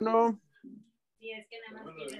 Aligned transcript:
No. 0.00 0.40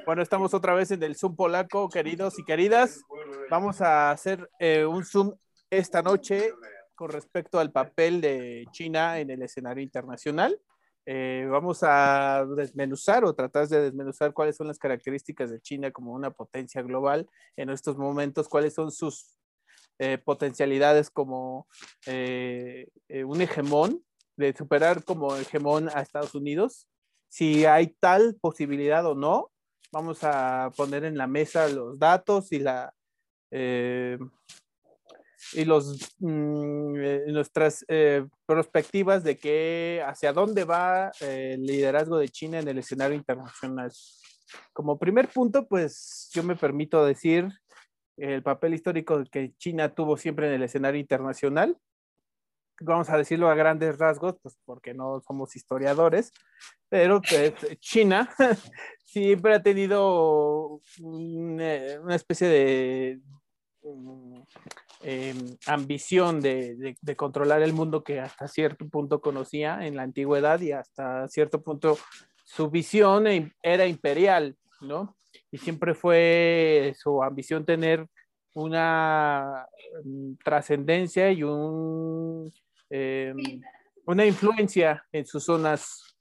Bueno, 0.04 0.20
estamos 0.20 0.52
otra 0.52 0.74
vez 0.74 0.90
en 0.90 1.02
el 1.02 1.16
Zoom 1.16 1.34
polaco, 1.34 1.88
queridos 1.88 2.38
y 2.38 2.44
queridas. 2.44 3.00
Vamos 3.48 3.80
a 3.80 4.10
hacer 4.10 4.50
eh, 4.58 4.84
un 4.84 5.02
Zoom 5.02 5.34
esta 5.70 6.02
noche 6.02 6.52
con 6.94 7.10
respecto 7.10 7.58
al 7.58 7.72
papel 7.72 8.20
de 8.20 8.66
China 8.70 9.18
en 9.18 9.30
el 9.30 9.40
escenario 9.40 9.82
internacional. 9.82 10.60
Eh, 11.06 11.48
vamos 11.50 11.78
a 11.82 12.44
desmenuzar 12.54 13.24
o 13.24 13.34
tratar 13.34 13.66
de 13.66 13.80
desmenuzar 13.80 14.34
cuáles 14.34 14.56
son 14.56 14.66
las 14.66 14.78
características 14.78 15.50
de 15.50 15.62
China 15.62 15.90
como 15.90 16.12
una 16.12 16.30
potencia 16.30 16.82
global 16.82 17.26
en 17.56 17.70
estos 17.70 17.96
momentos, 17.96 18.46
cuáles 18.46 18.74
son 18.74 18.92
sus 18.92 19.38
eh, 19.98 20.18
potencialidades 20.18 21.08
como 21.08 21.66
un 22.06 23.40
hegemón, 23.40 24.04
de 24.36 24.54
superar 24.54 25.02
como 25.02 25.34
hegemón 25.36 25.88
a 25.88 26.02
Estados 26.02 26.34
Unidos 26.34 26.89
si 27.30 27.64
hay 27.64 27.94
tal 28.00 28.36
posibilidad 28.40 29.06
o 29.06 29.14
no. 29.14 29.50
Vamos 29.92 30.18
a 30.22 30.70
poner 30.76 31.04
en 31.04 31.16
la 31.16 31.26
mesa 31.26 31.68
los 31.68 31.98
datos 31.98 32.52
y 32.52 32.58
la 32.58 32.92
eh, 33.50 34.18
y 35.54 35.64
los 35.64 36.14
mm, 36.18 36.96
eh, 36.96 37.24
nuestras 37.28 37.84
eh, 37.88 38.26
perspectivas 38.46 39.24
de 39.24 39.38
que 39.38 40.02
hacia 40.06 40.32
dónde 40.32 40.64
va 40.64 41.10
el 41.20 41.62
liderazgo 41.62 42.18
de 42.18 42.28
China 42.28 42.58
en 42.58 42.68
el 42.68 42.78
escenario 42.78 43.16
internacional. 43.16 43.90
Como 44.72 44.98
primer 44.98 45.28
punto, 45.28 45.66
pues 45.66 46.28
yo 46.32 46.42
me 46.42 46.56
permito 46.56 47.04
decir 47.04 47.48
el 48.16 48.42
papel 48.42 48.74
histórico 48.74 49.24
que 49.30 49.54
China 49.56 49.94
tuvo 49.94 50.16
siempre 50.16 50.48
en 50.48 50.54
el 50.54 50.62
escenario 50.62 51.00
internacional 51.00 51.76
vamos 52.80 53.10
a 53.10 53.16
decirlo 53.16 53.48
a 53.48 53.54
grandes 53.54 53.98
rasgos, 53.98 54.36
pues 54.42 54.58
porque 54.64 54.94
no 54.94 55.20
somos 55.20 55.54
historiadores, 55.56 56.32
pero 56.88 57.20
pues, 57.20 57.54
China 57.80 58.28
siempre 59.04 59.54
ha 59.54 59.62
tenido 59.62 60.80
eh, 60.98 61.98
una, 62.02 62.14
especie 62.14 62.48
de 62.48 63.20
em, 65.02 65.56
ambición 65.66 66.40
de, 66.40 66.96
controlar 67.16 67.62
el 67.62 67.72
mundo 67.72 68.02
que 68.02 68.20
hasta 68.20 68.48
cierto 68.48 68.88
punto 68.88 69.20
conocía 69.20 69.86
en 69.86 69.96
la 69.96 70.02
antigüedad 70.02 70.60
y 70.60 70.72
hasta 70.72 71.28
cierto 71.28 71.62
punto 71.62 71.98
su 72.44 72.70
visión 72.70 73.26
e, 73.26 73.52
era 73.62 73.86
imperial, 73.86 74.56
¿no? 74.80 75.16
Y 75.52 75.58
siempre 75.58 75.94
fue 75.94 76.94
su 76.96 77.22
ambición 77.22 77.64
tener 77.64 78.06
una 78.54 79.66
mm, 80.04 80.34
trascendencia 80.44 81.30
y 81.30 81.42
un 81.42 82.52
eh, 82.90 83.32
una 84.06 84.26
influencia 84.26 85.06
en 85.12 85.26
sus 85.26 85.44
zonas 85.44 86.16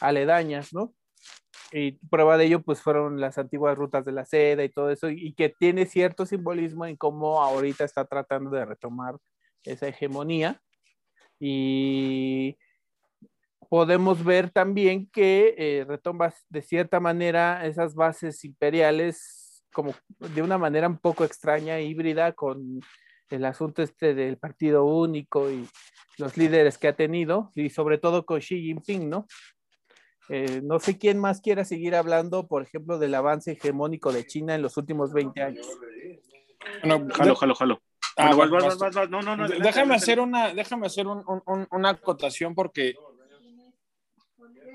aledañas, 0.00 0.72
¿no? 0.72 0.94
Y 1.72 1.92
prueba 2.08 2.36
de 2.36 2.46
ello, 2.46 2.62
pues 2.62 2.80
fueron 2.80 3.20
las 3.20 3.36
antiguas 3.38 3.76
rutas 3.76 4.04
de 4.04 4.12
la 4.12 4.24
seda 4.24 4.64
y 4.64 4.68
todo 4.68 4.90
eso, 4.90 5.10
y 5.10 5.32
que 5.34 5.48
tiene 5.48 5.86
cierto 5.86 6.24
simbolismo 6.24 6.86
en 6.86 6.96
cómo 6.96 7.42
ahorita 7.42 7.84
está 7.84 8.04
tratando 8.04 8.50
de 8.50 8.64
retomar 8.64 9.16
esa 9.64 9.88
hegemonía. 9.88 10.60
Y 11.40 12.56
podemos 13.68 14.24
ver 14.24 14.50
también 14.50 15.10
que 15.10 15.54
eh, 15.58 15.84
retoma 15.84 16.32
de 16.48 16.62
cierta 16.62 17.00
manera 17.00 17.66
esas 17.66 17.94
bases 17.94 18.44
imperiales 18.44 19.64
como 19.72 19.92
de 20.20 20.42
una 20.42 20.56
manera 20.56 20.88
un 20.88 20.98
poco 20.98 21.24
extraña, 21.24 21.80
híbrida, 21.80 22.32
con 22.32 22.80
el 23.34 23.44
asunto 23.44 23.82
este 23.82 24.14
del 24.14 24.38
partido 24.38 24.84
único 24.84 25.50
y 25.50 25.68
los 26.18 26.36
líderes 26.36 26.78
que 26.78 26.88
ha 26.88 26.96
tenido, 26.96 27.50
y 27.54 27.70
sobre 27.70 27.98
todo 27.98 28.24
con 28.24 28.40
Xi 28.40 28.62
Jinping, 28.62 29.10
¿no? 29.10 29.26
Eh, 30.28 30.60
no 30.62 30.78
sé 30.78 30.96
quién 30.96 31.18
más 31.18 31.40
quiera 31.40 31.64
seguir 31.64 31.94
hablando, 31.94 32.46
por 32.46 32.62
ejemplo, 32.62 32.98
del 32.98 33.14
avance 33.14 33.52
hegemónico 33.52 34.12
de 34.12 34.26
China 34.26 34.54
en 34.54 34.62
los 34.62 34.76
últimos 34.76 35.12
20 35.12 35.42
años. 35.42 35.66
No, 36.82 37.06
jalo, 37.10 37.34
jalo, 37.36 37.54
jalo. 37.54 37.82
déjame 39.60 39.94
hacer 39.94 40.20
una, 40.20 40.54
déjame 40.54 40.86
hacer 40.86 41.06
una 41.06 41.90
acotación 41.90 42.54
porque 42.54 42.94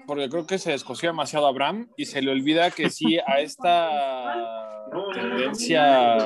porque 0.09 0.27
creo 0.27 0.47
que 0.47 0.57
se 0.57 0.71
descoció 0.71 1.09
demasiado 1.09 1.45
a 1.45 1.49
Abraham 1.49 1.87
y 1.95 2.05
se 2.07 2.23
le 2.23 2.31
olvida 2.31 2.71
que 2.71 2.89
sí 2.89 3.19
a 3.19 3.41
esta 3.41 3.87
tendencia 5.13 6.17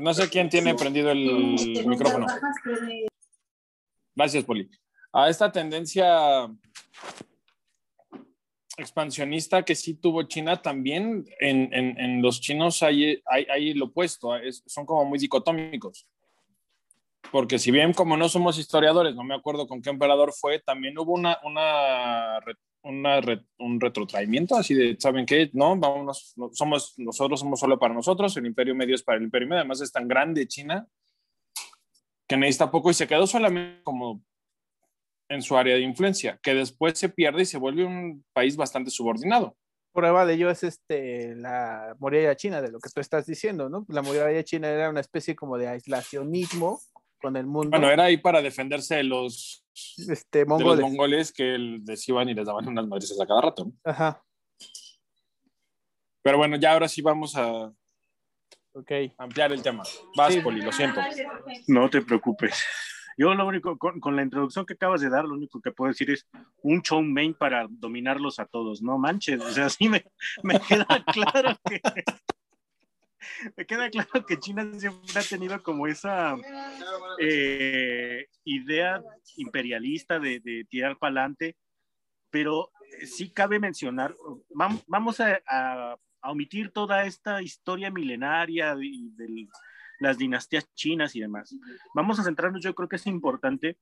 no 0.00 0.14
sé 0.14 0.28
quién 0.28 0.48
tiene 0.48 0.74
prendido 0.74 1.10
el 1.10 1.84
micrófono. 1.86 2.26
Gracias, 4.14 4.44
Poli. 4.44 4.70
A 5.12 5.28
esta 5.28 5.50
tendencia 5.50 6.48
expansionista 8.76 9.64
que 9.64 9.74
sí 9.74 9.94
tuvo 9.94 10.22
China 10.24 10.60
también, 10.60 11.24
en, 11.40 12.22
los 12.22 12.40
chinos 12.40 12.82
hay, 12.82 13.22
hay, 13.26 13.74
lo 13.74 13.86
opuesto, 13.86 14.30
son 14.66 14.84
como 14.84 15.04
muy 15.04 15.18
dicotómicos. 15.18 16.06
Porque 17.32 17.58
si 17.58 17.70
bien 17.70 17.92
como 17.92 18.16
no 18.16 18.28
somos 18.28 18.58
historiadores, 18.58 19.14
no 19.14 19.24
me 19.24 19.34
acuerdo 19.34 19.66
con 19.66 19.82
qué 19.82 19.90
emperador 19.90 20.32
fue, 20.32 20.60
también 20.60 20.96
hubo 20.98 21.12
una, 21.12 21.38
una 21.42 22.38
un 22.88 23.80
retrotraimiento, 23.80 24.56
así 24.56 24.74
de, 24.74 24.96
¿saben 24.98 25.26
qué? 25.26 25.50
No, 25.52 25.76
vámonos, 25.76 26.34
somos, 26.52 26.94
nosotros 26.98 27.40
somos 27.40 27.58
solo 27.58 27.78
para 27.78 27.94
nosotros, 27.94 28.36
el 28.36 28.46
imperio 28.46 28.74
medio 28.74 28.94
es 28.94 29.02
para 29.02 29.18
el 29.18 29.24
imperio 29.24 29.48
medio, 29.48 29.60
además 29.60 29.80
es 29.80 29.92
tan 29.92 30.06
grande 30.06 30.46
China 30.46 30.86
que 32.28 32.36
necesita 32.36 32.70
poco 32.70 32.90
y 32.90 32.94
se 32.94 33.06
quedó 33.06 33.26
solamente 33.26 33.82
como 33.82 34.22
en 35.28 35.42
su 35.42 35.56
área 35.56 35.74
de 35.74 35.80
influencia, 35.80 36.38
que 36.42 36.54
después 36.54 36.98
se 36.98 37.08
pierde 37.08 37.42
y 37.42 37.46
se 37.46 37.58
vuelve 37.58 37.84
un 37.84 38.24
país 38.32 38.56
bastante 38.56 38.90
subordinado. 38.90 39.56
Prueba 39.92 40.26
de 40.26 40.34
ello 40.34 40.50
es 40.50 40.62
este, 40.62 41.34
la 41.36 41.96
muralla 41.98 42.36
china, 42.36 42.60
de 42.60 42.70
lo 42.70 42.78
que 42.78 42.90
tú 42.90 43.00
estás 43.00 43.26
diciendo, 43.26 43.68
¿no? 43.68 43.86
La 43.88 44.02
muralla 44.02 44.44
china 44.44 44.68
era 44.68 44.90
una 44.90 45.00
especie 45.00 45.34
como 45.34 45.56
de 45.58 45.68
aislacionismo 45.68 46.80
con 47.20 47.36
el 47.36 47.46
mundo. 47.46 47.70
Bueno, 47.70 47.90
era 47.90 48.04
ahí 48.04 48.18
para 48.18 48.42
defenderse 48.42 48.96
de 48.96 49.04
los, 49.04 49.65
este, 50.08 50.44
mongoles. 50.44 50.80
los 50.80 50.90
mongoles 50.90 51.32
que 51.32 51.58
les 51.58 52.08
iban 52.08 52.28
y 52.28 52.34
les 52.34 52.46
daban 52.46 52.68
unas 52.68 52.86
madres 52.86 53.18
a 53.20 53.26
cada 53.26 53.40
rato. 53.40 53.72
Ajá. 53.84 54.22
Pero 56.22 56.38
bueno, 56.38 56.56
ya 56.56 56.72
ahora 56.72 56.88
sí 56.88 57.02
vamos 57.02 57.36
a 57.36 57.72
okay. 58.72 59.12
ampliar 59.18 59.52
el 59.52 59.62
tema. 59.62 59.84
Vas, 60.16 60.36
Poli, 60.38 60.60
lo 60.60 60.72
siento. 60.72 61.00
No 61.68 61.88
te 61.88 62.02
preocupes. 62.02 62.64
Yo 63.18 63.34
lo 63.34 63.46
único, 63.46 63.78
con, 63.78 64.16
la 64.16 64.22
introducción 64.22 64.66
que 64.66 64.74
acabas 64.74 65.00
de 65.00 65.08
dar, 65.08 65.24
lo 65.24 65.34
único 65.34 65.60
que 65.62 65.72
puedo 65.72 65.90
decir 65.90 66.10
es 66.10 66.26
un 66.62 66.82
show 66.82 67.02
main 67.02 67.32
para 67.32 67.66
dominarlos 67.70 68.38
a 68.38 68.44
todos, 68.44 68.82
no 68.82 68.98
manches, 68.98 69.40
o 69.40 69.50
sea, 69.50 69.70
sí 69.70 69.88
me, 69.88 70.04
me 70.42 70.60
queda 70.60 70.86
claro 71.12 71.56
que, 71.64 71.80
me 73.56 73.66
queda 73.66 73.90
claro 73.90 74.24
que 74.26 74.38
China 74.38 74.68
siempre 74.78 75.20
ha 75.20 75.22
tenido 75.22 75.62
como 75.62 75.86
esa 75.86 76.36
eh, 77.18 78.26
idea 78.44 79.02
imperialista 79.36 80.18
de, 80.18 80.66
tirar 80.68 80.98
para 80.98 81.10
adelante, 81.10 81.56
pero 82.30 82.70
sí 83.04 83.30
cabe 83.30 83.58
mencionar, 83.58 84.14
vamos 84.86 85.20
a, 85.20 85.96
omitir 86.22 86.72
toda 86.72 87.04
esta 87.04 87.40
historia 87.40 87.90
milenaria 87.90 88.74
de, 88.74 89.48
las 90.00 90.18
dinastías 90.18 90.68
chinas 90.74 91.14
y 91.14 91.20
demás. 91.20 91.54
Vamos 91.94 92.18
a 92.18 92.24
centrarnos, 92.24 92.62
yo 92.62 92.74
creo 92.74 92.88
que 92.88 92.96
es 92.96 93.06
importante, 93.06 93.78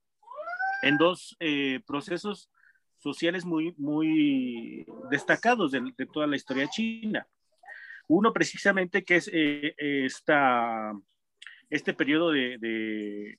en 0.83 0.99
dos 0.99 1.37
eh, 1.41 1.81
procesos 1.87 2.51
sociales 3.05 3.45
muy, 3.45 3.75
muy 3.77 4.87
destacados 5.11 5.73
de, 5.73 5.81
toda 6.13 6.27
la 6.27 6.37
historia 6.37 6.69
china. 6.69 7.27
Uno 8.09 8.33
precisamente 8.33 9.05
que 9.05 9.17
es 9.17 9.31
eh, 9.33 9.75
esta, 9.79 10.93
este 11.71 11.95
periodo 11.95 12.33
de, 12.33 13.39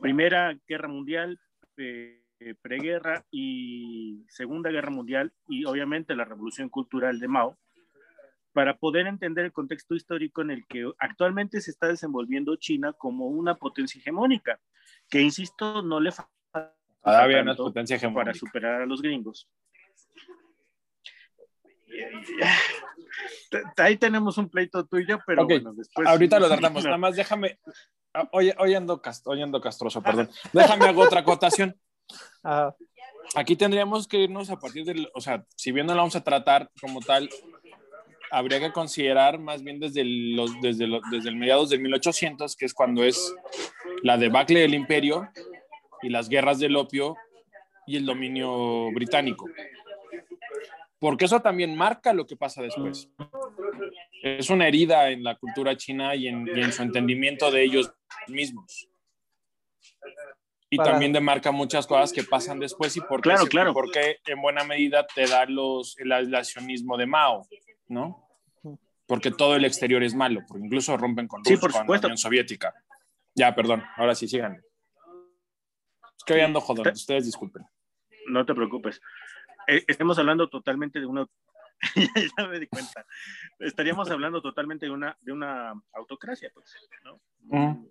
Primera 0.00 0.58
Guerra 0.66 0.88
Mundial, 0.88 1.38
eh, 1.76 2.22
preguerra 2.62 3.26
y 3.30 4.24
Segunda 4.28 4.70
Guerra 4.70 4.90
Mundial 4.90 5.32
y 5.48 5.64
obviamente 5.66 6.16
la 6.16 6.24
Revolución 6.24 6.70
Cultural 6.70 7.20
de 7.20 7.28
Mao, 7.28 7.58
para 8.52 8.78
poder 8.78 9.06
entender 9.06 9.44
el 9.44 9.52
contexto 9.52 9.94
histórico 9.94 10.42
en 10.42 10.50
el 10.50 10.66
que 10.66 10.90
actualmente 10.98 11.60
se 11.60 11.70
está 11.70 11.88
desenvolviendo 11.88 12.56
China 12.56 12.92
como 12.94 13.26
una 13.26 13.56
potencia 13.56 13.98
hegemónica, 13.98 14.60
que 15.10 15.20
insisto, 15.20 15.82
no 15.82 16.00
le 16.00 16.12
falta 16.12 16.74
una 17.04 17.54
potencia 17.54 17.96
hegemónica. 17.96 18.24
para 18.24 18.34
superar 18.34 18.82
a 18.82 18.86
los 18.86 19.02
gringos 19.02 19.48
ahí 23.76 23.96
tenemos 23.96 24.38
un 24.38 24.48
pleito 24.48 24.84
tuyo, 24.86 25.18
pero 25.26 25.44
bueno, 25.44 25.72
después. 25.74 26.06
Ahorita 26.08 26.38
lo 26.38 26.48
tratamos. 26.48 26.84
Nada 26.84 26.98
más 26.98 27.16
déjame. 27.16 27.58
Oye, 28.32 28.54
oye, 28.58 28.76
ando, 28.76 29.00
castroso, 29.00 30.02
perdón. 30.02 30.30
Déjame 30.52 30.86
hago 30.86 31.02
otra 31.02 31.20
acotación. 31.20 31.76
Aquí 33.34 33.56
tendríamos 33.56 34.06
que 34.06 34.18
irnos 34.18 34.50
a 34.50 34.58
partir 34.58 34.84
del. 34.84 35.10
O 35.14 35.20
sea, 35.20 35.44
si 35.56 35.72
bien 35.72 35.86
no 35.86 35.94
lo 35.94 36.00
vamos 36.00 36.16
a 36.16 36.24
tratar 36.24 36.70
como 36.80 37.00
tal, 37.00 37.30
habría 38.30 38.60
que 38.60 38.72
considerar 38.72 39.38
más 39.38 39.62
bien 39.62 39.78
desde, 39.78 40.04
los, 40.04 40.50
desde, 40.60 40.88
desde 41.10 41.28
el 41.28 41.36
mediados 41.36 41.70
del 41.70 41.80
1800, 41.80 42.56
que 42.56 42.66
es 42.66 42.74
cuando 42.74 43.04
es 43.04 43.34
la 44.02 44.16
debacle 44.16 44.60
del 44.60 44.74
imperio 44.74 45.28
y 46.02 46.08
las 46.08 46.28
guerras 46.28 46.58
del 46.58 46.76
opio 46.76 47.16
y 47.86 47.96
el 47.96 48.06
dominio 48.06 48.90
británico. 48.92 49.46
Porque 51.02 51.24
eso 51.24 51.40
también 51.42 51.76
marca 51.76 52.12
lo 52.12 52.24
que 52.28 52.36
pasa 52.36 52.62
después. 52.62 53.10
Es 54.22 54.48
una 54.50 54.68
herida 54.68 55.10
en 55.10 55.24
la 55.24 55.34
cultura 55.36 55.76
china 55.76 56.14
y 56.14 56.28
en, 56.28 56.46
y 56.46 56.60
en 56.60 56.72
su 56.72 56.80
entendimiento 56.82 57.50
de 57.50 57.64
ellos 57.64 57.92
mismos. 58.28 58.88
Y 60.70 60.76
Para- 60.76 60.92
también 60.92 61.12
demarca 61.12 61.50
muchas 61.50 61.88
cosas 61.88 62.12
que 62.12 62.22
pasan 62.22 62.60
después 62.60 62.96
y 62.96 63.00
por 63.00 63.20
qué, 63.20 63.30
Claro, 63.30 63.46
claro. 63.46 63.72
por 63.74 63.90
qué 63.90 64.18
en 64.26 64.40
buena 64.40 64.62
medida 64.62 65.04
te 65.12 65.26
da 65.26 65.44
los, 65.44 65.98
el 65.98 66.12
aislacionismo 66.12 66.96
de 66.96 67.06
Mao, 67.06 67.48
¿no? 67.88 68.28
Porque 69.06 69.32
todo 69.32 69.56
el 69.56 69.64
exterior 69.64 70.04
es 70.04 70.14
malo, 70.14 70.40
porque 70.46 70.64
incluso 70.64 70.96
rompen 70.96 71.26
con, 71.26 71.44
Sí, 71.44 71.56
por 71.56 71.72
con 71.72 71.80
supuesto. 71.82 72.06
la 72.06 72.12
Unión 72.12 72.18
Soviética. 72.18 72.72
Ya, 73.34 73.52
perdón, 73.56 73.82
ahora 73.96 74.14
sí, 74.14 74.28
sigan. 74.28 74.62
Es 76.16 76.24
que 76.24 76.34
hoy 76.34 76.40
ando 76.42 76.60
jodón, 76.60 76.86
ustedes 76.92 77.26
disculpen. 77.26 77.64
No 78.28 78.46
te 78.46 78.54
preocupes. 78.54 79.00
Eh, 79.66 79.84
estamos 79.86 80.18
hablando 80.18 80.48
totalmente 80.48 81.00
de 81.00 81.06
una. 81.06 81.26
ya 82.38 82.46
me 82.46 82.58
di 82.60 82.66
cuenta. 82.66 83.04
Estaríamos 83.58 84.10
hablando 84.10 84.40
totalmente 84.40 84.86
de 84.86 84.92
una, 84.92 85.16
de 85.20 85.32
una 85.32 85.72
autocracia, 85.92 86.50
pues, 86.54 86.76
¿no? 87.04 87.20
Mm. 87.40 87.86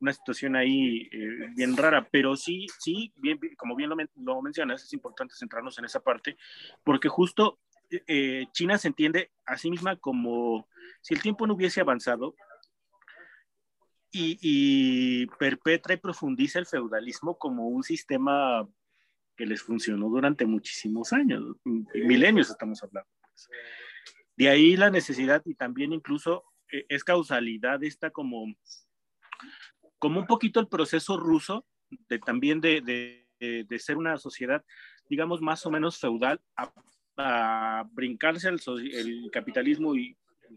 Una 0.00 0.12
situación 0.12 0.54
ahí 0.54 1.08
eh, 1.10 1.48
bien 1.56 1.76
rara, 1.76 2.08
pero 2.08 2.36
sí, 2.36 2.66
sí, 2.78 3.12
bien, 3.16 3.40
como 3.56 3.74
bien 3.74 3.90
lo, 3.90 3.96
men- 3.96 4.10
lo 4.14 4.40
mencionas, 4.40 4.84
es 4.84 4.92
importante 4.92 5.34
centrarnos 5.34 5.76
en 5.78 5.86
esa 5.86 5.98
parte, 6.00 6.36
porque 6.84 7.08
justo 7.08 7.58
eh, 7.90 8.46
China 8.52 8.78
se 8.78 8.88
entiende 8.88 9.32
a 9.44 9.56
sí 9.56 9.70
misma 9.70 9.96
como 9.96 10.68
si 11.00 11.14
el 11.14 11.22
tiempo 11.22 11.48
no 11.48 11.54
hubiese 11.54 11.80
avanzado 11.80 12.36
y, 14.12 14.38
y 14.40 15.26
perpetra 15.38 15.94
y 15.94 15.98
profundiza 15.98 16.60
el 16.60 16.66
feudalismo 16.66 17.36
como 17.36 17.66
un 17.66 17.82
sistema 17.82 18.68
que 19.38 19.46
les 19.46 19.62
funcionó 19.62 20.08
durante 20.08 20.44
muchísimos 20.44 21.12
años, 21.12 21.56
milenios 21.64 22.50
estamos 22.50 22.82
hablando. 22.82 23.08
pues. 23.22 23.48
De 24.36 24.48
ahí 24.48 24.76
la 24.76 24.90
necesidad 24.90 25.42
y 25.46 25.54
también 25.54 25.92
incluso 25.92 26.44
eh, 26.72 26.84
es 26.88 27.04
causalidad 27.04 27.82
esta 27.84 28.10
como, 28.10 28.46
como 29.98 30.20
un 30.20 30.26
poquito 30.26 30.60
el 30.60 30.68
proceso 30.68 31.16
ruso 31.16 31.64
de 32.08 32.18
también 32.18 32.60
de, 32.60 32.82
de, 33.40 33.78
ser 33.78 33.96
una 33.96 34.18
sociedad, 34.18 34.64
digamos, 35.08 35.40
más 35.40 35.64
o 35.64 35.70
menos 35.70 35.98
feudal, 35.98 36.40
a, 36.56 36.72
a 37.16 37.88
brincarse 37.92 38.48
el 38.48 39.30
capitalismo 39.32 39.94
y 39.94 40.16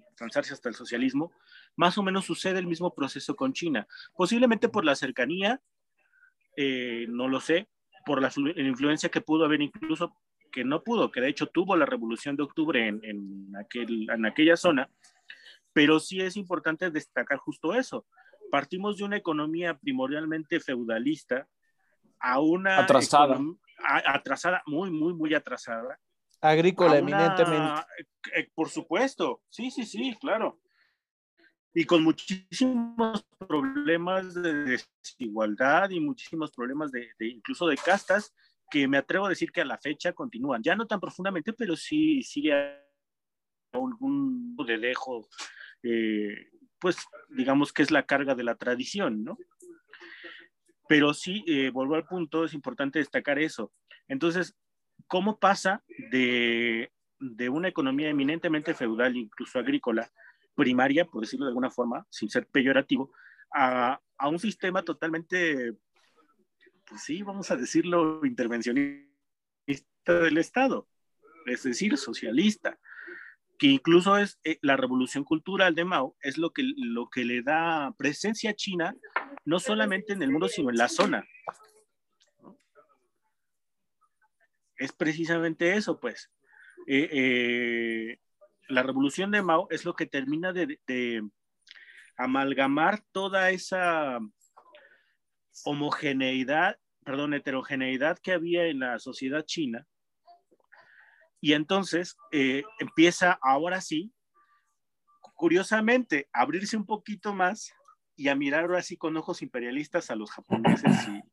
alcanzarse 0.10 0.54
hasta 0.54 0.70
el 0.70 0.76
socialismo, 0.76 1.32
más 1.76 1.98
o 1.98 2.04
menos 2.04 2.26
sucede 2.26 2.60
el 2.60 2.68
mismo 2.68 2.94
proceso 2.94 3.36
con 3.36 3.54
China. 3.54 3.88
Posiblemente 4.16 4.70
por 4.70 4.86
la 4.86 4.96
cercanía, 4.96 5.62
eh, 6.58 7.06
no 7.08 7.28
lo 7.28 7.40
sé, 7.40 7.70
por 8.06 8.22
la, 8.22 8.30
flu- 8.30 8.54
la 8.56 8.68
influencia 8.68 9.10
que 9.10 9.22
pudo 9.22 9.46
haber 9.46 9.62
incluso, 9.62 10.16
que 10.52 10.64
no 10.64 10.84
pudo, 10.84 11.12
que 11.12 11.22
de 11.22 11.30
hecho 11.30 11.48
tuvo 11.48 11.76
la 11.76 11.86
revolución 11.86 12.36
de 12.36 12.44
octubre 12.44 12.88
en, 12.88 13.00
en, 13.04 13.56
aquel, 13.56 14.10
en 14.10 14.26
aquella 14.26 14.58
zona, 14.58 14.90
pero 15.74 16.00
sí 16.00 16.20
es 16.22 16.36
importante 16.36 16.90
destacar 16.92 17.38
justo 17.38 17.74
eso. 17.74 18.06
Partimos 18.52 18.98
de 18.98 19.06
una 19.06 19.18
economía 19.18 19.78
primordialmente 19.78 20.60
feudalista 20.60 21.48
a 22.20 22.40
una... 22.40 22.80
Atrasada. 22.80 23.40
a- 23.84 24.14
atrasada, 24.16 24.62
muy, 24.66 24.92
muy, 24.92 25.14
muy 25.14 25.34
atrasada, 25.34 25.98
Agrícola 26.42 26.92
una- 26.92 27.00
eminentemente. 27.00 27.82
eh, 28.36 28.50
por 28.54 28.70
supuesto, 28.70 29.42
sí, 29.50 29.72
sí, 29.72 29.86
sí, 29.86 30.18
claro. 30.20 30.60
Y 31.74 31.86
con 31.86 32.04
muchísimos 32.04 33.26
problemas 33.48 34.34
de 34.34 34.80
desigualdad 35.02 35.90
y 35.90 36.00
muchísimos 36.00 36.52
problemas 36.52 36.92
de, 36.92 37.10
incluso 37.20 37.68
de 37.68 37.78
castas 37.78 38.34
que 38.70 38.88
me 38.88 38.98
atrevo 38.98 39.26
a 39.26 39.30
decir 39.30 39.52
que 39.52 39.62
a 39.62 39.66
la 39.66 39.78
fecha 39.78 40.14
continúan. 40.14 40.62
Ya 40.64 40.76
no 40.76 40.88
tan 40.88 41.00
profundamente, 41.00 41.54
pero 41.54 41.76
sí 41.76 42.24
sigue 42.24 42.54
algún 43.72 44.56
de 44.66 44.78
dejo, 44.78 45.28
eh, 45.84 46.50
pues 46.80 46.98
digamos 47.30 47.72
que 47.72 47.84
es 47.84 47.92
la 47.92 48.06
carga 48.06 48.36
de 48.36 48.44
la 48.44 48.56
tradición, 48.56 49.24
¿no? 49.24 49.38
Pero 50.88 51.14
sí, 51.14 51.44
eh, 51.48 51.70
vuelvo 51.70 51.96
al 51.96 52.06
punto, 52.06 52.44
es 52.44 52.54
importante 52.54 53.00
destacar 53.00 53.40
eso. 53.40 53.72
Entonces, 54.10 54.58
¿cómo 55.08 55.40
pasa 55.40 55.84
de, 56.12 56.92
de 57.20 57.50
una 57.50 57.70
economía 57.70 58.10
eminentemente 58.10 58.74
feudal, 58.74 59.16
incluso 59.16 59.60
agrícola, 59.60 60.12
primaria, 60.56 61.06
por 61.06 61.22
decirlo 61.22 61.46
de 61.46 61.52
alguna 61.52 61.70
forma, 61.70 62.06
sin 62.10 62.30
ser 62.30 62.48
peyorativo, 62.48 63.12
a, 63.54 64.00
un 64.30 64.40
sistema 64.40 64.84
totalmente, 64.84 65.74
pues 66.86 67.04
sí, 67.04 67.24
vamos 67.24 67.50
a 67.52 67.58
decirlo, 67.58 68.26
intervencionista 68.26 69.10
del 70.06 70.38
Estado, 70.38 70.88
es 71.48 71.64
decir, 71.64 71.98
socialista, 71.98 72.80
que 73.58 73.68
incluso 73.68 74.18
es 74.18 74.40
eh, 74.44 74.58
la 74.62 74.78
revolución 74.78 75.24
cultural 75.24 75.76
de 75.76 75.86
Mao, 75.86 76.16
es 76.22 76.38
lo 76.38 76.52
que, 76.52 76.64
lo 76.76 77.10
que 77.10 77.26
le 77.26 77.42
da 77.42 77.94
presencia 77.98 78.52
a 78.52 78.56
China, 78.56 78.96
no 79.46 79.60
solamente 79.60 80.14
en 80.14 80.22
el 80.22 80.32
mundo, 80.32 80.48
sino 80.48 80.70
en 80.70 80.78
la 80.78 80.88
zona. 80.88 81.26
Es 84.78 84.92
precisamente 84.94 85.76
eso, 85.76 86.00
pues. 86.00 86.32
Eh, 86.88 87.10
eh, 87.12 88.20
la 88.72 88.84
revolución 88.84 89.32
de 89.32 89.42
Mao 89.42 89.68
es 89.70 89.86
lo 89.86 89.94
que 89.94 90.06
termina 90.06 90.54
de, 90.54 91.24
amalgamar 92.18 93.04
toda 93.12 93.50
esa 93.50 94.20
homogeneidad, 95.66 96.78
perdón, 97.04 97.34
heterogeneidad 97.34 98.20
que 98.20 98.34
había 98.34 98.66
en 98.66 98.80
la 98.80 99.00
sociedad 99.00 99.44
china. 99.46 99.88
Y 101.40 101.54
entonces 101.54 102.16
eh, 102.32 102.64
empieza 102.80 103.40
ahora 103.42 103.82
sí, 103.82 104.14
curiosamente, 105.36 106.30
a 106.32 106.42
abrirse 106.42 106.78
un 106.78 106.86
poquito 106.86 107.34
más 107.34 107.74
y 108.16 108.28
a 108.28 108.36
mirar 108.36 108.66
ahora 108.66 108.84
sí 108.84 108.98
con 108.98 109.18
ojos 109.18 109.42
imperialistas 109.42 110.12
a 110.12 110.16
los 110.16 110.32
japoneses 110.32 111.08
y 111.08 111.24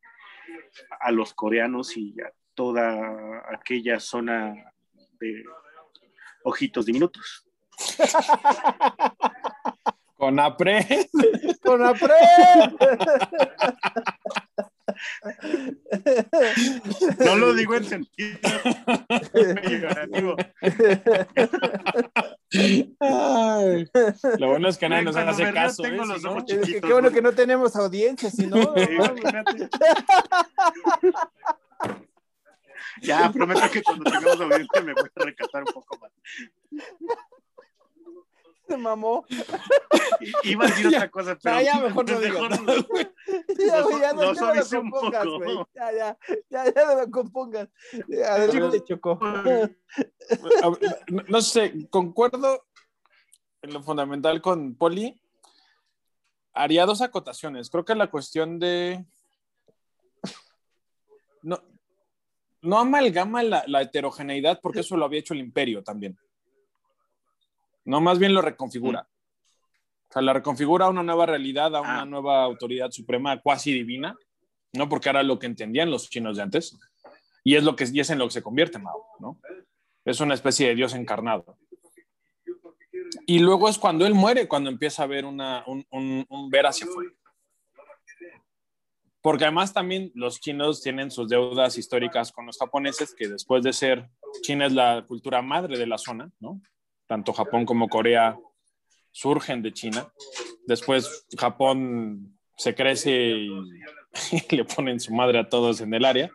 a 1.00 1.11
los 1.12 1.35
coreanos 1.35 1.96
y 1.96 2.19
a 2.20 2.32
toda 2.55 3.43
aquella 3.52 4.00
zona 4.00 4.55
de 5.20 5.44
ojitos 6.49 6.87
diminutos. 6.87 7.45
Con 10.17 10.41
APRE. 10.41 11.09
¡Con 11.62 11.85
APRE! 11.85 12.15
No 17.25 17.37
lo 17.37 17.55
digo 17.55 17.75
en 17.75 17.85
sentido 17.85 18.39
peyorativo. 19.62 20.37
Lo 24.38 24.49
bueno 24.49 24.69
es 24.69 24.78
que 24.78 24.88
nadie 24.88 25.05
nos 25.05 25.14
Cuando 25.14 25.33
hace 25.33 25.52
caso. 25.52 25.83
tengo 25.83 26.05
¿eh? 26.05 26.07
los 26.07 26.25
ojos 26.25 26.45
chiquitos, 26.47 26.81
qué 26.81 26.93
bueno 26.93 27.09
¿no? 27.11 27.14
que 27.14 27.23
no 27.23 27.33
tenemos 27.33 27.76
audiencia, 27.76 28.31
si 28.31 28.47
no. 28.47 28.75
No. 33.00 33.07
Ya, 33.07 33.31
prometo 33.33 33.71
que 33.73 33.83
cuando 33.83 34.05
tengamos 34.11 34.40
audiencia 34.40 34.81
me 34.83 34.95
voy 34.95 35.11
a 35.14 35.25
recatar 35.25 35.64
un 35.64 35.73
poco 35.73 35.99
más. 35.99 36.12
Se 38.67 38.76
mamó. 38.76 39.25
I- 40.21 40.50
Iba 40.50 40.67
a 40.67 40.69
decir 40.69 40.87
otra 40.88 41.11
cosa, 41.11 41.38
pero. 41.43 41.55
No, 41.57 41.62
ya 41.62 41.81
mejor 41.81 42.11
no 42.11 42.21
digas 42.21 42.50
nada, 42.50 42.57
Ya, 43.59 43.81
güey, 43.83 44.00
ya 44.00 44.12
no, 44.12 44.35
ya 44.35 44.40
no 44.73 44.81
un 44.81 44.90
poco. 44.90 45.38
güey. 45.38 45.59
Ya, 45.75 45.93
ya, 45.93 46.19
ya, 46.50 46.64
ya 46.75 46.85
no 46.87 46.95
lo 47.00 47.11
compongas. 47.11 47.69
Adelante, 48.28 48.85
Choco. 48.85 49.19
No, 51.11 51.23
no 51.28 51.40
sé, 51.40 51.88
concuerdo 51.88 52.67
en 53.62 53.73
lo 53.73 53.83
fundamental 53.83 54.43
con 54.43 54.75
Poli. 54.75 55.19
Haría 56.52 56.85
dos 56.85 57.00
acotaciones. 57.00 57.71
Creo 57.71 57.85
que 57.87 57.95
la 57.95 58.11
cuestión 58.11 58.59
de. 58.59 59.07
No, 61.43 61.59
no 62.62 62.79
amalgama 62.79 63.43
la, 63.43 63.65
la 63.67 63.83
heterogeneidad 63.83 64.61
porque 64.61 64.81
eso 64.81 64.97
lo 64.97 65.05
había 65.05 65.21
hecho 65.21 65.35
el 65.35 65.41
imperio 65.41 65.83
también. 65.83 66.19
No, 67.85 68.00
más 68.00 68.19
bien 68.19 68.35
lo 68.35 68.43
reconfigura. 68.43 69.09
O 70.09 70.12
sea, 70.12 70.23
la 70.23 70.33
reconfigura 70.33 70.87
a 70.87 70.91
una 70.91 71.03
nueva 71.03 71.27
realidad, 71.27 71.75
a 71.77 71.81
una 71.81 72.03
Ah. 72.03 72.07
nueva 72.07 72.43
autoridad 72.45 72.91
suprema 72.91 73.41
cuasi 73.41 73.73
divina, 73.73 74.17
¿no? 74.73 74.88
Porque 74.88 75.09
era 75.11 75.23
lo 75.23 75.38
que 75.38 75.47
entendían 75.47 75.91
los 75.91 76.09
chinos 76.11 76.37
de 76.37 76.43
antes. 76.43 76.79
Y 77.45 77.57
es, 77.57 77.65
lo 77.65 77.77
que, 77.77 77.87
y 77.93 78.00
es 78.00 78.11
en 78.11 78.19
lo 78.19 78.27
que 78.27 78.33
se 78.33 78.43
convierte 78.43 78.79
Mao, 78.79 79.07
¿no? 79.21 79.41
Es 80.05 80.21
una 80.21 80.35
especie 80.35 80.69
de 80.69 80.75
Dios 80.75 80.95
encarnado. 80.95 81.57
Y 83.27 83.38
luego 83.38 83.69
es 83.69 83.79
cuando 83.79 84.07
él 84.07 84.15
muere, 84.15 84.49
cuando 84.49 84.69
empieza 84.71 85.03
a 85.03 85.07
ver 85.07 85.25
una, 85.25 85.62
un, 85.67 85.87
un- 85.91 86.27
un 86.29 86.50
ver 86.50 86.67
hacia 86.67 86.87
afuera. 86.87 87.11
Porque 89.21 89.45
además 89.45 89.73
también 89.73 90.13
los 90.15 90.41
chinos 90.41 90.81
tienen 90.81 91.11
sus 91.11 91.29
deudas 91.29 91.77
históricas 91.77 92.33
con 92.33 92.47
los 92.47 92.59
japoneses, 92.59 93.15
que 93.15 93.29
después 93.29 93.63
de 93.63 93.73
ser, 93.73 94.09
China 94.43 94.67
es 94.67 94.73
la 94.73 95.05
cultura 95.07 95.43
madre 95.43 95.77
de 95.77 95.87
la 95.87 95.99
zona, 95.99 96.31
¿no? 96.39 96.61
Tanto 97.07 97.33
Japón 97.33 97.65
como 97.65 97.89
Corea 97.89 98.39
surgen 99.11 99.63
de 99.63 99.73
China. 99.73 100.13
Después 100.67 101.27
Japón 101.37 102.39
se 102.57 102.75
crece 102.75 103.11
y, 103.11 103.49
y 104.33 104.57
le 104.57 104.65
ponen 104.65 105.01
su 105.01 105.13
madre 105.15 105.41
a 105.41 105.49
todos 105.49 105.81
en 105.81 105.95
el 105.95 106.05
área. 106.05 106.31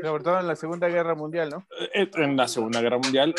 Sobre 0.00 0.24
todo 0.24 0.40
en 0.40 0.46
la 0.46 0.56
Segunda 0.56 0.88
Guerra 0.88 1.14
Mundial, 1.14 1.50
¿no? 1.50 1.66
Eh, 1.94 2.10
en 2.14 2.36
la 2.36 2.48
Segunda 2.48 2.80
Guerra 2.80 2.98
Mundial. 2.98 3.34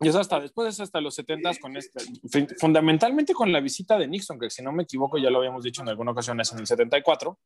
Y 0.00 0.08
es 0.08 0.14
hasta 0.14 0.38
después, 0.40 0.74
es 0.74 0.80
hasta 0.80 1.00
los 1.00 1.14
70 1.14 1.52
con 1.60 1.76
este, 1.76 2.00
fundamentalmente 2.58 3.32
con 3.32 3.50
la 3.50 3.60
visita 3.60 3.96
de 3.96 4.06
Nixon, 4.06 4.38
que 4.38 4.50
si 4.50 4.62
no 4.62 4.70
me 4.70 4.82
equivoco 4.82 5.16
ya 5.16 5.30
lo 5.30 5.38
habíamos 5.38 5.64
dicho 5.64 5.80
en 5.82 5.88
alguna 5.88 6.10
ocasión, 6.10 6.38
es 6.40 6.52
en 6.52 6.58
el 6.58 6.66
74, 6.66 7.38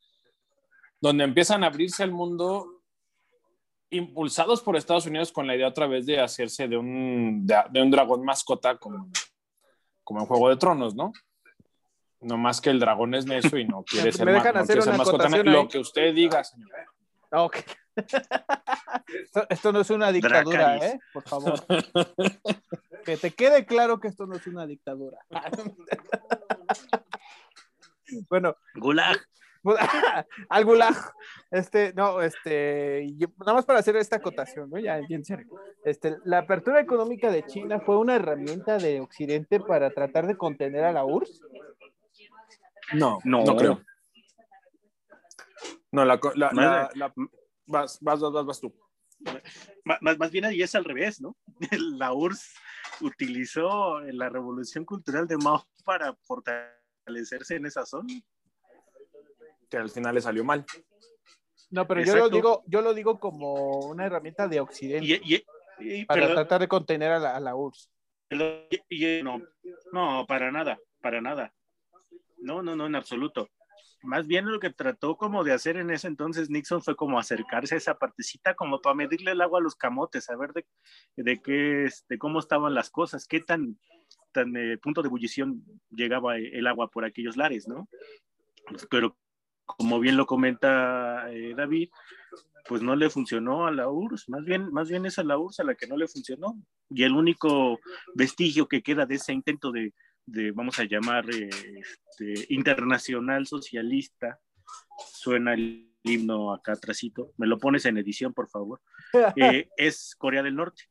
donde 1.01 1.25
empiezan 1.25 1.63
a 1.63 1.69
abrirse 1.69 2.03
al 2.03 2.11
mundo 2.11 2.83
impulsados 3.91 4.63
por 4.63 4.77
Estados 4.77 5.07
Unidos 5.07 5.33
con 5.33 5.47
la 5.47 5.55
idea 5.55 5.69
otra 5.69 5.87
vez 5.87 6.07
de 6.07 6.21
hacerse 6.21 6.67
de 6.67 6.77
un, 6.77 7.47
de, 7.47 7.83
un 7.83 7.91
dragón 7.91 8.25
mascota 8.25 8.77
como, 8.77 9.11
como 10.03 10.21
en 10.21 10.27
Juego 10.27 10.49
de 10.49 10.57
Tronos, 10.57 10.95
¿no? 10.95 11.13
No 12.21 12.37
más 12.37 12.61
que 12.61 12.71
el 12.71 12.81
dragón 12.81 13.15
es 13.15 13.27
necio 13.27 13.59
y 13.59 13.65
no 13.65 13.83
quiere 13.87 14.13
ser, 14.13 14.27
más, 14.27 14.99
mascota. 14.99 15.29
Lo 15.43 15.69
que 15.69 15.79
usted 15.79 16.15
diga, 16.15 16.43
señor. 16.45 16.71
Okay. 17.31 17.63
Esto, 19.49 19.73
no 19.73 19.81
es 19.81 19.91
una 19.91 20.13
dictadura, 20.13 20.77
¿eh? 20.79 21.01
Por 21.13 21.23
favor. 21.23 21.65
que 23.05 23.17
te 23.17 23.31
quede 23.33 23.67
claro 23.67 24.01
que 24.01 24.09
esto 24.09 24.27
no 24.27 24.37
es 24.37 24.47
una 24.47 24.67
dictadura. 24.67 25.19
bueno. 28.29 28.57
Gulag. 28.75 29.19
Al 30.49 30.65
gulag. 30.65 30.97
Este, 31.51 31.93
no, 31.95 32.23
este, 32.23 33.07
nada 33.39 33.55
más 33.55 33.67
para 33.67 33.81
hacer 33.81 33.97
esta 33.97 34.17
acotación, 34.17 34.71
¿no? 34.71 34.79
Ya, 34.79 34.99
en 34.99 35.25
serio. 35.25 35.47
Este, 35.85 36.17
la 36.25 36.39
apertura 36.39 36.81
económica 36.81 37.31
de 37.31 37.45
China 37.45 37.81
fue 37.81 37.99
una 37.99 38.17
herramienta 38.17 38.79
de 38.79 39.01
Occidente 39.01 39.61
para 39.61 39.91
tratar 39.91 40.27
de 40.27 40.37
contener 40.37 40.85
a 40.85 40.93
la 40.93 41.05
URSS. 41.05 41.43
No, 42.95 43.19
no, 43.25 43.45
no 43.45 43.57
creo. 43.57 43.81
No, 45.93 46.05
la, 46.05 46.21
la, 46.35 46.91
la, 46.95 47.13
vas, 47.71 47.99
vas, 48.01 48.21
vas, 48.21 48.47
vas 48.47 48.61
tú. 48.61 48.75
Más, 49.85 50.19
más 50.19 50.31
bien 50.31 50.47
ahí 50.47 50.63
es 50.63 50.75
al 50.75 50.85
revés, 50.85 51.21
¿no? 51.21 51.37
La 51.99 52.13
URSS 52.13 52.55
utilizó 53.01 54.01
la 54.01 54.29
revolución 54.29 54.85
cultural 54.85 55.27
de 55.27 55.37
Mao 55.37 55.65
para 55.85 56.15
fortalecerse 56.23 57.57
en 57.57 57.67
esa 57.67 57.85
zona. 57.85 58.15
Que 59.69 59.77
al 59.77 59.91
final 59.91 60.15
le 60.15 60.21
salió 60.21 60.45
mal. 60.45 60.65
No, 61.71 61.87
pero 61.87 62.03
yo 62.03 62.17
lo 62.17 62.29
digo, 62.29 62.65
yo 62.67 62.81
lo 62.81 62.95
digo 62.95 63.21
como 63.21 63.81
una 63.87 64.07
herramienta 64.07 64.49
de 64.49 64.61
Occidente 64.61 65.45
para 66.07 66.27
tratar 66.27 66.61
de 66.61 66.69
contener 66.69 67.13
a 67.13 67.19
la, 67.19 67.37
a 67.37 67.41
la 67.41 67.55
URSS. 67.55 67.91
no, 69.23 69.43
no, 69.93 70.27
para 70.27 70.51
nada, 70.51 70.79
para 71.01 71.21
nada. 71.21 71.55
No, 72.39 72.63
no, 72.63 72.75
no, 72.75 72.87
en 72.87 72.97
absoluto 72.97 73.49
más 74.03 74.27
bien 74.27 74.47
lo 74.47 74.61
que 74.61 74.71
trató 74.71 75.17
como 75.17 75.45
de 75.45 75.53
hacer 75.53 75.77
en 75.77 75.91
ese 75.91 76.09
entonces 76.09 76.51
Nixon 76.51 76.83
fue 76.83 76.97
como 76.97 77.19
acercarse 77.19 77.75
a 77.75 77.79
esa 77.79 77.99
partecita 77.99 78.55
como 78.55 78.81
para 78.81 78.95
medirle 78.95 79.33
el 79.33 79.41
agua 79.41 79.61
a 79.61 79.63
los 79.63 79.75
camotes, 79.75 80.31
a 80.31 80.37
ver 80.37 80.53
de, 80.53 80.67
de 81.17 81.41
qué, 81.41 81.89
de 82.09 82.19
cómo 82.19 82.39
estaban 82.39 82.75
las 82.75 82.91
cosas, 82.91 83.27
qué 83.27 83.41
tan, 83.41 83.79
tan 84.33 84.57
eh, 84.57 84.79
punto 84.79 85.03
de 85.03 85.09
ebullición 85.09 85.65
llegaba 85.91 86.37
el 86.39 86.67
agua 86.67 86.89
por 86.89 87.05
aquellos 87.05 87.37
lares, 87.37 87.69
¿no? 87.69 87.89
Pero 88.91 89.17
como 89.65 90.01
bien 90.01 90.17
lo 90.17 90.27
comenta 90.27 91.31
eh, 91.33 91.55
David, 91.55 91.91
pues 92.69 92.83
no 92.83 92.97
le 92.97 93.11
funcionó 93.11 93.67
a 93.67 93.73
la 93.73 93.89
URSS, 93.89 94.29
más 94.29 94.45
bien, 94.45 94.73
más 94.73 94.89
bien 94.89 95.07
es 95.07 95.19
a 95.19 95.25
la 95.25 95.39
URSS 95.39 95.61
a 95.61 95.65
la 95.65 95.75
que 95.75 95.87
no 95.87 95.97
le 95.97 96.09
funcionó. 96.09 96.57
Y 96.89 97.05
el 97.05 97.13
único 97.13 97.79
vestigio 98.15 98.69
que 98.69 98.83
queda 98.83 99.07
de 99.07 99.17
ese 99.17 99.33
intento 99.33 99.73
de, 99.73 99.93
de 100.27 100.53
vamos 100.53 100.79
a 100.79 100.85
llamar, 100.85 101.29
este, 101.29 102.53
internacional 102.55 103.47
socialista, 103.47 104.39
suena 105.13 105.55
el 105.55 105.91
himno 106.03 106.53
acá 106.53 106.73
atrásito, 106.73 107.33
me 107.37 107.47
lo 107.47 107.59
pones 107.59 107.85
en 107.87 107.99
edición, 107.99 108.33
por 108.33 108.49
favor, 108.49 108.81
eh, 109.37 109.69
es 109.77 110.15
Corea 110.17 110.43
del 110.43 110.57
Norte. 110.57 110.85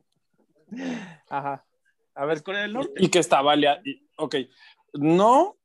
Ajá. 1.29 1.65
A 2.15 2.25
ver, 2.25 2.43
Corea 2.43 2.61
del 2.63 2.73
Norte. 2.73 2.93
Y 2.97 3.09
que 3.09 3.19
está, 3.19 3.41
vale, 3.41 3.81
ok, 4.17 4.35
no, 4.93 5.57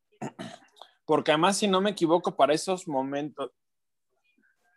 porque 1.05 1.33
además, 1.33 1.59
si 1.59 1.69
no 1.69 1.81
me 1.81 1.91
equivoco, 1.91 2.37
para 2.37 2.55
esos 2.55 2.89
momentos, 2.89 3.51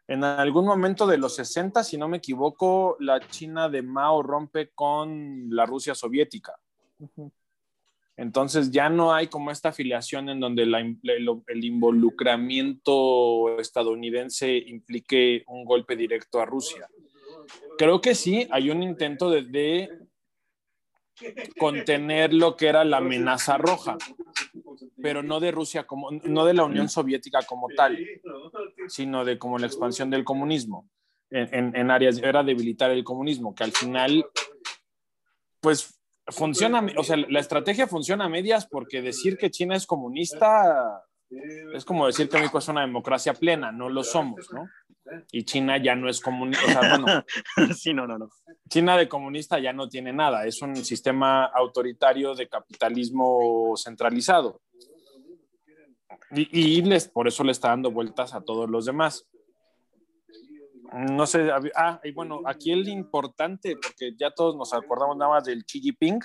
en 0.07 0.23
algún 0.23 0.65
momento 0.65 1.05
de 1.05 1.17
los 1.17 1.35
60, 1.35 1.83
si 1.83 1.97
no 1.97 2.07
me 2.07 2.17
equivoco, 2.17 2.95
la 2.99 3.19
China 3.19 3.67
de 3.69 3.81
Mao 3.81 4.23
rompe 4.23 4.69
con 4.69 5.47
la 5.49 5.65
Rusia 5.65 5.95
soviética. 5.95 6.57
Entonces 8.17 8.71
ya 8.71 8.89
no 8.89 9.13
hay 9.13 9.27
como 9.27 9.51
esta 9.51 9.69
afiliación 9.69 10.27
en 10.29 10.39
donde 10.39 10.63
el, 10.63 11.63
involucramiento 11.63 13.59
estadounidense 13.59 14.57
implique 14.57 15.43
un 15.45 15.63
golpe 15.63 15.95
directo 15.95 16.41
a 16.41 16.45
Rusia. 16.45 16.89
Creo 17.77 18.01
que 18.01 18.15
sí, 18.15 18.47
hay 18.49 18.71
un 18.71 18.81
intento 18.81 19.29
de, 19.29 19.87
contener 21.59 22.33
lo 22.33 22.55
que 22.55 22.67
era 22.67 22.83
la 22.83 22.97
amenaza 22.97 23.59
roja, 23.59 23.97
pero 24.99 25.21
no 25.21 25.39
de 25.39 25.51
Rusia 25.51 25.85
como, 25.85 26.09
no 26.11 26.43
de 26.45 26.55
la 26.55 26.63
Unión 26.63 26.89
Soviética 26.89 27.43
como 27.43 27.67
tal, 27.69 27.99
sino 28.87 29.25
de 29.25 29.37
como 29.37 29.59
la 29.59 29.67
expansión 29.67 30.09
del 30.09 30.23
comunismo 30.23 30.89
en, 31.29 31.75
en 31.75 31.91
áreas, 31.91 32.17
era 32.17 32.43
debilitar 32.43 32.89
el 32.89 33.03
comunismo, 33.03 33.53
que 33.53 33.63
al 33.63 33.73
final, 33.73 34.25
pues 35.59 35.96
funciona, 36.29 36.85
o 36.97 37.03
sea, 37.03 37.17
la 37.17 37.39
estrategia 37.39 37.87
funciona 37.87 38.25
a 38.25 38.29
medias 38.29 38.67
porque 38.67 39.01
decir 39.01 39.37
que 39.37 39.51
China 39.51 39.75
es 39.75 39.85
comunista 39.85 41.03
es 41.73 41.83
como 41.83 42.07
decir 42.07 42.29
que 42.29 42.37
México 42.37 42.57
es 42.59 42.67
una 42.67 42.81
democracia 42.81 43.33
plena, 43.33 43.71
no 43.71 43.89
lo 43.89 44.03
somos, 44.03 44.51
¿no? 44.51 44.69
Y 45.31 45.43
China 45.43 45.77
ya 45.81 45.95
no 45.95 46.09
es 46.09 46.19
comunista, 46.19 46.65
o 46.65 46.69
sea, 46.69 46.97
bueno, 46.97 47.23
sí, 47.77 47.93
no, 47.93 48.07
no, 48.07 48.17
no. 48.17 48.29
China 48.69 48.97
de 48.97 49.07
comunista 49.07 49.59
ya 49.59 49.73
no 49.73 49.87
tiene 49.89 50.13
nada, 50.13 50.45
es 50.45 50.61
un 50.61 50.75
sistema 50.77 51.45
autoritario 51.45 52.35
de 52.35 52.47
capitalismo 52.47 53.73
centralizado. 53.77 54.61
Y, 56.31 56.77
y 56.77 56.81
les, 56.81 57.07
por 57.07 57.27
eso 57.27 57.43
le 57.43 57.51
está 57.51 57.69
dando 57.69 57.91
vueltas 57.91 58.33
a 58.33 58.41
todos 58.41 58.69
los 58.69 58.85
demás. 58.85 59.25
No 60.93 61.25
sé, 61.25 61.49
ah, 61.75 61.99
y 62.03 62.11
bueno, 62.11 62.41
aquí 62.45 62.71
el 62.71 62.87
importante, 62.87 63.75
porque 63.75 64.15
ya 64.17 64.31
todos 64.31 64.55
nos 64.55 64.73
acordamos 64.73 65.17
nada 65.17 65.31
más 65.31 65.43
del 65.43 65.65
Xi 65.65 65.81
Jinping, 65.81 66.19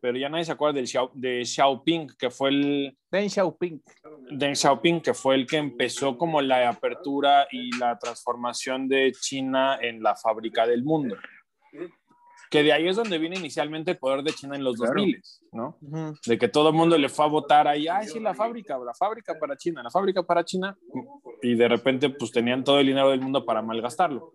pero 0.00 0.16
ya 0.16 0.28
nadie 0.28 0.44
se 0.44 0.52
acuerda 0.52 0.76
del 0.76 0.86
Xiao, 0.86 1.10
de 1.14 1.44
Xiaoping, 1.44 2.08
que 2.18 2.30
fue 2.30 2.50
el... 2.50 2.98
Deng 3.10 3.28
Xiaoping. 3.28 3.82
Deng 4.30 4.54
Xiaoping, 4.54 5.00
que 5.00 5.14
fue 5.14 5.34
el 5.34 5.46
que 5.46 5.56
empezó 5.56 6.16
como 6.16 6.40
la 6.40 6.68
apertura 6.68 7.46
y 7.50 7.76
la 7.76 7.98
transformación 7.98 8.88
de 8.88 9.12
China 9.12 9.78
en 9.80 10.02
la 10.02 10.14
fábrica 10.14 10.66
del 10.66 10.84
mundo 10.84 11.16
que 12.54 12.62
de 12.62 12.72
ahí 12.72 12.86
es 12.86 12.94
donde 12.94 13.18
viene 13.18 13.34
inicialmente 13.34 13.90
el 13.90 13.98
poder 13.98 14.22
de 14.22 14.30
China 14.32 14.54
en 14.54 14.62
los 14.62 14.76
2000, 14.76 15.20
¿no? 15.50 15.76
De 16.24 16.38
que 16.38 16.46
todo 16.46 16.68
el 16.68 16.76
mundo 16.76 16.96
le 16.96 17.08
fue 17.08 17.24
a 17.24 17.28
votar 17.28 17.66
ahí, 17.66 17.88
ay, 17.88 18.06
sí, 18.06 18.20
la 18.20 18.32
fábrica, 18.32 18.78
la 18.78 18.94
fábrica 18.94 19.36
para 19.40 19.56
China, 19.56 19.82
la 19.82 19.90
fábrica 19.90 20.22
para 20.22 20.44
China, 20.44 20.78
y 21.42 21.56
de 21.56 21.66
repente 21.66 22.10
pues 22.10 22.30
tenían 22.30 22.62
todo 22.62 22.78
el 22.78 22.86
dinero 22.86 23.10
del 23.10 23.20
mundo 23.20 23.44
para 23.44 23.60
malgastarlo. 23.60 24.30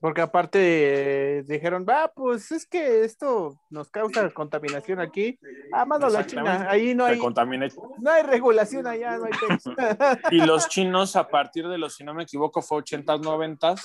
Porque 0.00 0.20
aparte 0.20 1.42
dijeron, 1.46 1.84
va, 1.88 2.12
pues 2.14 2.52
es 2.52 2.66
que 2.66 3.04
esto 3.04 3.58
nos 3.70 3.90
causa 3.90 4.30
contaminación 4.30 5.00
aquí. 5.00 5.38
Ah, 5.72 5.86
a 5.88 6.08
la 6.08 6.26
China, 6.26 6.66
ahí 6.68 6.94
no 6.94 7.04
hay, 7.04 7.18
no 7.18 8.10
hay 8.10 8.22
regulación 8.22 8.86
allá, 8.86 9.18
no 9.18 9.24
hay 9.24 9.32
Y 10.30 10.44
los 10.44 10.68
chinos 10.68 11.16
a 11.16 11.28
partir 11.28 11.66
de 11.68 11.78
los, 11.78 11.96
si 11.96 12.04
no 12.04 12.14
me 12.14 12.22
equivoco, 12.22 12.62
fue 12.62 12.82
80s, 12.82 13.20
90s, 13.20 13.80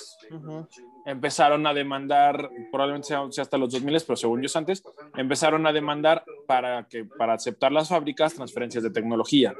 empezaron 1.04 1.66
a 1.66 1.74
demandar, 1.74 2.50
probablemente 2.70 3.08
sea, 3.08 3.42
hasta 3.42 3.58
los 3.58 3.70
2000, 3.72 4.02
pero 4.06 4.16
según 4.16 4.42
yo 4.42 4.58
antes, 4.58 4.82
empezaron 5.16 5.66
a 5.66 5.72
demandar 5.72 6.24
para, 6.46 6.86
que, 6.88 7.04
para 7.04 7.34
aceptar 7.34 7.72
las 7.72 7.88
fábricas 7.88 8.34
transferencias 8.34 8.84
de 8.84 8.90
tecnología. 8.90 9.54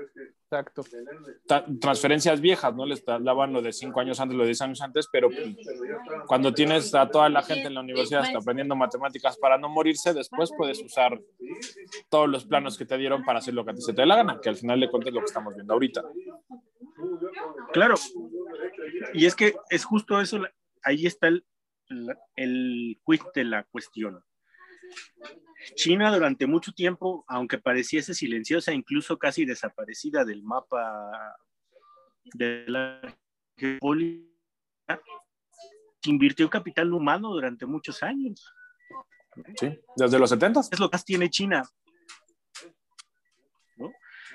Exacto. 0.50 0.82
transferencias 1.80 2.40
viejas, 2.40 2.74
¿no? 2.74 2.86
Les 2.86 3.04
daban 3.04 3.52
lo 3.52 3.62
de 3.62 3.72
5 3.72 3.98
años 3.98 4.20
antes, 4.20 4.36
lo 4.36 4.44
de 4.44 4.48
10 4.48 4.60
años 4.62 4.80
antes, 4.82 5.08
pero 5.10 5.28
cuando 6.26 6.52
tienes 6.52 6.94
a 6.94 7.08
toda 7.08 7.28
la 7.28 7.42
gente 7.42 7.66
en 7.66 7.74
la 7.74 7.80
universidad 7.80 8.24
aprendiendo 8.36 8.76
matemáticas 8.76 9.36
para 9.38 9.58
no 9.58 9.68
morirse, 9.68 10.12
después 10.12 10.50
puedes 10.56 10.82
usar 10.82 11.18
todos 12.08 12.28
los 12.28 12.44
planos 12.44 12.78
que 12.78 12.84
te 12.84 12.96
dieron 12.96 13.24
para 13.24 13.38
hacer 13.38 13.54
lo 13.54 13.64
que 13.64 13.72
a 13.72 13.74
ti 13.74 13.80
se 13.80 13.92
te 13.92 14.02
dé 14.02 14.06
la 14.06 14.16
gana, 14.16 14.38
que 14.40 14.48
al 14.48 14.56
final 14.56 14.78
le 14.78 14.90
cuentas 14.90 15.12
lo 15.12 15.20
que 15.20 15.26
estamos 15.26 15.54
viendo 15.54 15.72
ahorita. 15.72 16.02
Claro. 17.72 17.94
Y 19.12 19.26
es 19.26 19.34
que 19.34 19.54
es 19.70 19.84
justo 19.84 20.20
eso, 20.20 20.40
ahí 20.82 21.06
está 21.06 21.28
el, 21.28 21.44
el 22.36 23.00
quiz 23.02 23.22
de 23.34 23.44
la 23.44 23.64
cuestión. 23.64 24.22
China 25.74 26.12
durante 26.12 26.46
mucho 26.46 26.72
tiempo, 26.72 27.24
aunque 27.28 27.58
pareciese 27.58 28.14
silenciosa, 28.14 28.72
incluso 28.72 29.18
casi 29.18 29.44
desaparecida 29.44 30.24
del 30.24 30.42
mapa 30.42 31.36
de 32.24 32.64
la 32.68 33.00
geopolítica, 33.56 35.00
invirtió 36.04 36.50
capital 36.50 36.92
humano 36.92 37.30
durante 37.30 37.66
muchos 37.66 38.02
años. 38.02 38.52
Sí, 39.58 39.78
desde 39.96 40.18
los 40.18 40.30
70. 40.30 40.60
Es 40.70 40.78
lo 40.78 40.90
que 40.90 40.94
más 40.94 41.04
tiene 41.04 41.30
China. 41.30 41.62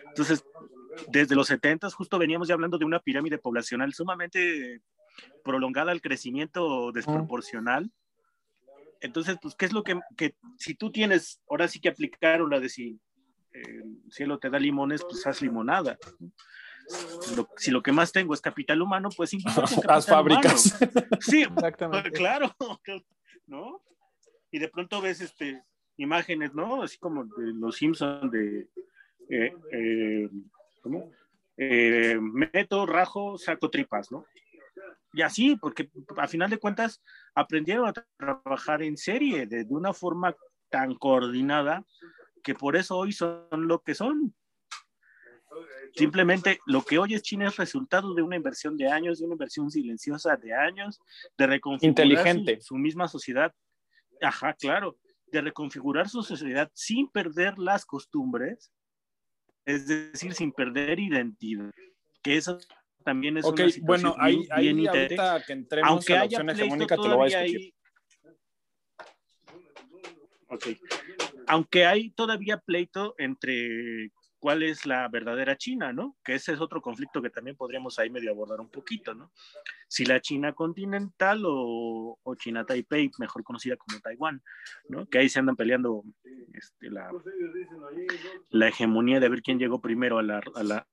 Entonces, 0.08 0.44
desde 1.08 1.36
los 1.36 1.48
70 1.48 1.90
justo 1.92 2.18
veníamos 2.18 2.48
ya 2.48 2.56
hablando 2.56 2.78
de 2.78 2.86
una 2.86 3.00
pirámide 3.00 3.38
poblacional 3.38 3.94
sumamente 3.94 4.82
prolongada 5.44 5.92
al 5.92 6.02
crecimiento 6.02 6.92
desproporcional. 6.92 7.92
Entonces, 9.02 9.38
pues, 9.42 9.56
¿qué 9.56 9.66
es 9.66 9.74
lo 9.74 9.84
que, 9.84 10.00
que, 10.18 10.36
si 10.58 10.76
tú 10.76 10.92
tienes, 10.92 11.42
ahora 11.50 11.68
sí 11.68 11.80
que 11.80 11.90
aplicaron 11.90 12.50
la 12.50 12.60
de 12.60 12.70
si 12.70 13.00
el 13.52 14.02
cielo 14.10 14.40
te 14.40 14.50
da 14.50 14.60
limones, 14.60 15.04
pues 15.04 15.26
haz 15.26 15.42
limonada. 15.42 15.98
si 17.58 17.72
lo 17.72 17.82
que 17.82 17.92
más 17.92 18.12
tengo 18.12 18.34
es 18.34 18.42
capital 18.42 18.82
humano, 18.82 19.10
pues 19.16 19.34
incluso 19.34 19.62
las 19.88 20.06
fábricas. 20.06 20.78
Sí, 21.20 21.44
Exactamente. 21.56 22.12
claro, 22.12 22.56
¿no? 23.48 23.82
Y 24.52 24.60
de 24.60 24.68
pronto 24.68 25.02
ves 25.02 25.22
este 25.22 25.64
imágenes, 25.98 26.54
¿no? 26.54 26.82
Así 26.82 26.98
como 26.98 27.26
de 27.26 27.54
los 27.54 27.76
Simpsons 27.76 28.32
de 28.32 28.70
eh, 29.30 29.54
eh, 29.72 30.30
¿cómo? 30.82 31.12
Eh, 31.58 32.18
meto, 32.20 32.86
rajo, 32.86 33.38
saco 33.38 33.70
tripas, 33.70 34.12
¿no? 34.12 34.26
Y 35.14 35.22
así, 35.22 35.56
porque 35.56 35.90
a 36.18 36.28
final 36.28 36.50
de 36.50 36.60
cuentas 36.60 37.02
aprendieron 37.34 37.88
a 37.88 37.94
trabajar 38.18 38.84
en 38.84 38.96
serie 38.96 39.48
de, 39.48 39.64
de 39.64 39.74
una 39.74 39.94
forma 39.94 40.36
tan 40.70 40.96
coordinada 40.96 41.84
que 42.44 42.54
por 42.56 42.76
eso 42.76 42.98
hoy 42.98 43.12
son 43.12 43.48
lo 43.52 43.82
que 43.82 43.96
son. 43.96 44.36
Simplemente 45.96 46.60
lo 46.68 46.84
que 46.84 47.00
hoy 47.00 47.16
es 47.16 47.24
China 47.24 47.48
es 47.48 47.58
resultado 47.58 48.14
de 48.14 48.22
una 48.22 48.36
inversión 48.36 48.78
de 48.78 48.88
años, 48.88 49.20
de 49.20 49.26
una 49.26 49.34
inversión 49.34 49.72
silenciosa 49.72 50.36
de 50.38 50.54
años, 50.54 51.00
de 51.38 51.48
reconfigurar 51.48 52.06
Inteligente. 52.06 52.62
Su, 52.62 52.68
su 52.68 52.76
misma 52.76 53.08
sociedad. 53.08 53.54
Ajá, 54.22 54.54
claro, 54.54 54.98
de 55.32 55.42
reconfigurar 55.42 56.10
su 56.10 56.24
sociedad 56.24 56.70
sin 56.74 57.10
perder 57.10 57.58
las 57.58 57.86
costumbres, 57.86 58.72
es 59.66 59.88
decir, 59.88 60.34
sin 60.34 60.52
perder 60.52 61.00
identidad, 61.00 61.72
que 62.22 62.38
eso 62.38 62.60
también 63.10 63.38
es 63.38 63.46
una 63.46 63.56
situación 63.70 63.86
bueno, 63.88 64.16
ahí, 64.20 64.36
bien- 64.38 64.48
ahí 64.52 64.74
bien 64.74 64.88
ahorita 64.88 65.44
que 65.48 65.54
entremos 65.54 65.90
aunque 65.92 66.14
a 66.14 66.18
la 66.20 66.26
opción 66.26 66.50
hegemónica 66.52 66.96
te 66.96 67.08
lo 67.08 67.18
voy 67.18 67.34
a 67.34 67.42
discutir. 67.42 67.74
hay-. 70.50 70.80
Aunque 71.48 71.86
hay 71.86 72.12
todavía 72.12 72.58
pleito 72.60 73.16
entre 73.18 74.12
cuál 74.38 74.62
es 74.64 74.86
la 74.86 75.08
verdadera 75.10 75.58
China, 75.58 75.92
¿no? 75.92 76.16
Que 76.24 76.36
ese 76.36 76.54
es 76.54 76.62
otro 76.62 76.82
conflicto 76.82 77.22
que 77.22 77.30
también 77.32 77.58
podríamos 77.58 77.98
ahí 78.00 78.10
medio 78.12 78.32
abordar 78.32 78.62
un 78.62 78.70
poquito, 78.70 79.14
¿no? 79.16 79.32
Si 79.88 80.06
la 80.06 80.22
China 80.22 80.54
continental 80.54 81.42
o, 81.46 82.18
o 82.22 82.36
China 82.36 82.64
Taipei, 82.66 83.10
mejor 83.18 83.44
conocida 83.44 83.76
como 83.76 84.00
Taiwán, 84.00 84.42
¿no? 84.88 85.08
Que 85.10 85.18
ahí 85.18 85.30
se 85.30 85.40
andan 85.40 85.56
peleando 85.56 86.04
este, 86.54 86.90
la, 86.92 87.10
la 88.52 88.68
hegemonía 88.68 89.20
de 89.20 89.30
ver 89.30 89.42
quién 89.42 89.58
llegó 89.60 89.82
primero 89.82 90.20
a 90.20 90.24
la, 90.24 90.42
a 90.56 90.64
la 90.64 90.88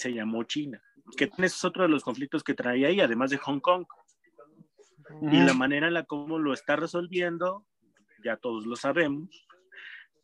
se 0.00 0.12
llamó 0.12 0.42
China, 0.44 0.82
que 1.16 1.30
es 1.38 1.64
otro 1.64 1.84
de 1.84 1.88
los 1.88 2.02
conflictos 2.02 2.42
que 2.42 2.54
traía 2.54 2.88
ahí, 2.88 3.00
además 3.00 3.30
de 3.30 3.38
Hong 3.38 3.60
Kong. 3.60 3.86
Y 5.22 5.38
la 5.38 5.54
manera 5.54 5.88
en 5.88 5.94
la 5.94 6.04
como 6.04 6.38
lo 6.38 6.52
está 6.52 6.76
resolviendo, 6.76 7.66
ya 8.24 8.36
todos 8.36 8.66
lo 8.66 8.76
sabemos, 8.76 9.46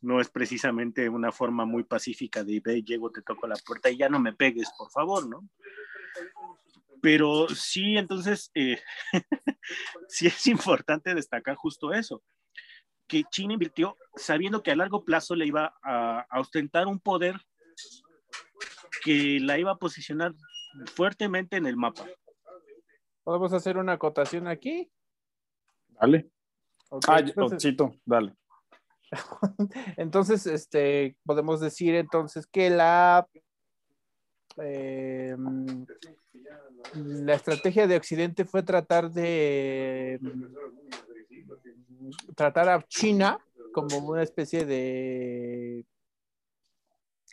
no 0.01 0.21
es 0.21 0.29
precisamente 0.29 1.09
una 1.09 1.31
forma 1.31 1.65
muy 1.65 1.83
pacífica 1.83 2.43
de 2.43 2.61
ve, 2.63 2.83
llego, 2.83 3.11
te 3.11 3.21
toco 3.21 3.47
la 3.47 3.55
puerta 3.65 3.89
y 3.89 3.97
ya 3.97 4.09
no 4.09 4.19
me 4.19 4.33
pegues, 4.33 4.69
por 4.77 4.89
favor, 4.91 5.27
¿no? 5.27 5.47
Pero 7.01 7.47
sí, 7.49 7.97
entonces, 7.97 8.51
eh, 8.55 8.81
sí 10.07 10.27
es 10.27 10.47
importante 10.47 11.13
destacar 11.13 11.55
justo 11.55 11.93
eso, 11.93 12.23
que 13.07 13.23
China 13.23 13.53
invirtió 13.53 13.95
sabiendo 14.15 14.63
que 14.63 14.71
a 14.71 14.75
largo 14.75 15.03
plazo 15.03 15.35
le 15.35 15.45
iba 15.45 15.75
a, 15.83 16.25
a 16.29 16.39
ostentar 16.39 16.87
un 16.87 16.99
poder 16.99 17.35
que 19.07 19.39
la 19.39 19.57
iba 19.57 19.71
a 19.71 19.77
posicionar 19.77 20.33
fuertemente 20.93 21.55
en 21.55 21.65
el 21.65 21.77
mapa. 21.77 22.05
¿Podemos 23.23 23.53
hacer 23.53 23.77
una 23.77 23.93
acotación 23.93 24.47
aquí? 24.47 24.91
Dale. 25.99 26.29
Ok, 26.89 27.05
Ah, 27.07 27.19
entonces- 27.19 27.61
Chito, 27.61 27.95
dale. 28.05 28.35
Entonces, 29.97 30.45
este, 30.47 31.15
podemos 31.25 31.61
decir 31.61 31.95
entonces 31.95 32.45
que 32.45 32.69
la, 32.69 33.25
eh, 34.61 35.35
la 36.93 37.33
estrategia 37.33 37.87
de 37.87 37.95
Occidente 37.95 38.43
fue 38.43 38.63
tratar 38.63 39.09
de 39.09 40.19
mm, 40.21 42.09
tratar 42.35 42.67
a 42.67 42.83
China 42.83 43.39
como 43.73 43.97
una 43.99 44.23
especie 44.23 44.65
de 44.65 45.85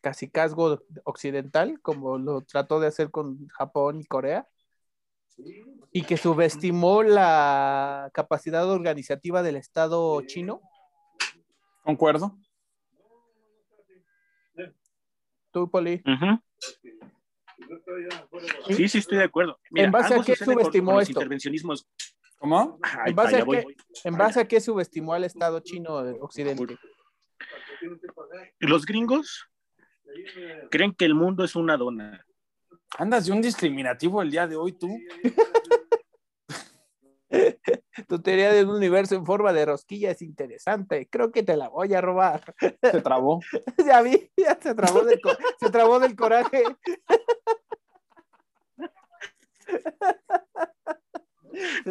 casicazgo 0.05 0.83
occidental, 1.05 1.81
como 1.81 2.19
lo 2.19 2.43
trató 2.43 2.79
de 2.79 2.89
hacer 2.89 3.11
con 3.11 3.49
Japón 3.49 4.01
y 4.03 4.05
Corea, 4.05 4.47
y 5.93 6.03
que 6.03 6.19
subestimó 6.19 7.03
la 7.03 8.11
capacidad 8.13 8.71
organizativa 8.71 9.43
del 9.43 9.57
Estado 9.57 10.21
chino. 10.27 10.61
Concuerdo. 11.83 12.37
¿Tú, 15.51 15.71
Poli? 15.71 16.03
Sí, 18.77 18.89
sí, 18.89 18.99
estoy 18.99 19.19
de 19.19 19.25
acuerdo. 19.25 19.59
¿En 19.75 19.91
base 19.91 20.15
a 20.17 20.23
qué 20.23 20.37
con- 20.37 20.47
subestimó 20.53 20.93
con 20.93 21.01
esto? 21.03 21.13
intervencionismos. 21.13 21.89
¿Cómo? 22.37 22.79
Ay, 22.83 23.11
¿En 23.11 23.17
base, 23.17 23.37
a 23.37 23.45
qué, 23.47 23.65
¿En 24.05 24.19
base 24.19 24.41
a 24.41 24.47
qué 24.47 24.61
subestimó 24.61 25.15
al 25.15 25.25
Estado 25.25 25.61
chino 25.61 26.03
de 26.03 26.13
Occidente? 26.21 26.77
Los 28.59 28.85
gringos 28.85 29.49
creen 30.71 30.95
que 30.95 31.05
el 31.05 31.15
mundo 31.15 31.45
es 31.45 31.55
una 31.57 31.77
dona. 31.77 32.25
Andas 32.99 33.27
de 33.27 33.33
un 33.33 33.43
discriminativo 33.43 34.23
el 34.23 34.31
día 34.31 34.47
de 34.47 34.57
hoy, 34.57 34.73
tú. 34.73 34.89
Tu 38.09 38.23
teoría 38.23 38.53
de 38.53 38.63
un 38.65 38.71
universo 38.71 39.17
en 39.17 39.27
forma 39.27 39.53
de 39.53 39.67
rosquilla 39.67 40.13
es 40.13 40.23
interesante. 40.23 41.09
Creo 41.09 41.33
que 41.33 41.43
te 41.43 41.57
la 41.57 41.69
voy 41.69 41.93
a 41.95 42.01
robar. 42.01 42.55
Se 42.81 43.01
trabó. 43.03 43.41
ya 43.87 44.03
vi, 44.03 44.31
ya 44.37 44.57
se 44.61 44.73
trabó 44.75 45.03
del, 45.03 45.21
co- 45.21 45.37
se 45.59 45.71
trabó 45.71 45.99
del 45.99 46.15
coraje. 46.15 46.63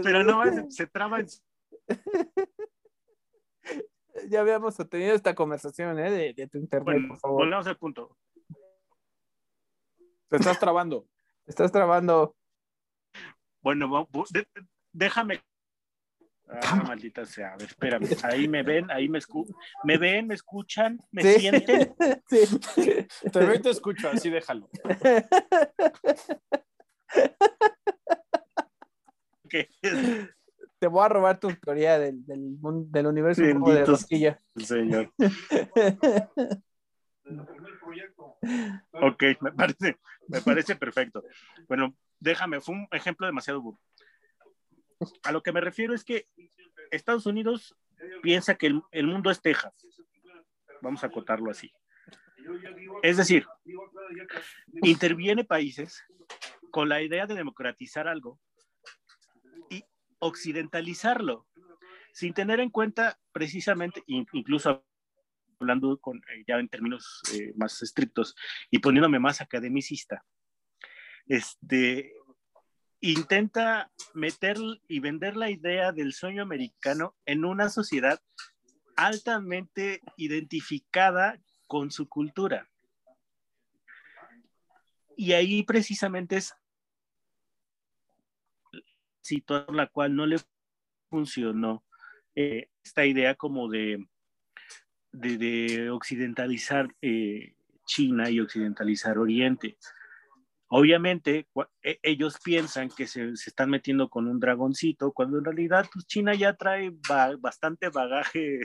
Pero 0.01 0.23
no, 0.23 0.43
se, 0.45 0.71
se 0.71 0.87
traba 0.87 1.19
en... 1.19 1.27
Ya 4.33 4.41
habíamos 4.41 4.75
tenido 4.89 5.13
esta 5.13 5.35
conversación 5.35 5.99
¿eh? 5.99 6.09
de, 6.09 6.33
de 6.33 6.47
tu 6.47 6.57
internet, 6.57 6.85
Bueno, 6.85 7.07
por 7.09 7.19
favor. 7.19 7.37
volvemos 7.43 7.67
al 7.67 7.77
punto. 7.77 8.17
Te 10.27 10.37
estás 10.37 10.59
trabando. 10.59 11.05
Te 11.45 11.51
Estás 11.51 11.71
trabando. 11.71 12.35
Bueno, 13.61 14.07
déjame. 14.91 15.43
Ah, 16.49 16.81
maldita 16.87 17.27
sea. 17.27 17.53
A 17.53 17.57
ver, 17.57 17.67
espérame. 17.67 18.07
Ahí 18.23 18.47
me 18.47 18.63
ven, 18.63 18.89
ahí 18.89 19.07
me 19.07 19.19
escuchan. 19.19 19.55
¿Me 19.83 19.99
ven, 19.99 20.25
me 20.25 20.33
escuchan, 20.33 20.99
me 21.11 21.21
Sí. 21.21 21.39
sienten? 21.39 21.95
Sí. 22.27 22.39
Te 23.31 23.39
veo 23.39 23.53
y 23.53 23.61
te 23.61 23.69
escucho, 23.69 24.09
así 24.09 24.31
déjalo. 24.31 24.67
¿Qué? 29.47 29.69
Te 30.83 30.87
voy 30.87 31.05
a 31.05 31.07
robar 31.07 31.39
tu 31.39 31.47
teoría 31.55 31.97
del, 31.97 32.25
del, 32.25 32.57
del 32.91 33.07
universo 33.07 33.41
de 33.41 33.85
rosquilla. 33.85 34.41
Señor. 34.57 35.13
Ok, 38.91 39.23
me 39.39 39.53
parece, 39.53 39.97
me 40.27 40.41
parece 40.41 40.75
perfecto. 40.75 41.23
Bueno, 41.69 41.95
déjame, 42.19 42.59
fue 42.59 42.75
un 42.75 42.85
ejemplo 42.91 43.25
demasiado 43.25 43.61
burdo. 43.61 43.79
A 45.23 45.31
lo 45.31 45.41
que 45.41 45.53
me 45.53 45.61
refiero 45.61 45.93
es 45.93 46.03
que 46.03 46.27
Estados 46.91 47.25
Unidos 47.27 47.77
piensa 48.21 48.55
que 48.55 48.67
el, 48.67 48.81
el 48.91 49.07
mundo 49.07 49.31
es 49.31 49.41
Texas. 49.41 49.87
Vamos 50.81 51.01
a 51.05 51.07
acotarlo 51.07 51.49
así. 51.49 51.71
Es 53.03 53.15
decir, 53.15 53.47
interviene 54.81 55.45
países 55.45 56.03
con 56.71 56.89
la 56.89 57.01
idea 57.01 57.25
de 57.25 57.35
democratizar 57.35 58.09
algo 58.09 58.37
occidentalizarlo, 60.23 61.47
sin 62.13 62.33
tener 62.33 62.59
en 62.59 62.69
cuenta 62.69 63.19
precisamente, 63.31 64.03
in- 64.07 64.27
incluso 64.33 64.85
hablando 65.59 65.93
eh, 65.93 66.43
ya 66.47 66.57
en 66.57 66.69
términos 66.69 67.21
eh, 67.33 67.53
más 67.55 67.81
estrictos 67.81 68.35
y 68.69 68.79
poniéndome 68.79 69.19
más 69.19 69.41
academicista, 69.41 70.23
este, 71.27 72.13
intenta 72.99 73.91
meter 74.13 74.57
y 74.87 74.99
vender 74.99 75.35
la 75.35 75.49
idea 75.49 75.91
del 75.91 76.13
sueño 76.13 76.41
americano 76.41 77.15
en 77.25 77.45
una 77.45 77.69
sociedad 77.69 78.21
altamente 78.95 80.01
identificada 80.17 81.39
con 81.67 81.91
su 81.91 82.07
cultura. 82.07 82.69
Y 85.15 85.33
ahí 85.33 85.63
precisamente 85.63 86.37
es 86.37 86.53
situación 89.23 89.77
la 89.77 89.87
cual 89.87 90.15
no 90.15 90.25
le 90.25 90.37
funcionó 91.09 91.83
eh, 92.35 92.69
esta 92.83 93.05
idea 93.05 93.35
como 93.35 93.69
de, 93.69 94.05
de, 95.11 95.37
de 95.37 95.89
occidentalizar 95.89 96.93
eh, 97.01 97.55
China 97.85 98.29
y 98.29 98.39
occidentalizar 98.39 99.17
Oriente. 99.17 99.77
Obviamente, 100.67 101.47
e, 101.83 101.99
ellos 102.01 102.39
piensan 102.43 102.89
que 102.89 103.05
se, 103.05 103.29
están 103.29 103.69
metiendo 103.69 104.09
con 104.09 104.27
un 104.27 104.39
dragoncito, 104.39 105.11
cuando 105.11 105.37
en 105.37 105.45
realidad 105.45 105.87
pues, 105.93 106.07
China 106.07 106.33
ya 106.33 106.53
trae 106.55 106.91
bastante 107.39 107.89
bagaje 107.89 108.61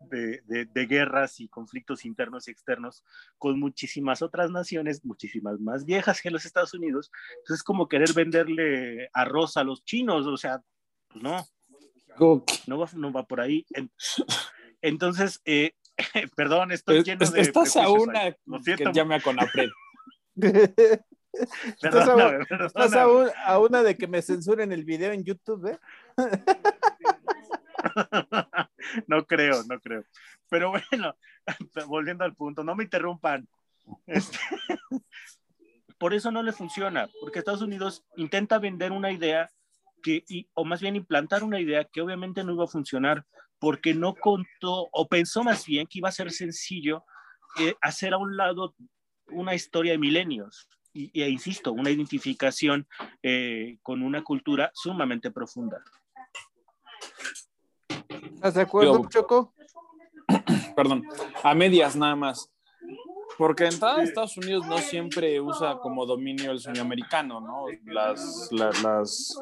de, 0.00 0.40
de, 0.46 0.86
guerras 0.86 1.40
y 1.40 1.48
conflictos 1.48 2.04
internos 2.04 2.48
y 2.48 2.50
externos 2.50 3.04
con 3.38 3.60
muchísimas 3.60 4.22
otras 4.22 4.50
naciones, 4.50 5.04
muchísimas 5.04 5.60
más 5.60 5.84
viejas 5.84 6.20
que 6.20 6.30
los 6.30 6.44
Estados 6.44 6.74
Unidos. 6.74 7.10
Entonces 7.38 7.58
es 7.58 7.62
como 7.62 7.88
querer 7.88 8.12
venderle 8.14 9.10
arroz 9.12 9.56
a 9.56 9.64
los 9.64 9.84
chinos, 9.84 10.26
o 10.26 10.36
sea, 10.36 10.62
pues 11.08 11.22
no, 11.22 11.46
no 12.66 12.78
va, 12.78 12.88
no 12.94 13.12
va 13.12 13.24
por 13.24 13.40
ahí. 13.40 13.66
Entonces, 14.82 15.40
eh, 15.44 15.72
perdón, 16.36 16.72
estoy 16.72 17.02
lleno 17.02 17.28
de... 17.30 17.40
Estás 17.40 17.76
a 17.76 17.88
una 17.90 18.32
que 18.64 18.92
llame 18.92 19.16
a 19.16 19.20
Conapred. 19.20 19.68
Estás, 21.80 22.08
a, 22.94 23.04
a, 23.46 23.58
una 23.60 23.82
de 23.82 23.96
que 23.96 24.08
me 24.08 24.20
censuren 24.20 24.72
el 24.72 24.84
video 24.84 25.12
en 25.12 25.24
YouTube, 25.24 25.66
¿eh? 25.66 25.78
no 29.06 29.26
creo, 29.26 29.62
no 29.68 29.80
creo. 29.80 30.04
Pero 30.48 30.70
bueno, 30.70 31.16
volviendo 31.86 32.24
al 32.24 32.34
punto, 32.34 32.64
no 32.64 32.74
me 32.74 32.84
interrumpan. 32.84 33.48
Este, 34.06 34.38
por 35.98 36.14
eso 36.14 36.30
no 36.30 36.42
le 36.42 36.52
funciona, 36.52 37.08
porque 37.20 37.38
Estados 37.38 37.62
Unidos 37.62 38.04
intenta 38.16 38.58
vender 38.58 38.92
una 38.92 39.10
idea 39.12 39.50
que, 40.02 40.24
o 40.54 40.64
más 40.64 40.80
bien 40.80 40.96
implantar 40.96 41.42
una 41.44 41.60
idea 41.60 41.84
que 41.84 42.00
obviamente 42.00 42.42
no 42.42 42.54
iba 42.54 42.64
a 42.64 42.68
funcionar, 42.68 43.24
porque 43.58 43.94
no 43.94 44.14
contó, 44.14 44.88
o 44.92 45.08
pensó 45.08 45.44
más 45.44 45.66
bien 45.66 45.86
que 45.86 45.98
iba 45.98 46.08
a 46.08 46.12
ser 46.12 46.30
sencillo 46.32 47.04
eh, 47.58 47.74
hacer 47.82 48.14
a 48.14 48.18
un 48.18 48.36
lado 48.36 48.74
una 49.28 49.54
historia 49.54 49.92
de 49.92 49.98
milenios 49.98 50.68
y, 50.92 51.20
e 51.20 51.28
insisto, 51.28 51.72
una 51.72 51.90
identificación 51.90 52.86
eh, 53.22 53.78
con 53.82 54.02
una 54.02 54.22
cultura 54.22 54.70
sumamente 54.74 55.30
profunda. 55.30 55.82
¿Estás 58.40 58.54
de 58.54 58.62
acuerdo, 58.62 59.06
Choco? 59.10 59.52
Perdón, 60.74 61.04
a 61.42 61.54
medias 61.54 61.94
nada 61.94 62.16
más. 62.16 62.50
Porque 63.36 63.66
entrada 63.66 64.02
Estados 64.02 64.34
Unidos 64.38 64.66
no 64.66 64.78
siempre 64.78 65.38
usa 65.42 65.78
como 65.78 66.06
dominio 66.06 66.50
el 66.50 66.58
sueño 66.58 66.80
americano, 66.80 67.42
¿no? 67.42 67.66
Las, 67.84 68.48
las, 68.50 69.36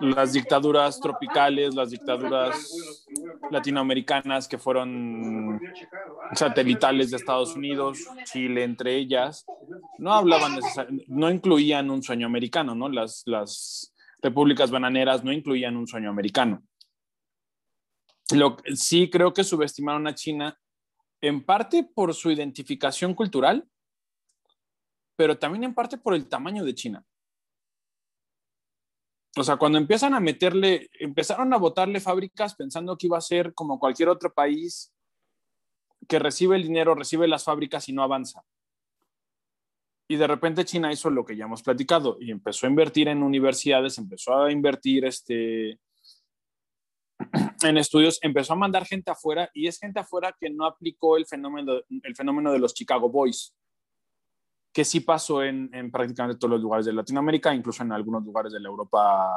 las 0.00 0.32
dictaduras 0.32 0.98
tropicales, 0.98 1.76
las 1.76 1.90
dictaduras 1.90 3.06
latinoamericanas 3.52 4.48
que 4.48 4.58
fueron 4.58 5.60
satelitales 6.32 7.12
de 7.12 7.18
Estados 7.18 7.54
Unidos, 7.54 8.00
Chile 8.24 8.64
entre 8.64 8.96
ellas, 8.96 9.46
no 9.98 10.12
hablaban, 10.12 10.58
no 11.06 11.30
incluían 11.30 11.88
un 11.88 12.02
sueño 12.02 12.26
americano, 12.26 12.74
¿no? 12.74 12.88
Las, 12.88 13.22
las 13.26 13.94
repúblicas 14.20 14.72
bananeras 14.72 15.22
no 15.22 15.30
incluían 15.30 15.76
un 15.76 15.86
sueño 15.86 16.10
americano. 16.10 16.64
Sí 18.74 19.10
creo 19.10 19.32
que 19.32 19.44
subestimaron 19.44 20.06
a 20.06 20.14
China 20.14 20.58
en 21.20 21.44
parte 21.44 21.84
por 21.84 22.14
su 22.14 22.30
identificación 22.30 23.14
cultural, 23.14 23.68
pero 25.16 25.38
también 25.38 25.64
en 25.64 25.74
parte 25.74 25.98
por 25.98 26.14
el 26.14 26.28
tamaño 26.28 26.64
de 26.64 26.74
China. 26.74 27.06
O 29.36 29.44
sea, 29.44 29.56
cuando 29.56 29.78
empiezan 29.78 30.14
a 30.14 30.20
meterle, 30.20 30.90
empezaron 30.98 31.54
a 31.54 31.58
botarle 31.58 32.00
fábricas 32.00 32.54
pensando 32.54 32.98
que 32.98 33.06
iba 33.06 33.16
a 33.16 33.22
ser 33.22 33.54
como 33.54 33.78
cualquier 33.78 34.10
otro 34.10 34.32
país 34.34 34.92
que 36.08 36.18
recibe 36.18 36.56
el 36.56 36.64
dinero, 36.64 36.94
recibe 36.94 37.28
las 37.28 37.44
fábricas 37.44 37.88
y 37.88 37.92
no 37.92 38.02
avanza. 38.02 38.44
Y 40.08 40.16
de 40.16 40.26
repente 40.26 40.64
China 40.64 40.92
hizo 40.92 41.08
lo 41.08 41.24
que 41.24 41.36
ya 41.36 41.44
hemos 41.44 41.62
platicado 41.62 42.18
y 42.20 42.30
empezó 42.30 42.66
a 42.66 42.70
invertir 42.70 43.08
en 43.08 43.22
universidades, 43.22 43.96
empezó 43.96 44.42
a 44.42 44.52
invertir 44.52 45.06
este, 45.06 45.78
en 47.62 47.78
estudios, 47.78 48.18
empezó 48.22 48.52
a 48.52 48.56
mandar 48.56 48.86
gente 48.86 49.10
afuera 49.10 49.50
y 49.54 49.66
es 49.66 49.78
gente 49.78 50.00
afuera 50.00 50.34
que 50.38 50.50
no 50.50 50.64
aplicó 50.64 51.16
el 51.16 51.26
fenómeno, 51.26 51.74
el 52.02 52.16
fenómeno 52.16 52.52
de 52.52 52.58
los 52.58 52.74
Chicago 52.74 53.08
Boys, 53.08 53.54
que 54.72 54.84
sí 54.84 55.00
pasó 55.00 55.42
en, 55.42 55.70
prácticamente 55.90 56.38
todos 56.38 56.52
los 56.52 56.62
lugares 56.62 56.86
de 56.86 56.92
Latinoamérica, 56.92 57.54
incluso 57.54 57.82
en 57.82 57.92
algunos 57.92 58.24
lugares 58.24 58.52
de 58.52 58.60
la 58.60 58.68
Europa 58.68 59.30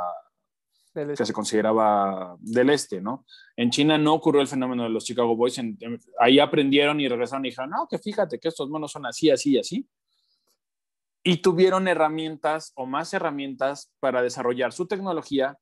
que 0.94 1.26
se 1.26 1.34
consideraba 1.34 2.38
del 2.40 2.70
este, 2.70 3.02
¿no? 3.02 3.26
En 3.58 3.70
China 3.70 3.98
no 3.98 4.14
ocurrió 4.14 4.42
el 4.42 4.48
fenómeno 4.48 4.84
de 4.84 4.90
los 4.90 5.04
Chicago 5.04 5.36
Boys, 5.36 5.60
ahí 6.20 6.40
aprendieron 6.40 7.02
y 7.02 7.10
regresaron 7.10 7.46
y 7.46 7.50
dijeron, 7.50 7.72
no, 7.72 7.86
que 7.90 8.00
fíjate 8.00 8.40
que 8.40 8.48
estos 8.48 8.70
monos 8.70 8.94
son 8.94 9.06
así, 9.06 9.30
así, 9.30 9.58
así. 9.58 9.86
Y 11.22 11.38
tuvieron 11.38 11.90
herramientas 11.90 12.72
o 12.76 12.86
más 12.86 13.14
herramientas 13.14 13.92
para 14.00 14.22
desarrollar 14.22 14.72
su 14.72 14.88
tecnología, 14.88 15.58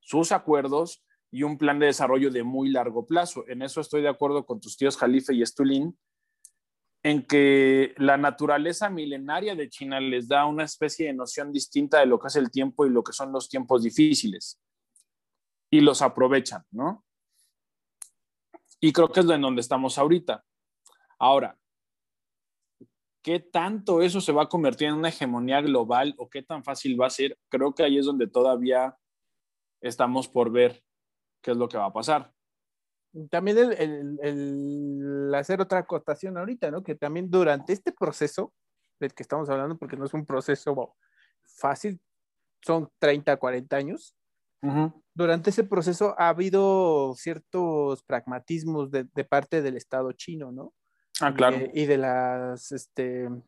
sus 0.00 0.32
acuerdos 0.32 1.04
y 1.30 1.42
un 1.42 1.58
plan 1.58 1.78
de 1.78 1.86
desarrollo 1.86 2.30
de 2.30 2.42
muy 2.42 2.70
largo 2.70 3.06
plazo. 3.06 3.44
En 3.48 3.62
eso 3.62 3.80
estoy 3.80 4.02
de 4.02 4.08
acuerdo 4.08 4.46
con 4.46 4.60
tus 4.60 4.76
tíos 4.76 4.96
Jalife 4.96 5.34
y 5.34 5.42
Estulín, 5.42 5.98
en 7.02 7.26
que 7.26 7.94
la 7.96 8.16
naturaleza 8.16 8.90
milenaria 8.90 9.54
de 9.54 9.68
China 9.68 10.00
les 10.00 10.28
da 10.28 10.46
una 10.46 10.64
especie 10.64 11.06
de 11.06 11.12
noción 11.12 11.52
distinta 11.52 12.00
de 12.00 12.06
lo 12.06 12.18
que 12.18 12.28
es 12.28 12.36
el 12.36 12.50
tiempo 12.50 12.86
y 12.86 12.90
lo 12.90 13.02
que 13.04 13.12
son 13.12 13.32
los 13.32 13.48
tiempos 13.48 13.82
difíciles. 13.82 14.60
Y 15.70 15.80
los 15.80 16.02
aprovechan, 16.02 16.64
¿no? 16.70 17.04
Y 18.80 18.92
creo 18.92 19.10
que 19.10 19.20
es 19.20 19.28
en 19.28 19.40
donde 19.40 19.60
estamos 19.60 19.98
ahorita. 19.98 20.44
Ahora, 21.18 21.58
¿qué 23.22 23.40
tanto 23.40 24.00
eso 24.00 24.20
se 24.20 24.32
va 24.32 24.44
a 24.44 24.48
convertir 24.48 24.88
en 24.88 24.94
una 24.94 25.08
hegemonía 25.08 25.60
global 25.60 26.14
o 26.16 26.28
qué 26.28 26.42
tan 26.42 26.64
fácil 26.64 27.00
va 27.00 27.06
a 27.06 27.10
ser? 27.10 27.38
Creo 27.48 27.74
que 27.74 27.82
ahí 27.82 27.98
es 27.98 28.06
donde 28.06 28.28
todavía 28.28 28.96
estamos 29.80 30.28
por 30.28 30.50
ver 30.50 30.82
qué 31.42 31.52
es 31.52 31.56
lo 31.56 31.68
que 31.68 31.78
va 31.78 31.86
a 31.86 31.92
pasar. 31.92 32.32
También 33.30 33.58
el, 33.58 35.34
hacer 35.34 35.60
otra 35.60 35.80
acotación 35.80 36.36
ahorita, 36.36 36.70
¿no? 36.70 36.82
Que 36.82 36.94
también 36.94 37.30
durante 37.30 37.72
este 37.72 37.92
proceso 37.92 38.52
del 39.00 39.14
que 39.14 39.22
estamos 39.22 39.48
hablando, 39.48 39.78
porque 39.78 39.96
no 39.96 40.04
es 40.04 40.14
un 40.14 40.26
proceso 40.26 40.94
fácil, 41.44 42.00
son 42.60 42.90
30, 42.98 43.36
40 43.36 43.76
años. 43.76 44.14
Durante 45.14 45.50
ese 45.50 45.62
proceso 45.62 46.16
ha 46.18 46.28
habido 46.28 47.14
ciertos 47.14 48.02
pragmatismos 48.02 48.90
de, 48.90 49.04
parte 49.24 49.62
del 49.62 49.76
Estado 49.76 50.12
chino, 50.12 50.50
¿no? 50.52 50.74
Ah, 51.20 51.32
claro. 51.32 51.58
Y 51.72 51.86
de, 51.86 51.96
las, 51.96 52.72
este, 52.72 53.28
los 53.30 53.44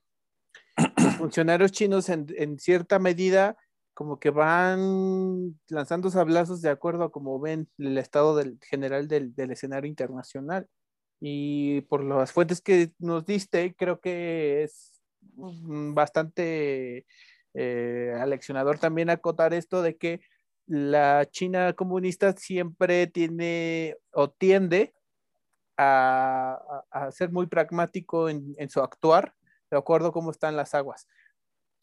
funcionarios 1.19 1.73
chinos 1.73 2.09
en, 2.09 2.27
en 2.37 2.59
cierta 2.59 2.99
medida 2.99 3.57
como 4.01 4.19
que 4.19 4.31
van 4.31 5.61
lanzando 5.69 6.09
sablazos 6.09 6.63
de 6.63 6.71
acuerdo 6.71 7.05
a 7.05 7.13
cómo 7.13 7.39
ven 7.39 7.69
el 7.77 7.99
estado 7.99 8.35
del, 8.35 8.59
general 8.63 9.09
del, 9.09 9.35
escenario 9.51 9.91
internacional. 9.91 10.67
Y 11.21 11.83
por 11.83 12.03
las 12.03 12.33
fuentes 12.33 12.63
que 12.63 12.95
nos 12.99 13.27
diste, 13.27 13.75
creo 13.77 14.01
que 14.01 14.63
es 14.63 15.03
bastante 15.21 17.05
eh, 17.53 18.15
aleccionador 18.19 18.79
también 18.79 19.11
acotar 19.11 19.53
esto 19.53 19.83
de 19.83 19.99
que 19.99 20.23
la 20.67 21.27
China 21.31 21.75
comunista 21.75 22.33
siempre 22.33 23.07
tiene 23.07 23.99
o 24.13 24.31
tiende 24.31 24.95
a, 25.77 26.59
ser 27.11 27.33
muy 27.33 27.49
pragmático 27.49 28.31
en, 28.31 28.55
en, 28.57 28.71
su 28.71 28.81
actuar, 28.81 29.35
de 29.71 29.77
acuerdo 29.77 30.09
a 30.09 30.13
cómo 30.13 30.31
están 30.31 30.57
las 30.57 30.75
aguas. 30.75 31.07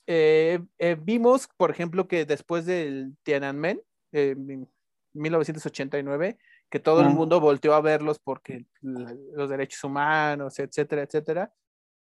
Eh, 0.08 0.60
eh, 0.80 0.98
vimos, 1.00 1.50
por 1.58 1.70
ejemplo, 1.70 2.08
que 2.08 2.26
después 2.26 2.66
del 2.66 3.18
Tiananmen, 3.24 3.82
en 4.14 4.70
1989, 5.14 6.38
que 6.70 6.80
todo 6.80 7.02
el 7.02 7.10
mundo 7.10 7.42
volteó 7.42 7.74
a 7.74 7.82
verlos 7.82 8.20
porque 8.20 8.66
los 8.82 9.50
derechos 9.50 9.84
humanos, 9.84 10.60
etcétera, 10.60 11.04
etcétera, 11.04 11.54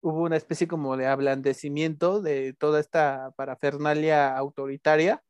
hubo 0.02 0.22
una 0.24 0.38
especie 0.38 0.68
como 0.68 0.96
de 0.96 1.08
ablandecimiento 1.08 2.22
de 2.22 2.54
toda 2.54 2.80
esta 2.80 3.32
parafernalia 3.36 4.38
autoritaria 4.38 5.24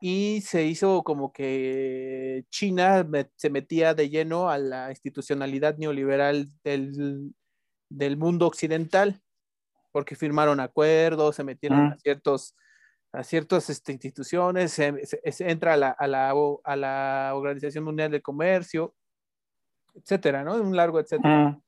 y 0.00 0.42
se 0.42 0.64
hizo 0.64 1.02
como 1.04 1.32
que 1.32 2.44
China 2.50 3.06
se 3.36 3.50
metía 3.50 3.94
de 3.94 4.10
lleno 4.10 4.50
a 4.50 4.58
la 4.58 4.90
institucionalidad 4.90 5.78
neoliberal 5.78 6.48
del, 6.64 7.34
del 7.88 8.16
mundo 8.16 8.46
occidental 8.46 9.21
porque 9.92 10.16
firmaron 10.16 10.58
acuerdos, 10.60 11.36
se 11.36 11.44
metieron 11.44 11.92
a 11.92 11.96
ciertos 11.98 12.56
a 13.12 13.22
ciertas 13.22 13.68
este, 13.68 13.92
instituciones, 13.92 14.72
se, 14.72 14.94
entra 15.40 15.74
a 15.74 15.76
la, 15.76 15.90
a, 15.90 16.06
la, 16.06 16.34
a 16.64 16.76
la, 16.76 17.32
Organización 17.34 17.84
Mundial 17.84 18.10
de 18.10 18.22
Comercio, 18.22 18.94
etcétera, 19.94 20.42
¿no? 20.42 20.54
Un 20.54 20.74
largo 20.74 20.98
etcétera. 20.98 21.60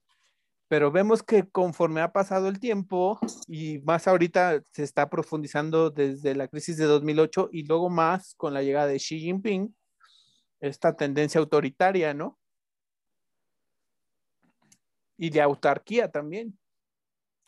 Pero 0.68 0.90
vemos 0.90 1.22
que 1.22 1.46
conforme 1.50 2.00
ha 2.00 2.12
pasado 2.12 2.48
el 2.48 2.58
tiempo 2.58 3.18
y 3.46 3.80
más 3.80 4.08
ahorita 4.08 4.62
se 4.72 4.82
está 4.82 5.10
profundizando 5.10 5.90
desde 5.90 6.34
la 6.34 6.48
crisis 6.48 6.78
de 6.78 6.86
2008 6.86 7.50
y 7.52 7.64
luego 7.64 7.90
más 7.90 8.34
con 8.36 8.54
la 8.54 8.62
llegada 8.62 8.86
de 8.86 8.96
Xi 8.96 9.20
Jinping, 9.20 9.76
esta 10.60 10.96
tendencia 10.96 11.38
autoritaria, 11.38 12.14
¿no? 12.14 12.38
Y 15.18 15.28
de 15.28 15.42
autarquía 15.42 16.10
también. 16.10 16.58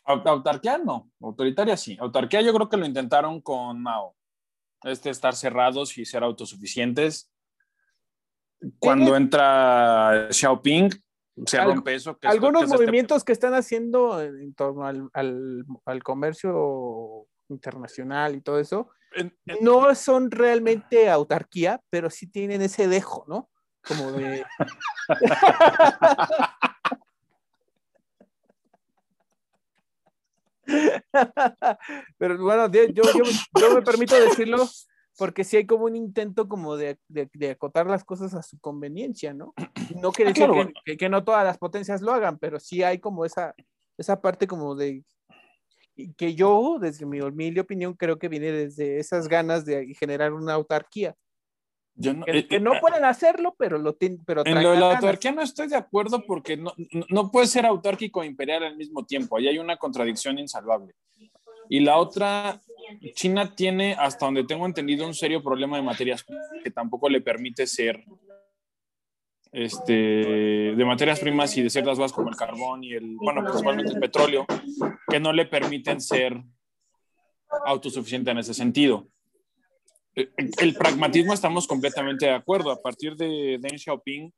Autarquía 0.07 0.77
no, 0.77 1.11
autoritaria 1.21 1.75
sí. 1.75 1.97
Autarquía 1.99 2.41
yo 2.41 2.53
creo 2.53 2.69
que 2.69 2.77
lo 2.77 2.85
intentaron 2.85 3.41
con 3.41 3.81
Mao. 3.81 4.15
Este 4.83 5.09
estar 5.09 5.35
cerrados 5.35 5.97
y 5.97 6.05
ser 6.05 6.23
autosuficientes. 6.23 7.29
Cuando 8.79 9.15
entra 9.15 10.29
Xiaoping, 10.31 10.89
se 11.45 11.63
rompe 11.63 11.95
eso. 11.95 12.17
Que 12.17 12.27
algunos 12.27 12.63
este 12.63 12.77
movimientos 12.77 13.23
que 13.23 13.33
están 13.33 13.53
haciendo 13.53 14.21
en 14.21 14.53
torno 14.53 14.85
al, 14.85 15.09
al, 15.13 15.65
al 15.85 16.03
comercio 16.03 17.27
internacional 17.49 18.35
y 18.35 18.41
todo 18.41 18.59
eso, 18.59 18.89
no 19.61 19.93
son 19.95 20.31
realmente 20.31 21.09
autarquía, 21.09 21.81
pero 21.89 22.09
sí 22.09 22.27
tienen 22.27 22.61
ese 22.61 22.87
dejo, 22.87 23.25
¿no? 23.27 23.49
Como 23.85 24.11
de... 24.13 24.45
pero 32.17 32.37
bueno, 32.37 32.71
yo, 32.71 32.85
yo, 32.87 33.03
yo, 33.59 33.75
me 33.75 33.81
permito 33.81 34.15
decirlo 34.15 34.67
porque 35.17 35.43
sí 35.43 35.57
hay 35.57 35.65
como 35.65 35.85
un 35.85 35.95
intento 35.95 36.47
como 36.47 36.77
de, 36.77 36.99
de, 37.07 37.49
acotar 37.49 37.87
las 37.87 38.03
cosas 38.03 38.33
a 38.35 38.43
su 38.43 38.59
conveniencia, 38.59 39.33
¿no? 39.33 39.53
No 40.01 40.11
quiere 40.11 40.31
ah, 40.31 40.33
decir 40.33 40.73
que, 40.85 40.97
que, 40.97 41.09
no 41.09 41.23
todas 41.23 41.43
las 41.43 41.57
potencias 41.57 42.01
lo 42.01 42.13
hagan, 42.13 42.37
pero 42.37 42.59
sí 42.59 42.83
hay 42.83 42.99
como 42.99 43.25
esa, 43.25 43.55
esa 43.97 44.21
parte 44.21 44.45
como 44.45 44.75
de 44.75 45.03
que 46.15 46.35
yo, 46.35 46.77
desde 46.79 47.05
mi 47.05 47.21
humilde 47.21 47.61
opinión, 47.61 47.93
creo 47.93 48.19
que 48.19 48.29
viene 48.29 48.51
desde 48.51 48.99
esas 48.99 49.27
ganas 49.27 49.65
de 49.65 49.93
generar 49.95 50.33
una 50.33 50.53
autarquía. 50.53 51.15
Yo 51.99 52.13
no, 52.13 52.25
que, 52.25 52.45
eh, 52.49 52.59
no 52.59 52.75
eh, 52.75 52.79
pueden 52.79 53.03
hacerlo, 53.05 53.55
pero 53.57 53.77
lo 53.79 53.93
tienen. 53.93 54.23
Pero 54.23 54.45
en 54.45 54.61
lo 54.61 54.71
de 54.71 54.79
la 54.79 54.95
autarquía 54.95 55.31
no 55.31 55.41
estoy 55.41 55.67
de 55.67 55.75
acuerdo 55.75 56.23
porque 56.25 56.55
no, 56.55 56.73
no 57.09 57.31
puede 57.31 57.47
ser 57.47 57.65
autárquico 57.65 58.21
e 58.21 58.27
imperial 58.27 58.63
al 58.63 58.77
mismo 58.77 59.05
tiempo. 59.05 59.37
Ahí 59.37 59.47
hay 59.47 59.57
una 59.57 59.77
contradicción 59.77 60.37
insalvable. 60.37 60.93
Y 61.69 61.79
la 61.81 61.97
otra, 61.97 62.61
China 63.13 63.53
tiene, 63.55 63.95
hasta 63.97 64.25
donde 64.25 64.45
tengo 64.45 64.65
entendido, 64.65 65.05
un 65.05 65.13
serio 65.13 65.43
problema 65.43 65.77
de 65.77 65.83
materias 65.83 66.23
que 66.63 66.71
tampoco 66.71 67.09
le 67.09 67.21
permite 67.21 67.67
ser 67.67 68.05
este, 69.51 69.93
de 69.93 70.85
materias 70.85 71.19
primas 71.19 71.55
y 71.57 71.63
de 71.63 71.69
ciertas 71.69 71.97
bases 71.97 72.13
como 72.13 72.29
el 72.29 72.35
carbón 72.35 72.83
y 72.83 72.93
el, 72.93 73.15
bueno, 73.15 73.43
principalmente 73.43 73.93
el 73.93 73.99
petróleo, 73.99 74.45
que 75.09 75.19
no 75.19 75.33
le 75.33 75.45
permiten 75.45 75.99
ser 75.99 76.41
autosuficiente 77.65 78.31
en 78.31 78.37
ese 78.37 78.53
sentido. 78.53 79.07
El 80.17 80.73
pragmatismo 80.73 81.33
estamos 81.33 81.67
completamente 81.67 82.25
de 82.25 82.31
acuerdo. 82.31 82.71
A 82.71 82.81
partir 82.81 83.15
de 83.15 83.59
Deng 83.61 83.77
Xiaoping, 83.77 84.33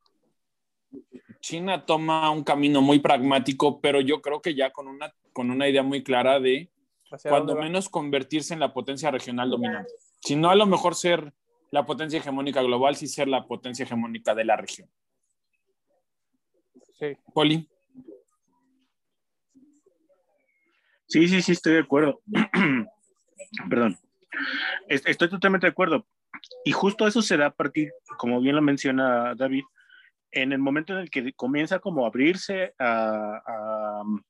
China 1.39 1.85
toma 1.85 2.29
un 2.31 2.43
camino 2.43 2.81
muy 2.81 2.99
pragmático, 2.99 3.79
pero 3.79 4.01
yo 4.01 4.21
creo 4.21 4.41
que 4.41 4.55
ya 4.55 4.71
con 4.71 4.89
una, 4.89 5.13
con 5.31 5.49
una 5.49 5.69
idea 5.69 5.81
muy 5.81 6.03
clara 6.03 6.39
de 6.41 6.69
cuando 7.23 7.55
menos 7.55 7.87
convertirse 7.87 8.53
en 8.53 8.59
la 8.59 8.73
potencia 8.73 9.09
regional 9.09 9.49
dominante. 9.49 9.93
Si 10.19 10.35
no, 10.35 10.49
a 10.49 10.55
lo 10.55 10.65
mejor 10.65 10.95
ser 10.95 11.33
la 11.71 11.85
potencia 11.85 12.19
hegemónica 12.19 12.61
global, 12.61 12.97
sí 12.97 13.07
ser 13.07 13.29
la 13.29 13.47
potencia 13.47 13.83
hegemónica 13.83 14.35
de 14.35 14.43
la 14.43 14.57
región. 14.57 14.89
Sí. 16.99 17.15
Poli. 17.33 17.69
Sí, 21.07 21.27
sí, 21.27 21.41
sí, 21.41 21.53
estoy 21.53 21.73
de 21.73 21.79
acuerdo. 21.79 22.21
Perdón. 23.69 23.97
Estoy 24.87 25.29
totalmente 25.29 25.67
de 25.67 25.71
acuerdo. 25.71 26.07
Y 26.63 26.71
justo 26.71 27.07
eso 27.07 27.21
se 27.21 27.37
da 27.37 27.47
a 27.47 27.55
partir, 27.55 27.91
como 28.17 28.41
bien 28.41 28.55
lo 28.55 28.61
menciona 28.61 29.35
David, 29.35 29.63
en 30.31 30.53
el 30.53 30.59
momento 30.59 30.93
en 30.93 30.99
el 30.99 31.09
que 31.09 31.33
comienza 31.33 31.79
como 31.79 32.05
a 32.05 32.07
abrirse 32.07 32.73
al 32.77 34.21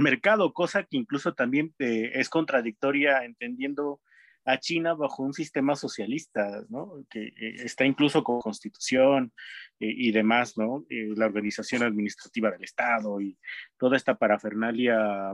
mercado, 0.00 0.52
cosa 0.52 0.84
que 0.84 0.96
incluso 0.96 1.34
también 1.34 1.74
eh, 1.78 2.12
es 2.14 2.28
contradictoria 2.28 3.24
entendiendo 3.24 4.00
a 4.44 4.58
China 4.58 4.94
bajo 4.94 5.22
un 5.22 5.32
sistema 5.32 5.76
socialista, 5.76 6.64
¿no? 6.68 7.04
Que 7.08 7.26
eh, 7.26 7.54
está 7.64 7.84
incluso 7.84 8.24
con 8.24 8.40
constitución 8.40 9.32
eh, 9.80 9.94
y 9.96 10.12
demás, 10.12 10.58
¿no? 10.58 10.84
Eh, 10.90 11.12
la 11.16 11.26
organización 11.26 11.82
administrativa 11.82 12.50
del 12.50 12.64
Estado 12.64 13.20
y 13.20 13.38
toda 13.78 13.96
esta 13.96 14.16
parafernalia 14.16 15.32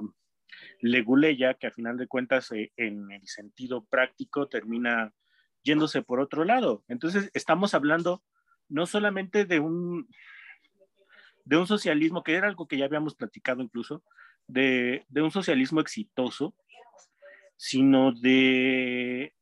leguleya 0.81 1.55
que 1.55 1.67
a 1.67 1.73
final 1.73 1.97
de 1.97 2.07
cuentas 2.07 2.51
en 2.53 3.11
el 3.11 3.27
sentido 3.27 3.85
práctico 3.85 4.49
termina 4.49 5.13
yéndose 5.63 6.03
por 6.03 6.21
otro 6.21 6.45
lado. 6.45 6.85
Entonces, 6.89 7.31
estamos 7.35 7.75
hablando 7.75 8.23
no 8.69 8.87
solamente 8.87 9.45
de 9.45 9.61
un, 9.61 10.09
de 11.45 11.57
un 11.57 11.67
socialismo, 11.67 12.23
que 12.23 12.35
era 12.35 12.49
algo 12.49 12.69
que 12.69 12.77
ya 12.77 12.85
habíamos 12.85 13.15
platicado 13.15 13.63
incluso, 13.63 14.05
de, 14.47 15.05
de 15.09 15.23
un 15.23 15.31
socialismo 15.31 15.81
exitoso, 15.81 16.55
sino 17.57 18.13
de, 18.13 19.35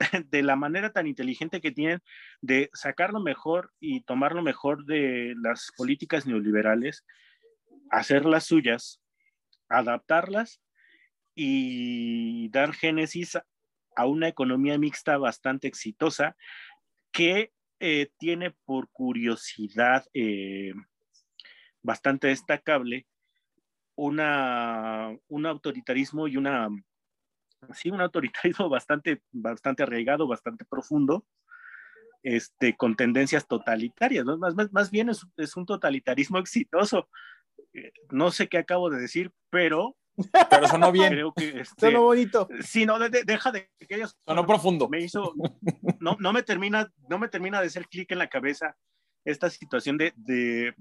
de 0.30 0.42
la 0.42 0.56
manera 0.56 0.92
tan 0.92 1.06
inteligente 1.06 1.60
que 1.60 1.72
tienen 1.72 2.00
de 2.40 2.70
sacar 2.72 3.12
lo 3.12 3.20
mejor 3.20 3.72
y 3.80 4.02
tomar 4.02 4.34
lo 4.34 4.42
mejor 4.42 4.84
de 4.84 5.34
las 5.40 5.70
políticas 5.76 6.26
neoliberales, 6.26 7.04
hacerlas 7.90 8.44
suyas, 8.44 9.00
adaptarlas 9.68 10.60
y 11.34 12.48
dar 12.50 12.72
génesis 12.72 13.38
a 13.96 14.06
una 14.06 14.28
economía 14.28 14.78
mixta 14.78 15.18
bastante 15.18 15.68
exitosa 15.68 16.36
que 17.12 17.52
eh, 17.80 18.10
tiene 18.18 18.52
por 18.64 18.88
curiosidad 18.90 20.04
eh, 20.14 20.72
bastante 21.82 22.28
destacable 22.28 23.06
una, 23.94 25.16
un 25.28 25.46
autoritarismo 25.46 26.28
y 26.28 26.36
una 26.36 26.68
sí, 27.74 27.90
un 27.90 28.00
autoritarismo 28.00 28.68
bastante, 28.68 29.22
bastante 29.32 29.82
arraigado, 29.82 30.26
bastante 30.26 30.64
profundo, 30.64 31.26
este, 32.22 32.76
con 32.76 32.96
tendencias 32.96 33.46
totalitarias, 33.46 34.24
¿no? 34.24 34.38
Más, 34.38 34.54
más, 34.72 34.90
bien 34.90 35.08
es, 35.08 35.26
es, 35.36 35.56
un 35.56 35.66
totalitarismo 35.66 36.38
exitoso. 36.38 37.08
No 38.10 38.30
sé 38.30 38.48
qué 38.48 38.58
acabo 38.58 38.90
de 38.90 39.00
decir, 39.00 39.32
pero... 39.50 39.96
Pero 40.50 40.66
sonó 40.66 40.90
bien. 40.90 41.12
Creo 41.12 41.32
que 41.32 41.60
este, 41.60 41.86
sonó 41.86 42.02
bonito. 42.02 42.48
Sí, 42.60 42.84
no, 42.84 42.98
deja 42.98 43.52
de 43.52 43.70
que 43.78 43.94
ellos... 43.94 44.16
Sonó 44.26 44.46
profundo. 44.46 44.88
Me 44.88 45.00
hizo... 45.00 45.32
No, 46.00 46.16
no, 46.18 46.32
me 46.32 46.42
termina, 46.42 46.92
no 47.08 47.18
me 47.18 47.28
termina 47.28 47.60
de 47.60 47.68
hacer 47.68 47.86
clic 47.88 48.10
en 48.10 48.18
la 48.18 48.28
cabeza 48.28 48.76
esta 49.24 49.50
situación 49.50 49.96
de, 49.96 50.12
de, 50.16 50.74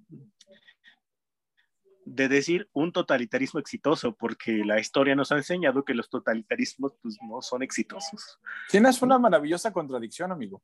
de 2.05 2.27
decir 2.29 2.69
un 2.71 2.91
totalitarismo 2.91 3.59
exitoso, 3.59 4.15
porque 4.15 4.63
la 4.65 4.79
historia 4.79 5.15
nos 5.15 5.31
ha 5.31 5.35
enseñado 5.35 5.83
que 5.83 5.93
los 5.93 6.09
totalitarismos 6.09 6.93
pues, 7.01 7.17
no 7.27 7.41
son 7.41 7.61
exitosos. 7.61 8.39
Tienes 8.69 9.01
una 9.01 9.19
maravillosa 9.19 9.73
contradicción, 9.73 10.31
amigo. 10.31 10.63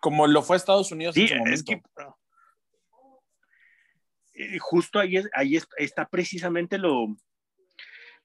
Como 0.00 0.26
lo 0.26 0.42
fue 0.42 0.56
Estados 0.56 0.90
Unidos 0.90 1.14
sí, 1.14 1.28
Es 1.46 1.62
que, 1.62 1.82
justo 4.60 4.98
ahí, 4.98 5.22
ahí 5.34 5.58
está 5.76 6.08
precisamente 6.08 6.78
lo, 6.78 7.16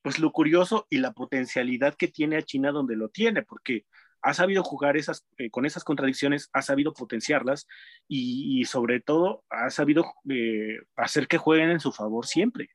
pues 0.06 0.20
lo 0.20 0.32
curioso 0.32 0.86
y 0.92 1.00
la 1.00 1.14
potencialidad 1.14 1.96
que 1.96 2.08
tiene 2.08 2.38
a 2.38 2.44
China 2.44 2.72
donde 2.72 2.96
lo 2.96 3.10
tiene, 3.10 3.42
porque 3.42 3.86
ha 4.22 4.36
sabido 4.36 4.64
jugar 4.64 4.98
esas, 4.98 5.26
eh, 5.40 5.50
con 5.50 5.66
esas 5.66 5.84
contradicciones, 5.84 6.50
ha 6.54 6.62
sabido 6.62 6.94
potenciarlas 6.94 7.68
y, 8.08 8.64
sobre 8.66 9.00
todo 9.00 9.44
ha 9.50 9.72
sabido 9.72 10.06
eh, 10.30 10.78
hacer 10.96 11.28
que 11.28 11.40
jueguen 11.40 11.72
en 11.72 11.80
su 11.80 11.92
favor 11.92 12.28
siempre. 12.28 12.70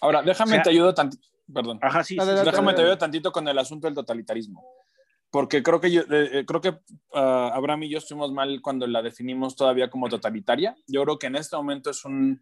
Ahora, 0.00 0.22
déjame 0.22 0.60
te 0.60 0.70
ayudo 0.70 0.94
tantito, 0.94 1.26
perdón. 1.52 1.80
Ajá, 1.82 2.04
sí, 2.04 2.16
déjame 2.16 2.74
te 2.74 2.82
ayudo 2.82 2.98
tantito 2.98 3.32
con 3.32 3.48
el 3.48 3.58
asunto 3.58 3.88
del 3.88 3.94
totalitarismo. 3.94 4.64
Porque 5.30 5.62
creo 5.64 5.80
que 5.80 5.90
yo, 5.90 6.02
eh, 6.10 6.44
creo 6.46 6.60
que 6.60 6.78
ah, 7.14 7.50
Abraham 7.52 7.84
y 7.84 7.90
yo 7.90 7.98
estuvimos 7.98 8.32
mal 8.32 8.60
cuando 8.62 8.86
la 8.86 9.02
definimos 9.02 9.56
todavía 9.56 9.90
como 9.90 10.08
totalitaria. 10.08 10.76
Yo 10.86 11.02
creo 11.02 11.18
que 11.18 11.28
en 11.28 11.36
este 11.36 11.56
momento 11.56 11.90
es 11.90 12.04
un 12.04 12.40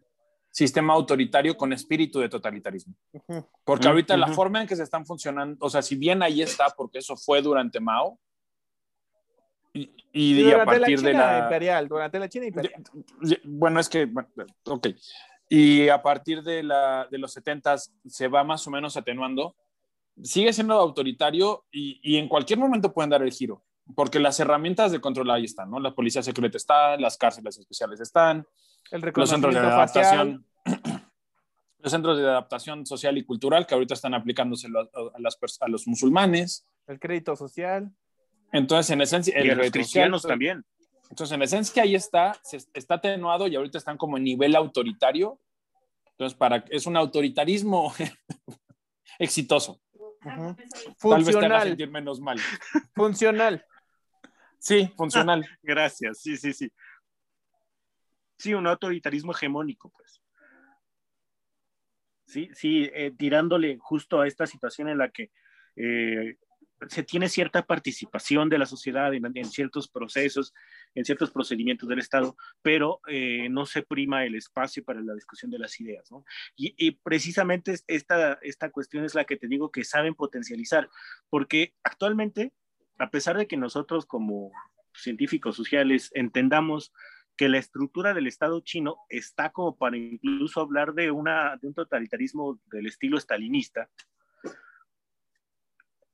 sistema 0.51 0.93
autoritario 0.93 1.55
con 1.55 1.73
espíritu 1.73 2.19
de 2.19 2.29
totalitarismo. 2.29 2.95
Porque 3.63 3.87
ahorita 3.87 4.17
la 4.17 4.27
forma 4.27 4.61
en 4.61 4.67
que 4.67 4.75
se 4.75 4.83
están 4.83 5.05
funcionando, 5.05 5.57
o 5.59 5.69
sea, 5.69 5.81
si 5.81 5.95
bien 5.95 6.23
ahí 6.23 6.41
está, 6.41 6.67
porque 6.75 6.99
eso 6.99 7.15
fue 7.15 7.41
durante 7.41 7.79
Mao, 7.79 8.19
y, 10.11 10.51
a 10.51 10.65
partir 10.65 10.99
de 11.01 11.13
la 11.13 11.39
imperial, 11.39 11.87
durante 11.87 12.19
la 12.19 12.27
China 12.27 12.47
imperial. 12.47 12.83
Bueno, 13.43 13.79
es 13.79 13.87
que, 13.87 14.09
ok. 14.65 14.87
Y 15.47 15.89
a 15.89 16.01
partir 16.01 16.41
de, 16.41 16.63
la, 16.63 17.07
de 17.09 17.17
los 17.17 17.31
70 17.33 17.75
se 17.77 18.27
va 18.27 18.43
más 18.43 18.65
o 18.67 18.71
menos 18.71 18.97
atenuando. 18.97 19.55
Sigue 20.21 20.51
siendo 20.51 20.73
autoritario 20.73 21.65
y, 21.71 21.99
y, 22.03 22.17
en 22.17 22.27
cualquier 22.27 22.59
momento 22.59 22.91
pueden 22.91 23.11
dar 23.11 23.21
el 23.21 23.31
giro, 23.31 23.63
porque 23.95 24.19
las 24.19 24.39
herramientas 24.39 24.91
de 24.91 24.99
control 24.99 25.31
ahí 25.31 25.45
están, 25.45 25.69
¿no? 25.71 25.79
La 25.79 25.95
policía 25.95 26.21
secreta 26.21 26.57
está, 26.57 26.97
las 26.97 27.15
cárceles 27.15 27.57
especiales 27.57 28.01
están, 28.01 28.45
el 28.91 29.01
los 29.15 29.29
centros 29.29 29.53
de 29.53 29.59
adaptación. 29.59 30.45
Los 31.81 31.93
centros 31.93 32.17
de 32.17 32.25
adaptación 32.25 32.85
social 32.85 33.17
y 33.17 33.23
cultural 33.23 33.65
que 33.65 33.73
ahorita 33.73 33.93
están 33.93 34.13
aplicándose 34.13 34.67
a, 34.67 35.17
las, 35.17 35.39
a 35.61 35.67
los 35.69 35.87
musulmanes. 35.87 36.67
El 36.87 36.99
crédito 36.99 37.37
social. 37.37 37.89
Entonces, 38.51 38.89
en 38.89 38.99
esencia, 38.99 39.33
el 39.37 39.47
los 39.57 39.71
cristianos 39.71 40.23
también. 40.23 40.65
Entonces, 41.09 41.33
en 41.33 41.41
esencia, 41.41 41.83
ahí 41.83 41.95
está, 41.95 42.37
se, 42.43 42.57
está 42.73 42.95
atenuado 42.95 43.47
y 43.47 43.55
ahorita 43.55 43.77
están 43.77 43.95
como 43.95 44.17
en 44.17 44.25
nivel 44.25 44.57
autoritario. 44.57 45.39
Entonces, 46.11 46.37
para, 46.37 46.65
es 46.69 46.85
un 46.85 46.97
autoritarismo 46.97 47.93
exitoso. 49.19 49.79
Ujú. 50.25 50.55
Tal 51.09 51.23
vez 51.23 51.37
te 51.37 51.45
haga 51.45 51.59
Funcional. 51.61 51.67
sentir 51.69 51.89
menos 51.89 52.19
mal. 52.19 52.39
Funcional. 52.93 53.65
Sí, 54.59 54.91
funcional. 54.97 55.45
Gracias, 55.63 56.19
sí, 56.19 56.35
sí, 56.35 56.53
sí. 56.53 56.71
Sí, 58.39 58.55
un 58.55 58.65
autoritarismo 58.65 59.33
hegemónico, 59.33 59.91
pues. 59.91 60.19
Sí, 62.25 62.49
sí, 62.53 62.89
eh, 62.93 63.11
tirándole 63.17 63.77
justo 63.79 64.21
a 64.21 64.27
esta 64.27 64.45
situación 64.45 64.87
en 64.87 64.99
la 64.99 65.09
que 65.09 65.31
eh, 65.75 66.37
se 66.87 67.01
tiene 67.03 67.27
cierta 67.27 67.65
participación 67.65 68.49
de 68.49 68.59
la 68.59 68.67
sociedad 68.67 69.11
en, 69.15 69.25
en 69.35 69.45
ciertos 69.45 69.87
procesos, 69.89 70.53
en 70.93 71.05
ciertos 71.05 71.31
procedimientos 71.31 71.89
del 71.89 71.97
Estado, 71.99 72.37
pero 72.61 73.01
eh, 73.07 73.49
no 73.49 73.65
se 73.65 73.81
prima 73.81 74.25
el 74.25 74.35
espacio 74.35 74.83
para 74.83 75.01
la 75.01 75.15
discusión 75.15 75.49
de 75.49 75.57
las 75.59 75.79
ideas, 75.81 76.11
¿no? 76.11 76.23
Y, 76.55 76.75
y 76.77 76.91
precisamente 76.91 77.71
es- 77.73 77.83
esta, 77.87 78.33
esta 78.43 78.69
cuestión 78.69 79.03
es 79.05 79.15
la 79.15 79.25
que 79.25 79.35
te 79.37 79.47
digo 79.47 79.71
que 79.71 79.83
saben 79.83 80.13
potencializar, 80.13 80.87
porque 81.31 81.73
actualmente, 81.83 82.53
a 82.99 83.09
pesar 83.09 83.37
de 83.37 83.47
que 83.47 83.57
nosotros 83.57 84.05
como 84.05 84.51
científicos 84.93 85.55
sociales 85.55 86.11
entendamos 86.13 86.93
que 87.39 87.47
la 87.47 87.57
estructura 87.57 88.13
del 88.13 88.27
Estado 88.27 88.59
chino 88.59 88.97
está 89.07 89.49
como 89.49 89.77
para 89.77 89.95
incluso 89.95 90.59
hablar 90.59 90.93
de, 90.93 91.09
una, 91.09 91.55
de 91.55 91.69
un 91.69 91.73
totalitarismo 91.73 92.59
del 92.65 92.85
estilo 92.87 93.17
estalinista, 93.17 93.89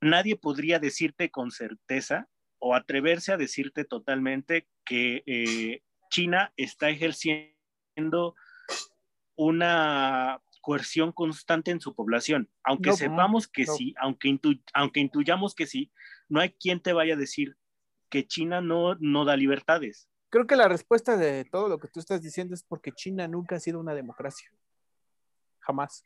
nadie 0.00 0.36
podría 0.36 0.78
decirte 0.78 1.32
con 1.32 1.50
certeza 1.50 2.28
o 2.60 2.76
atreverse 2.76 3.32
a 3.32 3.36
decirte 3.36 3.84
totalmente 3.84 4.68
que 4.84 5.24
eh, 5.26 5.82
China 6.10 6.52
está 6.56 6.90
ejerciendo 6.90 8.36
una 9.34 10.40
coerción 10.60 11.10
constante 11.10 11.72
en 11.72 11.80
su 11.80 11.92
población. 11.96 12.48
Aunque 12.62 12.90
No, 12.90 12.96
sepamos 12.96 13.48
que 13.48 13.64
no. 13.64 13.72
sí, 13.74 13.94
aunque, 13.98 14.28
intu- 14.28 14.62
aunque 14.74 15.00
intuyamos 15.00 15.56
que 15.56 15.66
sí, 15.66 15.90
no 16.28 16.38
hay 16.40 16.50
quien 16.50 16.78
te 16.78 16.92
vaya 16.92 17.14
a 17.14 17.18
decir 17.18 17.56
que 18.10 18.28
China 18.28 18.60
no, 18.60 18.94
no 19.00 19.24
da 19.24 19.36
libertades. 19.36 20.08
Creo 20.36 20.46
que 20.46 20.56
la 20.56 20.68
respuesta 20.68 21.16
de 21.16 21.46
todo 21.46 21.66
lo 21.66 21.78
que 21.78 21.88
tú 21.88 21.98
estás 21.98 22.20
diciendo 22.20 22.52
es 22.52 22.62
porque 22.62 22.92
China 22.92 23.26
nunca 23.26 23.56
ha 23.56 23.58
sido 23.58 23.80
una 23.80 23.94
democracia. 23.94 24.52
Jamás. 25.60 26.04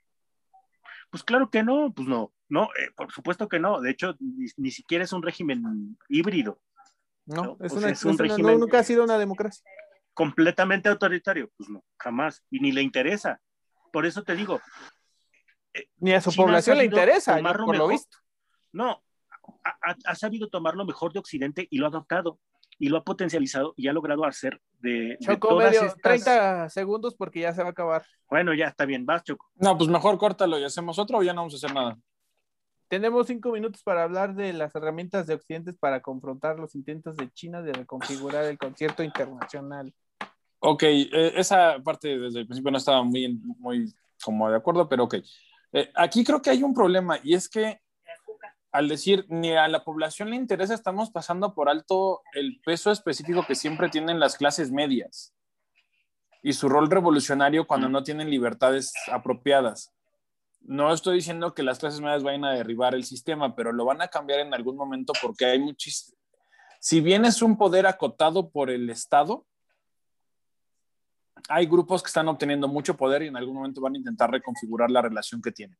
Pues 1.10 1.24
claro 1.24 1.50
que 1.50 1.64
no, 1.64 1.92
pues 1.92 2.06
no, 2.06 2.32
no, 2.48 2.66
eh, 2.78 2.92
por 2.94 3.10
supuesto 3.10 3.48
que 3.48 3.58
no. 3.58 3.80
De 3.80 3.90
hecho, 3.90 4.14
ni, 4.20 4.46
ni 4.56 4.70
siquiera 4.70 5.02
es 5.02 5.12
un 5.12 5.24
régimen 5.24 5.98
híbrido, 6.08 6.60
No, 7.26 7.42
No, 7.42 7.56
es 7.58 7.72
un 7.72 7.84
es 7.88 8.04
una- 8.04 8.12
no, 8.12 8.18
régimen- 8.36 8.58
nunca 8.60 8.78
ha 8.78 8.84
sido 8.84 9.02
una 9.02 9.18
democracia. 9.18 9.64
completamente 10.14 10.88
autoritario. 10.88 11.50
Pues 11.56 11.68
no, 11.68 11.82
jamás, 11.98 12.44
y 12.50 12.60
ni 12.60 12.70
le 12.70 12.82
interesa. 12.82 13.40
Por 13.92 14.06
eso 14.06 14.22
te 14.22 14.36
digo, 14.36 14.60
Ni 15.96 16.12
a 16.12 16.20
su 16.20 16.30
China 16.30 16.44
población 16.46 16.78
le 16.78 16.84
interesa, 16.84 17.36
por 17.42 17.58
lo 17.62 17.66
mejor. 17.66 17.90
visto. 17.90 18.16
no, 18.70 19.02
ha 20.04 20.14
sabido 20.14 20.48
tomar 20.48 20.76
lo 20.76 20.84
mejor 20.84 21.12
de 21.12 21.18
Occidente 21.18 21.66
y 21.68 21.78
lo 21.78 21.86
ha 21.86 21.88
adoptado 21.88 22.38
y 22.80 22.88
lo 22.88 22.96
ha 22.96 23.04
potencializado 23.04 23.74
y 23.76 23.86
ha 23.88 23.92
logrado 23.92 24.24
hacer 24.24 24.60
de, 24.80 24.90
de 24.90 25.18
Choco 25.20 25.48
todas 25.48 25.70
medio, 25.70 25.86
estas... 25.86 26.02
30 26.02 26.68
segundos 26.70 27.14
porque 27.14 27.40
ya 27.40 27.52
se 27.52 27.62
va 27.62 27.68
a 27.68 27.72
acabar. 27.72 28.04
Bueno, 28.28 28.54
ya 28.54 28.66
está 28.66 28.86
bien, 28.86 29.04
vas, 29.04 29.22
Choco. 29.22 29.50
No, 29.56 29.76
pues 29.76 29.88
mejor 29.90 30.16
córtalo 30.18 30.58
y 30.58 30.64
hacemos 30.64 30.98
otro 30.98 31.18
o 31.18 31.22
ya 31.22 31.34
no 31.34 31.42
vamos 31.42 31.54
a 31.54 31.56
hacer 31.58 31.74
nada. 31.74 31.98
Tenemos 32.88 33.26
cinco 33.26 33.52
minutos 33.52 33.82
para 33.84 34.02
hablar 34.02 34.34
de 34.34 34.54
las 34.54 34.74
herramientas 34.74 35.26
de 35.26 35.34
Occidente 35.34 35.74
para 35.74 36.00
confrontar 36.00 36.58
los 36.58 36.74
intentos 36.74 37.16
de 37.16 37.30
China 37.30 37.62
de 37.62 37.74
reconfigurar 37.74 38.46
el 38.46 38.58
concierto 38.58 39.02
internacional. 39.04 39.94
Ok, 40.58 40.82
eh, 40.84 41.32
esa 41.36 41.78
parte 41.84 42.18
desde 42.18 42.40
el 42.40 42.46
principio 42.46 42.70
no 42.72 42.78
estaba 42.78 43.02
muy, 43.04 43.28
muy 43.58 43.94
como 44.24 44.50
de 44.50 44.56
acuerdo, 44.56 44.88
pero 44.88 45.04
ok. 45.04 45.16
Eh, 45.72 45.90
aquí 45.94 46.24
creo 46.24 46.40
que 46.40 46.50
hay 46.50 46.62
un 46.62 46.74
problema 46.74 47.18
y 47.22 47.34
es 47.34 47.48
que 47.48 47.78
al 48.72 48.88
decir 48.88 49.26
ni 49.28 49.52
a 49.52 49.68
la 49.68 49.84
población 49.84 50.30
le 50.30 50.36
interesa, 50.36 50.74
estamos 50.74 51.10
pasando 51.10 51.54
por 51.54 51.68
alto 51.68 52.22
el 52.34 52.60
peso 52.64 52.90
específico 52.90 53.44
que 53.46 53.54
siempre 53.54 53.88
tienen 53.88 54.20
las 54.20 54.36
clases 54.36 54.70
medias 54.70 55.34
y 56.42 56.52
su 56.52 56.68
rol 56.68 56.90
revolucionario 56.90 57.66
cuando 57.66 57.88
no 57.88 58.02
tienen 58.02 58.30
libertades 58.30 58.92
apropiadas. 59.10 59.92
No 60.60 60.92
estoy 60.92 61.16
diciendo 61.16 61.54
que 61.54 61.62
las 61.62 61.78
clases 61.78 62.00
medias 62.00 62.22
vayan 62.22 62.44
a 62.44 62.52
derribar 62.52 62.94
el 62.94 63.04
sistema, 63.04 63.54
pero 63.56 63.72
lo 63.72 63.84
van 63.84 64.02
a 64.02 64.08
cambiar 64.08 64.40
en 64.40 64.54
algún 64.54 64.76
momento 64.76 65.12
porque 65.20 65.46
hay 65.46 65.58
muchísimo... 65.58 66.16
Si 66.82 67.02
bien 67.02 67.26
es 67.26 67.42
un 67.42 67.58
poder 67.58 67.86
acotado 67.86 68.50
por 68.50 68.70
el 68.70 68.88
Estado, 68.88 69.46
hay 71.48 71.66
grupos 71.66 72.02
que 72.02 72.08
están 72.08 72.28
obteniendo 72.28 72.68
mucho 72.68 72.96
poder 72.96 73.22
y 73.22 73.26
en 73.26 73.36
algún 73.36 73.56
momento 73.56 73.80
van 73.80 73.94
a 73.94 73.98
intentar 73.98 74.30
reconfigurar 74.30 74.90
la 74.90 75.02
relación 75.02 75.42
que 75.42 75.52
tienen. 75.52 75.78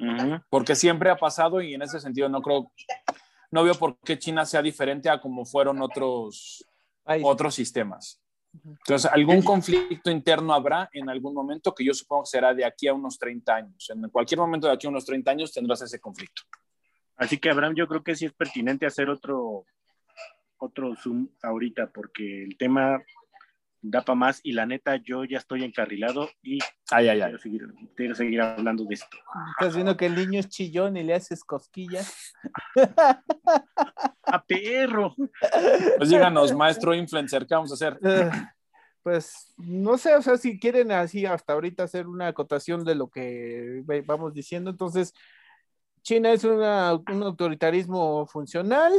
Ujú. 0.00 0.40
Porque 0.50 0.74
siempre 0.74 1.10
ha 1.10 1.16
pasado 1.16 1.60
y 1.60 1.74
en 1.74 1.82
ese 1.82 2.00
sentido 2.00 2.28
no 2.28 2.42
creo, 2.42 2.72
no 3.50 3.64
veo 3.64 3.74
por 3.74 3.98
qué 4.00 4.18
China 4.18 4.44
sea 4.44 4.62
diferente 4.62 5.08
a 5.08 5.20
como 5.20 5.44
fueron 5.44 5.80
otros, 5.82 6.66
Ahí. 7.04 7.22
otros 7.24 7.54
sistemas. 7.54 8.20
Entonces, 8.64 9.10
algún 9.12 9.42
conflicto 9.42 10.10
interno 10.10 10.54
habrá 10.54 10.88
en 10.92 11.10
algún 11.10 11.34
momento 11.34 11.74
que 11.74 11.84
yo 11.84 11.92
supongo 11.92 12.22
que 12.22 12.30
será 12.30 12.54
de 12.54 12.64
aquí 12.64 12.86
a 12.86 12.94
unos 12.94 13.18
30 13.18 13.54
años. 13.54 13.90
En 13.90 14.08
cualquier 14.10 14.38
momento 14.38 14.68
de 14.68 14.74
aquí 14.74 14.86
a 14.86 14.90
unos 14.90 15.04
30 15.04 15.30
años 15.30 15.52
tendrás 15.52 15.82
ese 15.82 16.00
conflicto. 16.00 16.42
Así 17.16 17.38
que, 17.38 17.50
Abraham, 17.50 17.74
yo 17.74 17.88
creo 17.88 18.02
que 18.04 18.14
sí 18.14 18.26
es 18.26 18.32
pertinente 18.32 18.86
hacer 18.86 19.08
otro, 19.08 19.64
otro 20.58 20.94
Zoom 20.94 21.28
ahorita, 21.42 21.90
porque 21.92 22.44
el 22.44 22.56
tema 22.56 23.02
da 23.86 24.00
para 24.02 24.16
más 24.16 24.40
y 24.42 24.52
la 24.52 24.64
neta, 24.64 24.96
yo 24.96 25.24
ya 25.24 25.36
estoy 25.38 25.62
encarrilado 25.62 26.30
y 26.42 26.58
Ay, 26.90 27.08
ay, 27.08 27.20
ay. 27.20 27.28
quiero 27.30 27.38
seguir, 27.38 27.62
quiero 27.94 28.14
seguir 28.14 28.40
hablando 28.40 28.84
de 28.84 28.94
esto. 28.94 29.16
Estás 29.60 29.74
viendo 29.74 29.96
que 29.96 30.06
el 30.06 30.14
niño 30.14 30.40
es 30.40 30.48
chillón 30.48 30.96
y 30.96 31.02
le 31.02 31.14
haces 31.14 31.44
cosquillas. 31.44 32.32
¡A 34.24 34.42
perro! 34.46 35.14
Pues 35.98 36.08
díganos, 36.08 36.54
maestro 36.54 36.94
influencer, 36.94 37.46
¿qué 37.46 37.54
vamos 37.54 37.70
a 37.70 37.74
hacer? 37.74 37.98
Pues 39.02 39.52
no 39.58 39.98
sé, 39.98 40.14
o 40.16 40.22
sea, 40.22 40.38
si 40.38 40.58
quieren 40.58 40.90
así 40.90 41.26
hasta 41.26 41.52
ahorita 41.52 41.82
hacer 41.82 42.06
una 42.06 42.28
acotación 42.28 42.84
de 42.84 42.94
lo 42.94 43.10
que 43.10 43.82
vamos 44.06 44.32
diciendo, 44.32 44.70
entonces 44.70 45.12
China 46.00 46.32
es 46.32 46.42
una- 46.42 46.94
un 46.94 47.22
autoritarismo 47.22 48.26
funcional 48.26 48.94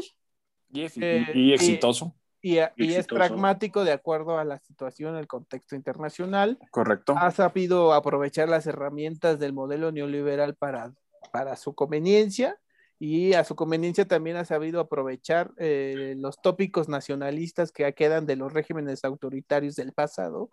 Y, 0.71 0.81
Eh, 1.01 1.25
y 1.33 1.49
y- 1.49 1.53
exitoso, 1.53 2.15
y, 2.15 2.24
a- 2.59 2.73
y 2.75 2.93
es 2.93 3.07
pragmático 3.07 3.83
de 3.83 3.91
acuerdo 3.91 4.37
a 4.37 4.43
la 4.45 4.59
situación, 4.59 5.15
el 5.15 5.27
contexto 5.27 5.75
internacional. 5.75 6.57
correcto. 6.71 7.15
Ha 7.17 7.31
sabido 7.31 7.93
aprovechar 7.93 8.47
las 8.49 8.67
herramientas 8.67 9.39
del 9.39 9.53
modelo 9.53 9.91
neoliberal 9.91 10.55
para, 10.55 10.93
para 11.31 11.55
su 11.55 11.73
conveniencia 11.73 12.57
y 12.99 13.33
a 13.33 13.43
su 13.43 13.55
conveniencia 13.55 14.07
también 14.07 14.37
ha 14.37 14.45
sabido 14.45 14.79
aprovechar 14.79 15.51
eh, 15.57 16.13
los 16.17 16.41
tópicos 16.41 16.87
nacionalistas 16.87 17.71
que 17.71 17.91
quedan 17.93 18.25
de 18.25 18.35
los 18.37 18.53
regímenes 18.53 19.03
autoritarios 19.03 19.75
del 19.75 19.91
pasado 19.91 20.49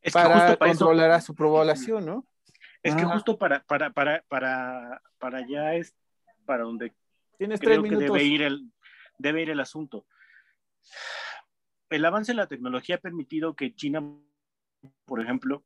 Es 0.00 0.12
que 0.14 0.18
para 0.22 0.34
justo 0.34 0.58
para 0.58 0.70
eso, 0.70 0.84
controlar 0.86 1.10
a 1.10 1.20
su 1.20 1.34
población, 1.34 2.06
¿no? 2.06 2.26
es 2.82 2.94
que 2.94 3.02
Ah. 3.02 3.10
justo 3.14 3.36
para, 3.38 3.62
para, 3.64 3.90
para, 3.90 4.22
para, 4.28 5.02
para 5.18 5.38
allá 5.38 5.74
es 5.74 5.94
para 6.46 6.64
donde 6.64 6.92
Tienes 7.38 7.58
tres 7.60 7.78
creo 7.78 7.82
que 7.82 7.88
minutos. 7.90 8.14
debe 8.16 8.24
ir, 8.24 8.42
el, 8.42 8.70
debe 9.18 9.42
ir 9.42 9.50
el 9.50 9.60
asunto. 9.60 10.06
El 11.90 12.04
avance 12.04 12.32
en 12.32 12.38
la 12.38 12.46
tecnología 12.46 12.96
ha 12.96 13.00
permitido 13.00 13.54
que 13.54 13.74
China, 13.74 14.02
por 15.04 15.20
ejemplo, 15.20 15.64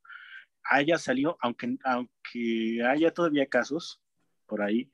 haya 0.65 0.99
salido, 0.99 1.39
aunque, 1.41 1.77
aunque 1.85 2.85
haya 2.87 3.13
todavía 3.13 3.47
casos 3.47 4.01
por 4.47 4.63
ahí, 4.63 4.91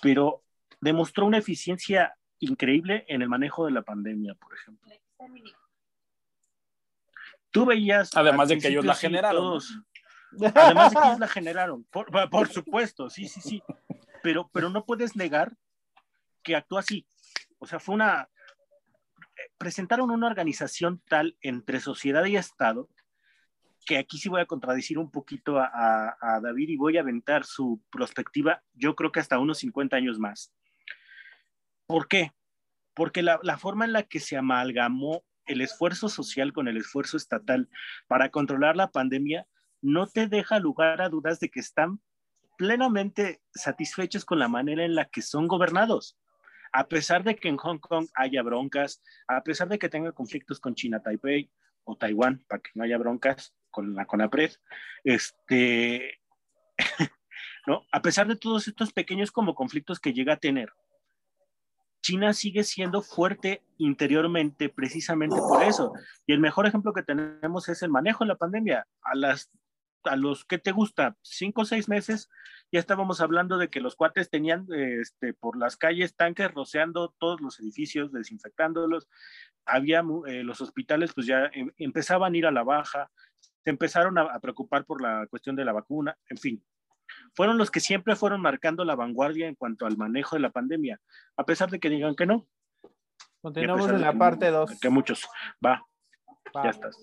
pero 0.00 0.42
demostró 0.80 1.26
una 1.26 1.38
eficiencia 1.38 2.16
increíble 2.38 3.04
en 3.08 3.22
el 3.22 3.28
manejo 3.28 3.66
de 3.66 3.72
la 3.72 3.82
pandemia, 3.82 4.34
por 4.34 4.54
ejemplo. 4.54 4.90
Tú 7.50 7.66
veías... 7.66 8.10
Además 8.16 8.48
de 8.48 8.58
que 8.58 8.68
ellos 8.68 8.84
la 8.84 8.94
generaron, 8.94 9.42
todos- 9.42 9.78
Además 10.54 10.92
de 10.92 11.00
que 11.00 11.06
ellos 11.06 11.20
la 11.20 11.28
generaron, 11.28 11.84
por, 11.84 12.30
por 12.30 12.48
supuesto, 12.48 13.10
sí, 13.10 13.28
sí, 13.28 13.40
sí. 13.40 13.62
Pero, 14.22 14.48
pero 14.52 14.70
no 14.70 14.84
puedes 14.86 15.14
negar 15.14 15.52
que 16.42 16.56
actuó 16.56 16.78
así. 16.78 17.06
O 17.58 17.66
sea, 17.66 17.78
fue 17.78 17.94
una... 17.94 18.28
Presentaron 19.62 20.10
una 20.10 20.26
organización 20.26 21.00
tal 21.08 21.36
entre 21.40 21.78
sociedad 21.78 22.24
y 22.24 22.36
Estado 22.36 22.88
que 23.86 23.96
aquí 23.96 24.18
sí 24.18 24.28
voy 24.28 24.40
a 24.40 24.46
contradecir 24.46 24.98
un 24.98 25.08
poquito 25.08 25.56
a, 25.56 26.40
David 26.42 26.70
y 26.70 26.76
voy 26.76 26.96
a 26.96 27.02
aventar 27.02 27.44
su 27.44 27.80
perspectiva, 27.92 28.60
yo 28.74 28.96
creo 28.96 29.12
que 29.12 29.20
hasta 29.20 29.38
unos 29.38 29.58
50 29.58 29.96
años 29.96 30.18
más. 30.18 30.52
¿Por 31.86 32.08
qué? 32.08 32.32
Porque 32.92 33.22
la 33.22 33.56
forma 33.56 33.84
en 33.84 33.92
la 33.92 34.02
que 34.02 34.18
se 34.18 34.36
amalgamó 34.36 35.22
el 35.46 35.60
esfuerzo 35.60 36.08
social 36.08 36.52
con 36.52 36.66
el 36.66 36.76
esfuerzo 36.76 37.16
estatal 37.16 37.68
para 38.08 38.30
controlar 38.30 38.74
la 38.74 38.90
pandemia 38.90 39.46
no 39.80 40.08
te 40.08 40.26
deja 40.26 40.58
lugar 40.58 41.00
a 41.02 41.08
dudas 41.08 41.38
de 41.38 41.50
que 41.50 41.60
están 41.60 42.00
plenamente 42.58 43.40
satisfechos 43.54 44.24
con 44.24 44.40
la 44.40 44.48
manera 44.48 44.84
en 44.84 44.96
la 44.96 45.04
que 45.04 45.22
son 45.22 45.46
gobernados. 45.46 46.18
A 46.72 46.88
pesar 46.88 47.22
de 47.22 47.36
que 47.36 47.48
en 47.48 47.56
Hong 47.58 47.78
Kong 47.78 48.08
haya 48.14 48.42
broncas, 48.42 49.02
a 49.26 49.42
pesar 49.42 49.68
de 49.68 49.78
que 49.78 49.88
tenga 49.88 50.12
conflictos 50.12 50.58
con 50.58 50.74
China, 50.74 51.02
Taipei 51.02 51.50
o 51.84 51.96
Taiwán, 51.96 52.44
para 52.48 52.62
que 52.62 52.70
no 52.74 52.84
haya 52.84 52.98
broncas 52.98 53.54
con 53.70 53.94
la 53.94 54.06
CONAPRED, 54.06 54.52
este, 55.04 56.20
¿no? 57.66 57.86
A 57.92 58.02
pesar 58.02 58.26
de 58.26 58.36
todos 58.36 58.68
estos 58.68 58.92
pequeños 58.92 59.30
como 59.30 59.54
conflictos 59.54 60.00
que 60.00 60.12
llega 60.12 60.34
a 60.34 60.38
tener, 60.38 60.72
China 62.02 62.32
sigue 62.32 62.64
siendo 62.64 63.00
fuerte 63.00 63.62
interiormente 63.78 64.68
precisamente 64.68 65.36
por 65.36 65.62
eso. 65.62 65.92
Y 66.26 66.32
el 66.32 66.40
mejor 66.40 66.66
ejemplo 66.66 66.92
que 66.92 67.02
tenemos 67.02 67.68
es 67.68 67.82
el 67.82 67.90
manejo 67.90 68.24
de 68.24 68.28
la 68.28 68.36
pandemia. 68.36 68.86
A 69.02 69.14
las 69.14 69.50
a 70.04 70.16
los 70.16 70.44
que 70.44 70.58
te 70.58 70.72
gusta, 70.72 71.16
cinco 71.22 71.62
o 71.62 71.64
seis 71.64 71.88
meses, 71.88 72.28
ya 72.72 72.80
estábamos 72.80 73.20
hablando 73.20 73.58
de 73.58 73.68
que 73.68 73.80
los 73.80 73.96
cuates 73.96 74.30
tenían 74.30 74.66
este, 74.70 75.34
por 75.34 75.58
las 75.58 75.76
calles 75.76 76.16
tanques 76.16 76.50
rociando 76.52 77.14
todos 77.18 77.40
los 77.42 77.60
edificios, 77.60 78.10
desinfectándolos. 78.12 79.08
Había 79.66 80.02
eh, 80.26 80.42
los 80.42 80.62
hospitales, 80.62 81.12
pues 81.14 81.26
ya 81.26 81.50
em, 81.52 81.70
empezaban 81.76 82.32
a 82.32 82.36
ir 82.36 82.46
a 82.46 82.50
la 82.50 82.64
baja, 82.64 83.10
se 83.62 83.70
empezaron 83.70 84.16
a, 84.16 84.40
preocupar 84.40 84.86
por 84.86 85.02
la 85.02 85.26
cuestión 85.28 85.54
de 85.54 85.66
la 85.66 85.72
vacuna, 85.72 86.16
en 86.30 86.38
fin. 86.38 86.64
Fueron 87.34 87.58
los 87.58 87.70
que 87.70 87.80
siempre 87.80 88.16
fueron 88.16 88.40
marcando 88.40 88.86
la 88.86 88.96
vanguardia 88.96 89.48
en 89.48 89.54
cuanto 89.54 89.84
al 89.84 89.98
manejo 89.98 90.36
de 90.36 90.40
la 90.40 90.50
pandemia, 90.50 90.98
a 91.36 91.44
pesar 91.44 91.70
de 91.70 91.78
que 91.78 91.90
digan 91.90 92.16
que 92.16 92.24
no. 92.24 92.48
Continuamos 93.42 93.90
en 93.90 94.00
la 94.00 94.14
parte 94.14 94.50
2. 94.50 94.80
Que 94.80 94.88
muchos. 94.88 95.28
Va, 95.64 95.84
ya 96.54 96.70
estás. 96.70 96.96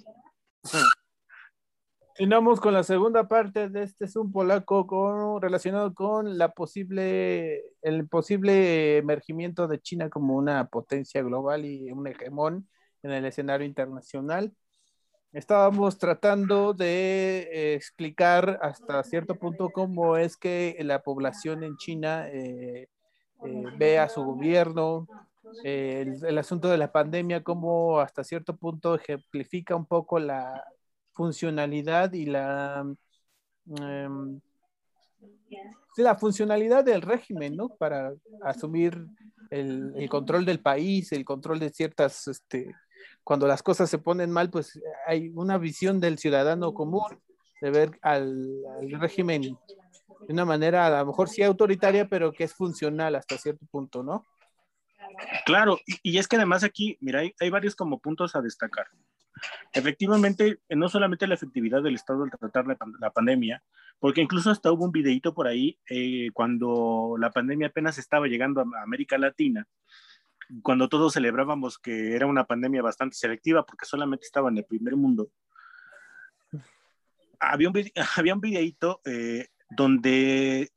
Continuamos 2.20 2.60
con 2.60 2.74
la 2.74 2.84
segunda 2.84 3.30
parte 3.30 3.70
de 3.70 3.84
este 3.84 4.06
Zoom 4.06 4.34
polaco 4.34 4.86
con, 4.86 5.42
relacionado 5.42 5.94
con 5.94 6.38
la 6.38 6.52
posible, 6.52 7.64
el 7.82 8.10
posible 8.10 8.98
emergimiento 8.98 9.70
de 9.70 9.80
China 9.80 10.10
como 10.10 10.36
una 10.36 10.68
potencia 10.68 11.24
global 11.24 11.64
y 11.64 11.90
un 11.94 12.06
hegemón 12.08 12.68
en 13.04 13.12
el 13.12 13.24
escenario 13.24 13.66
internacional. 13.66 14.54
Estábamos 15.32 15.98
tratando 15.98 16.74
de 16.74 17.48
eh, 17.54 17.76
explicar 17.76 18.60
hasta 18.62 19.02
cierto 19.04 19.36
punto 19.36 19.70
cómo 19.70 20.18
es 20.18 20.36
que 20.36 20.76
la 20.82 21.02
población 21.02 21.64
en 21.64 21.78
China 21.78 22.28
eh, 22.28 22.90
eh, 23.46 23.64
ve 23.78 23.98
a 23.98 24.10
su 24.10 24.26
gobierno, 24.26 25.08
el, 25.64 26.38
asunto 26.38 26.68
de 26.68 26.80
la 26.80 26.92
pandemia, 26.92 27.44
cómo 27.44 28.02
hasta 28.02 28.26
cierto 28.26 28.58
punto 28.58 28.96
ejemplifica 28.96 29.74
un 29.78 29.86
poco 29.86 30.20
la 30.20 30.66
funcionalidad 31.20 32.14
y 32.14 32.26
la... 32.26 32.86
Em, 33.78 34.40
la 35.98 36.16
funcionalidad 36.16 36.86
del 36.86 37.02
régimen, 37.02 37.58
¿no? 37.58 37.68
Para 37.68 38.14
asumir 38.42 39.06
el, 39.50 40.08
control 40.08 40.46
del 40.46 40.62
país, 40.62 41.12
el 41.12 41.26
control 41.26 41.60
de 41.60 41.72
ciertas 41.72 42.26
este, 42.30 42.74
cuando 43.22 43.48
las 43.48 43.62
cosas 43.62 43.90
se 43.90 43.98
ponen 43.98 44.32
mal, 44.32 44.50
pues 44.50 44.80
hay 45.06 45.30
una 45.36 45.58
visión 45.58 46.00
del 46.00 46.18
ciudadano 46.18 46.74
común 46.74 47.04
de 47.60 47.70
ver 47.70 48.00
al, 48.02 48.48
régimen 49.02 49.42
de 49.42 50.34
una 50.34 50.46
manera 50.46 50.88
a 50.88 51.02
lo 51.02 51.08
mejor 51.08 51.28
sí 51.28 51.44
autoritaria, 51.44 52.08
pero 52.08 52.32
que 52.32 52.46
es 52.46 52.54
funcional 52.54 53.16
hasta 53.16 53.38
cierto 53.38 53.66
punto, 53.70 54.04
¿no? 54.04 54.26
Claro, 55.46 55.78
y, 56.02 56.18
es 56.18 56.30
que 56.30 56.38
además 56.38 56.64
aquí, 56.64 56.98
mira, 57.02 57.22
hay, 57.40 57.50
varios 57.50 57.76
como 57.76 58.00
puntos 58.00 58.38
a 58.38 58.42
destacar. 58.42 58.88
Efectivamente, 59.74 60.60
no 60.70 60.90
solamente 60.90 61.28
la 61.28 61.36
efectividad 61.36 61.84
del 61.84 61.96
Estado 61.96 62.24
al 62.24 62.32
tratar 62.32 62.66
la, 62.68 63.12
pandemia, 63.12 63.64
porque 64.00 64.22
incluso 64.22 64.50
hasta 64.50 64.72
hubo 64.72 64.86
un 64.86 64.92
videito 64.92 65.34
por 65.34 65.48
ahí 65.48 65.78
eh, 65.90 66.30
cuando 66.34 67.16
la 67.20 67.32
pandemia 67.32 67.68
apenas 67.68 67.98
estaba 67.98 68.28
llegando 68.28 68.62
a 68.62 68.84
América 68.84 69.18
Latina, 69.18 69.68
cuando 70.64 70.90
todos 70.90 71.14
celebrábamos 71.14 71.78
que 71.78 72.16
era 72.16 72.26
una 72.26 72.46
pandemia 72.46 72.82
bastante 72.82 73.16
selectiva 73.16 73.66
porque 73.66 73.86
solamente 73.86 74.26
estaba 74.26 74.50
en 74.50 74.58
el 74.58 74.66
primer 74.66 74.96
mundo, 74.96 75.30
había 77.40 77.70
un, 77.70 77.74
había 78.18 78.34
un 78.34 78.42
videíto 78.42 79.02
eh, 79.06 79.50
donde 79.70 80.72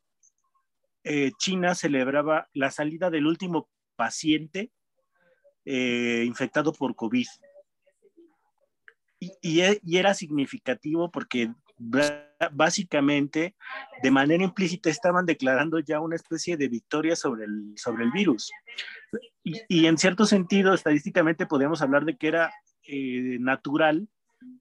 eh, 1.04 1.32
China 1.38 1.74
celebraba 1.74 2.48
la 2.52 2.70
salida 2.70 3.10
del 3.10 3.26
último 3.26 3.70
paciente 3.96 4.70
infectado 5.64 6.72
por 6.72 6.96
COVID. 6.96 7.26
Y, 9.40 9.60
y, 9.84 9.96
era 9.96 10.14
significativo 10.14 11.08
porque 11.12 11.52
básicamente 12.50 13.54
de 14.02 14.10
manera 14.10 14.42
implícita 14.42 14.90
estaban 14.90 15.26
declarando 15.26 15.78
ya 15.78 16.00
una 16.00 16.16
especie 16.16 16.56
de 16.56 16.66
victoria 16.66 17.14
sobre 17.14 17.44
el, 17.44 17.74
sobre 17.76 18.02
el 18.02 18.10
virus. 18.10 18.50
Y, 19.44 19.86
en 19.86 19.96
cierto 19.96 20.26
sentido, 20.26 20.74
estadísticamente 20.74 21.46
podríamos 21.46 21.82
hablar 21.82 22.04
de 22.04 22.16
que 22.16 22.26
era 22.26 22.52
eh, 22.88 23.38
natural 23.38 24.08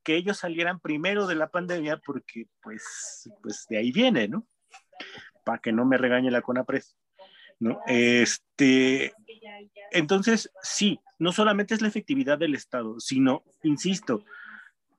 que 0.04 0.16
ellos 0.16 0.38
salieran 0.38 0.80
primero 0.80 1.26
de 1.26 1.34
la 1.34 1.50
pandemia 1.50 1.98
porque 1.98 2.46
pues, 2.62 3.28
pues 3.42 3.66
de 3.68 3.80
ahí 3.80 3.92
viene, 3.92 4.28
¿no? 4.28 4.46
Para 5.44 5.58
que 5.58 5.72
no 5.72 5.86
me 5.86 5.98
regañe 5.98 6.30
la 6.30 6.44
CONAPRES. 6.44 6.96
¿no? 7.60 7.80
Este, 7.88 9.14
entonces, 9.92 10.52
sí, 10.62 11.00
no 11.20 11.32
solamente 11.32 11.74
es 11.74 11.82
la 11.82 11.88
efectividad 11.88 12.38
del 12.38 12.56
Estado, 12.56 13.00
sino, 13.00 13.44
insisto, 13.64 14.24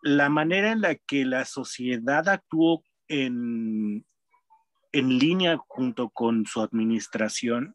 la 0.03 0.28
manera 0.28 0.72
en 0.72 0.80
la 0.80 0.96
que 0.96 1.24
la 1.24 1.44
sociedad 1.44 2.28
actuó 2.28 2.82
en, 3.09 4.05
en 4.92 5.18
línea 5.18 5.59
junto 5.68 6.11
con 6.11 6.44
su 6.44 6.61
administración 6.61 7.74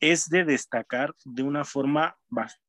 es 0.00 0.28
de 0.28 0.44
destacar 0.44 1.14
de 1.24 1.42
una 1.42 1.64
forma 1.64 2.16
bastante 2.28 2.60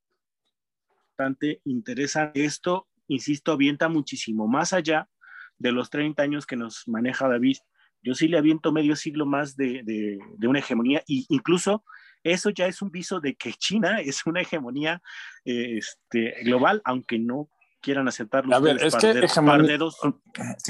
interesante. 1.66 2.46
Esto, 2.46 2.88
insisto, 3.08 3.52
avienta 3.52 3.90
muchísimo 3.90 4.48
más 4.48 4.74
allá 4.74 5.10
de 5.58 5.72
los 5.72 5.90
30 5.90 6.24
años 6.24 6.46
que 6.46 6.56
nos 6.56 6.88
maneja 6.88 7.28
David. 7.28 7.58
Yo 8.02 8.16
sí 8.16 8.28
le 8.28 8.38
aviento 8.38 8.72
medio 8.72 8.96
siglo 8.96 9.26
más 9.26 9.56
de, 9.56 9.84
de, 9.84 10.48
una 10.48 10.60
hegemonía 10.60 11.00
e 11.00 11.26
incluso 11.30 11.84
eso 12.24 12.50
ya 12.50 12.68
es 12.68 12.82
un 12.82 12.92
viso 12.92 13.20
de 13.20 13.36
que 13.36 13.54
China 13.54 14.00
es 14.02 14.26
una 14.26 14.42
hegemonía 14.42 15.02
eh, 15.46 15.78
este, 15.78 16.44
global, 16.44 16.82
aunque 16.86 17.20
no 17.20 17.50
quieran 17.82 18.08
aceptarlo. 18.08 18.56
A 18.56 18.60
ver, 18.60 18.82
es 18.82 18.96
que 18.96 19.12
hegemonía... 19.12 19.78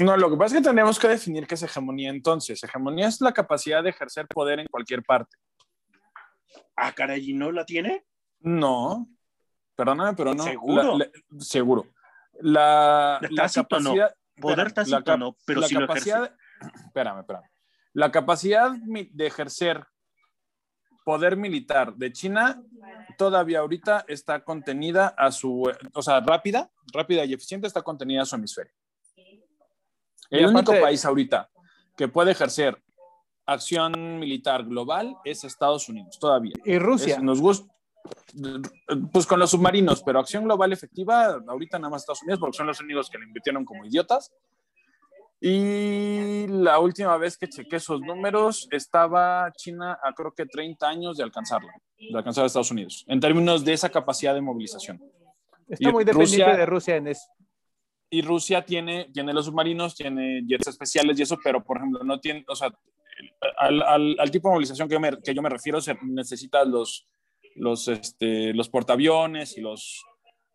No, 0.00 0.16
lo 0.16 0.30
que 0.30 0.36
pasa 0.36 0.56
es 0.56 0.62
que 0.62 0.68
tenemos 0.68 0.98
que 0.98 1.08
definir 1.08 1.46
qué 1.46 1.54
es 1.54 1.62
hegemonía 1.62 2.10
entonces. 2.10 2.62
Hegemonía 2.62 3.08
es 3.08 3.20
la 3.20 3.32
capacidad 3.32 3.82
de 3.82 3.90
ejercer 3.90 4.26
poder 4.26 4.60
en 4.60 4.66
cualquier 4.66 5.02
parte. 5.02 5.36
Ah, 6.76 6.92
caray, 6.92 7.30
¿y 7.30 7.34
no 7.34 7.52
la 7.52 7.64
tiene? 7.64 8.04
No, 8.40 9.08
perdóname, 9.76 10.14
pero 10.16 10.34
no. 10.34 10.42
¿Seguro? 10.42 10.98
seguro. 11.38 11.86
La, 12.40 13.20
la 13.30 13.48
capacidad... 13.48 14.14
Poder 14.40 14.72
tácito 14.72 15.16
no, 15.18 15.36
pero 15.46 15.60
la 15.60 15.68
capacidad, 15.68 16.34
Espérame, 16.86 17.20
espérame. 17.20 17.44
La 17.92 18.10
capacidad 18.10 18.72
de 18.72 19.26
ejercer 19.26 19.86
poder 21.04 21.36
militar 21.36 21.94
de 21.94 22.12
China 22.12 22.62
todavía 23.16 23.60
ahorita 23.60 24.04
está 24.08 24.42
contenida 24.42 25.14
a 25.16 25.30
su, 25.30 25.70
o 25.94 26.02
sea, 26.02 26.20
rápida, 26.20 26.70
rápida 26.92 27.24
y 27.24 27.32
eficiente 27.32 27.66
está 27.66 27.82
contenida 27.82 28.22
a 28.22 28.26
su 28.26 28.36
hemisferio. 28.36 28.72
El 30.30 30.46
único 30.46 30.72
país 30.80 31.04
ahorita 31.04 31.50
que 31.96 32.08
puede 32.08 32.32
ejercer 32.32 32.82
acción 33.46 34.18
militar 34.18 34.64
global 34.64 35.16
es 35.24 35.44
Estados 35.44 35.88
Unidos, 35.88 36.18
todavía. 36.18 36.54
Y 36.64 36.78
Rusia. 36.78 37.18
nos 37.20 37.40
gusta, 37.40 37.72
pues 39.12 39.26
con 39.26 39.38
los 39.38 39.50
submarinos, 39.50 40.02
pero 40.02 40.18
acción 40.18 40.44
global 40.44 40.72
efectiva, 40.72 41.42
ahorita 41.46 41.78
nada 41.78 41.90
más 41.90 42.02
Estados 42.02 42.22
Unidos, 42.22 42.40
porque 42.40 42.56
son 42.56 42.66
los 42.66 42.80
únicos 42.80 43.10
que 43.10 43.18
le 43.18 43.26
invirtieron 43.26 43.64
como 43.64 43.84
idiotas. 43.84 44.32
Y 45.44 46.46
la 46.46 46.78
última 46.78 47.16
vez 47.16 47.36
que 47.36 47.48
chequé 47.48 47.74
esos 47.74 48.00
números, 48.00 48.68
estaba 48.70 49.50
China 49.56 49.98
a 50.00 50.12
creo 50.12 50.32
que 50.32 50.46
30 50.46 50.88
años 50.88 51.16
de 51.16 51.24
alcanzarlo, 51.24 51.68
de 51.98 52.16
alcanzar 52.16 52.44
a 52.44 52.46
Estados 52.46 52.70
Unidos, 52.70 53.04
en 53.08 53.18
términos 53.18 53.64
de 53.64 53.72
esa 53.72 53.88
capacidad 53.88 54.34
de 54.34 54.40
movilización. 54.40 55.02
Está 55.68 55.90
muy 55.90 56.04
dependiente 56.04 56.56
de 56.56 56.64
Rusia 56.64 56.94
en 56.94 57.08
eso. 57.08 57.26
Y 58.08 58.22
Rusia 58.22 58.64
tiene, 58.64 59.10
tiene 59.12 59.32
los 59.32 59.46
submarinos, 59.46 59.96
tiene 59.96 60.44
jets 60.46 60.68
especiales 60.68 61.18
y 61.18 61.22
eso, 61.22 61.36
pero 61.42 61.64
por 61.64 61.78
ejemplo, 61.78 62.04
no 62.04 62.20
tiene, 62.20 62.44
o 62.46 62.54
sea, 62.54 62.72
al, 63.58 63.82
al, 64.16 64.30
tipo 64.30 64.48
de 64.48 64.52
movilización 64.52 64.88
que 64.88 64.94
yo 64.94 65.00
me, 65.00 65.20
que 65.20 65.34
yo 65.34 65.42
me 65.42 65.48
refiero, 65.48 65.80
se 65.80 65.98
necesita 66.02 66.64
los, 66.64 67.08
los, 67.56 67.88
este, 67.88 68.54
los 68.54 68.68
portaaviones 68.68 69.58
y 69.58 69.60
los, 69.60 70.04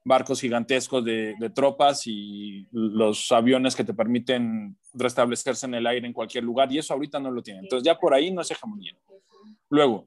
barcos 0.07 0.39
gigantescos 0.39 1.03
de, 1.03 1.35
tropas 1.53 2.07
y 2.07 2.65
los 2.71 3.29
aviones 3.31 3.75
que 3.75 3.83
te 3.83 3.93
permiten 3.93 4.77
restablecerse 4.93 5.65
en 5.65 5.73
el 5.75 5.85
aire 5.85 6.07
en 6.07 6.13
cualquier 6.13 6.45
lugar, 6.45 6.71
y 6.71 6.77
eso 6.77 6.93
ahorita 6.93 7.19
no 7.19 7.29
lo 7.29 7.43
tienen. 7.43 7.65
Entonces 7.65 7.85
ya 7.85 7.99
por 7.99 8.13
ahí 8.13 8.31
no 8.31 8.41
es 8.41 8.49
hegemonía. 8.49 8.95
Luego, 9.69 10.05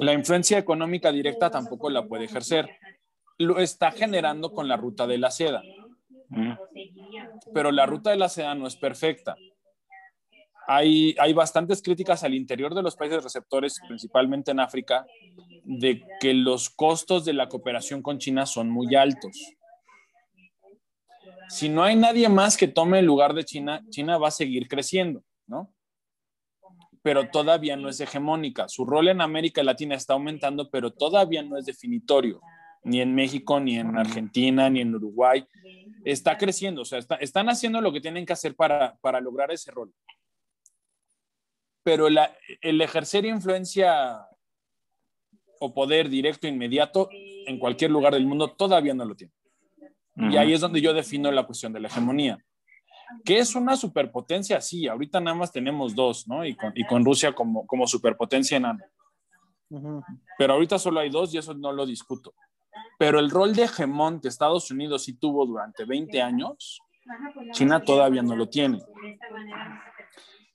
la 0.00 0.12
influencia 0.12 0.58
económica 0.58 1.12
directa 1.12 1.48
tampoco 1.48 1.88
la 1.90 2.06
puede 2.06 2.24
ejercer. 2.24 2.68
Lo 3.38 3.60
está 3.60 3.92
generando 3.92 4.52
con 4.52 4.66
la 4.66 4.76
ruta 4.76 5.06
de 5.06 5.18
la 5.18 5.30
seda. 5.30 5.62
Pero 7.54 7.70
la 7.70 7.86
ruta 7.86 8.10
de 8.10 8.16
la 8.16 8.28
seda 8.28 8.54
no 8.56 8.66
es 8.66 8.74
perfecta. 8.74 9.36
Hay, 10.70 11.16
hay 11.18 11.32
bastantes 11.32 11.82
críticas 11.82 12.22
al 12.22 12.34
interior 12.34 12.74
de 12.74 12.82
los 12.82 12.94
países 12.94 13.24
receptores, 13.24 13.80
principalmente 13.88 14.50
en 14.50 14.60
África, 14.60 15.06
de 15.64 16.04
que 16.20 16.34
los 16.34 16.68
costos 16.68 17.24
de 17.24 17.32
la 17.32 17.48
cooperación 17.48 18.02
con 18.02 18.18
China 18.18 18.46
son 18.46 18.70
muy 18.70 18.94
altos. 18.94 19.54
Si 21.48 21.70
no 21.70 21.82
hay 21.82 21.96
nadie 21.96 22.28
más 22.28 22.56
que 22.56 22.68
tome 22.68 22.98
el 22.98 23.06
lugar 23.06 23.32
de 23.32 23.44
China, 23.44 23.82
China 23.88 24.18
va 24.18 24.28
a 24.28 24.30
seguir 24.30 24.68
creciendo, 24.68 25.24
¿no? 25.46 25.72
pero 27.08 27.30
todavía 27.30 27.74
no 27.76 27.88
es 27.88 28.00
hegemónica. 28.00 28.68
Su 28.68 28.84
rol 28.84 29.08
en 29.08 29.22
América 29.22 29.62
Latina 29.62 29.94
está 29.94 30.12
aumentando, 30.12 30.68
pero 30.70 30.92
todavía 30.92 31.42
no 31.42 31.56
es 31.56 31.64
definitorio, 31.64 32.40
ni 32.84 33.00
en 33.00 33.14
México, 33.14 33.60
ni 33.60 33.78
en 33.78 33.96
Argentina, 33.96 34.68
ni 34.68 34.80
en 34.80 34.94
Uruguay. 34.94 35.46
Está 36.04 36.36
creciendo, 36.36 36.82
o 36.82 36.84
sea, 36.84 37.00
están 37.20 37.48
haciendo 37.48 37.80
lo 37.80 37.92
que 37.92 38.02
tienen 38.02 38.26
que 38.26 38.32
hacer 38.34 38.54
para, 38.54 38.96
para 39.00 39.20
lograr 39.20 39.50
ese 39.50 39.70
rol. 39.70 39.92
Pero 41.88 42.06
el 42.06 42.80
ejercer 42.82 43.24
influencia 43.24 44.20
o 45.58 45.72
poder 45.72 46.10
directo 46.10 46.46
inmediato 46.46 47.08
en 47.10 47.58
cualquier 47.58 47.90
lugar 47.90 48.12
del 48.12 48.26
mundo 48.26 48.50
todavía 48.50 48.92
no 48.92 49.06
lo 49.06 49.14
tiene. 49.14 49.32
Y 50.14 50.36
ahí 50.36 50.52
es 50.52 50.60
donde 50.60 50.82
yo 50.82 50.92
defino 50.92 51.32
la 51.32 51.46
cuestión 51.46 51.72
de 51.72 51.80
la 51.80 51.88
hegemonía. 51.88 52.44
¿Qué 53.24 53.38
es 53.38 53.54
una 53.54 53.74
superpotencia? 53.74 54.60
Sí, 54.60 54.86
ahorita 54.86 55.18
nada 55.18 55.34
más 55.34 55.50
tenemos 55.50 55.94
dos, 55.94 56.28
¿no? 56.28 56.44
Y 56.44 56.54
con, 56.54 56.72
y 56.74 56.84
con 56.84 57.02
Rusia 57.06 57.34
como, 57.34 57.66
como 57.66 57.86
superpotencia 57.86 58.58
enana. 58.58 58.84
Pero 60.36 60.52
ahorita 60.52 60.78
solo 60.78 61.00
hay 61.00 61.08
dos 61.08 61.32
y 61.32 61.38
eso 61.38 61.54
no 61.54 61.72
lo 61.72 61.86
discuto. 61.86 62.34
Pero 62.98 63.18
el 63.18 63.30
rol 63.30 63.54
de 63.54 63.62
hegemón 63.62 64.20
que 64.20 64.28
Estados 64.28 64.70
Unidos 64.70 65.04
sí 65.04 65.14
tuvo 65.14 65.46
durante 65.46 65.86
20 65.86 66.20
años, 66.20 66.82
China 67.52 67.82
todavía 67.82 68.20
no 68.20 68.36
lo 68.36 68.46
tiene. 68.46 68.78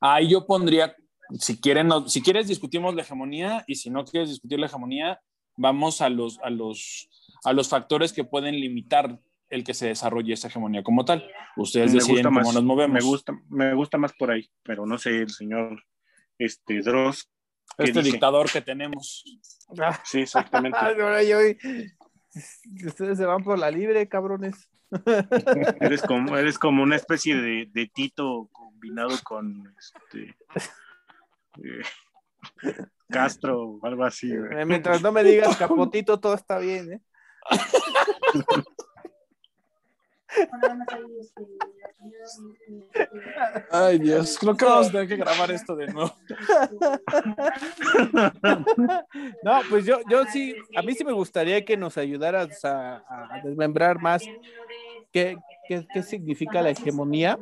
Ahí 0.06 0.28
yo 0.28 0.46
pondría, 0.46 0.94
si, 1.40 1.60
quieren, 1.60 1.90
si 2.08 2.22
quieres 2.22 2.48
discutimos 2.48 2.96
la 2.96 3.02
hegemonía 3.02 3.64
y 3.68 3.76
si 3.76 3.90
no 3.90 4.06
quieres 4.06 4.30
discutir 4.30 4.60
la 4.60 4.68
hegemonía, 4.68 5.20
vamos 5.58 6.02
a 6.02 6.10
los, 6.10 6.40
a 6.40 6.50
los, 6.50 7.10
a 7.44 7.54
los 7.54 7.70
factores 7.70 8.14
que 8.14 8.24
pueden 8.24 8.60
limitar 8.60 9.20
el 9.50 9.64
que 9.64 9.74
se 9.74 9.88
desarrolle 9.88 10.34
esa 10.34 10.48
hegemonía 10.48 10.84
como 10.84 11.06
tal. 11.06 11.30
Ustedes 11.58 11.94
deciden 11.94 12.24
cómo 12.24 12.54
nos 12.54 12.64
movemos. 12.64 12.94
Me 12.94 13.02
gusta, 13.02 13.34
me 13.50 13.74
gusta 13.76 13.98
más 13.98 14.14
por 14.14 14.32
ahí, 14.32 14.50
pero 14.64 14.86
no 14.86 14.98
sé, 14.98 15.22
el 15.22 15.30
señor 15.30 15.84
este, 16.38 16.82
Dross. 16.82 17.30
Este 17.78 18.02
dictador 18.02 18.52
que 18.52 18.62
tenemos. 18.62 19.24
Ah. 19.80 20.00
Sí, 20.04 20.22
exactamente. 20.22 20.78
ustedes 22.86 23.18
se 23.18 23.26
van 23.26 23.44
por 23.44 23.60
la 23.60 23.72
libre, 23.72 24.08
cabrones. 24.08 24.70
Eres 25.82 26.04
como, 26.04 26.38
eres 26.38 26.60
como 26.60 26.84
una 26.84 26.96
especie 26.96 27.36
de, 27.36 27.68
de 27.72 27.88
Tito 27.88 28.48
combinado 28.52 29.18
con 29.24 29.74
este, 29.80 30.36
Castro 33.10 33.80
o 33.82 33.86
algo 33.86 34.04
así. 34.04 34.32
Mientras 34.66 35.02
no 35.02 35.12
me 35.12 35.24
digas 35.24 35.56
capotito, 35.58 36.20
todo 36.20 36.34
está 36.34 36.58
bien, 36.58 36.94
¿eh? 36.94 37.02
Ay, 43.72 44.00
Dios, 44.00 44.38
creo 44.40 44.56
que 44.56 44.66
vamos 44.66 44.88
a 44.88 44.92
tener 44.92 45.08
que 45.08 45.18
grabar 45.18 45.52
esto 45.52 45.76
de 45.76 45.88
nuevo. 45.88 46.16
No, 49.44 49.62
pues 49.70 49.86
yo, 49.86 50.00
yo 50.10 50.26
sí, 50.26 50.56
a 50.76 50.82
mí 50.82 50.94
sí 50.94 51.04
me 51.04 51.12
gustaría 51.12 51.64
que 51.64 51.78
nos 51.78 51.98
ayudaras 51.98 52.64
a, 52.66 53.04
desmembrar 53.44 54.00
más 54.00 54.24
qué, 55.12 55.38
qué, 55.68 56.04
significa 56.04 56.62
la 56.62 56.72
hegemonía 56.72 57.38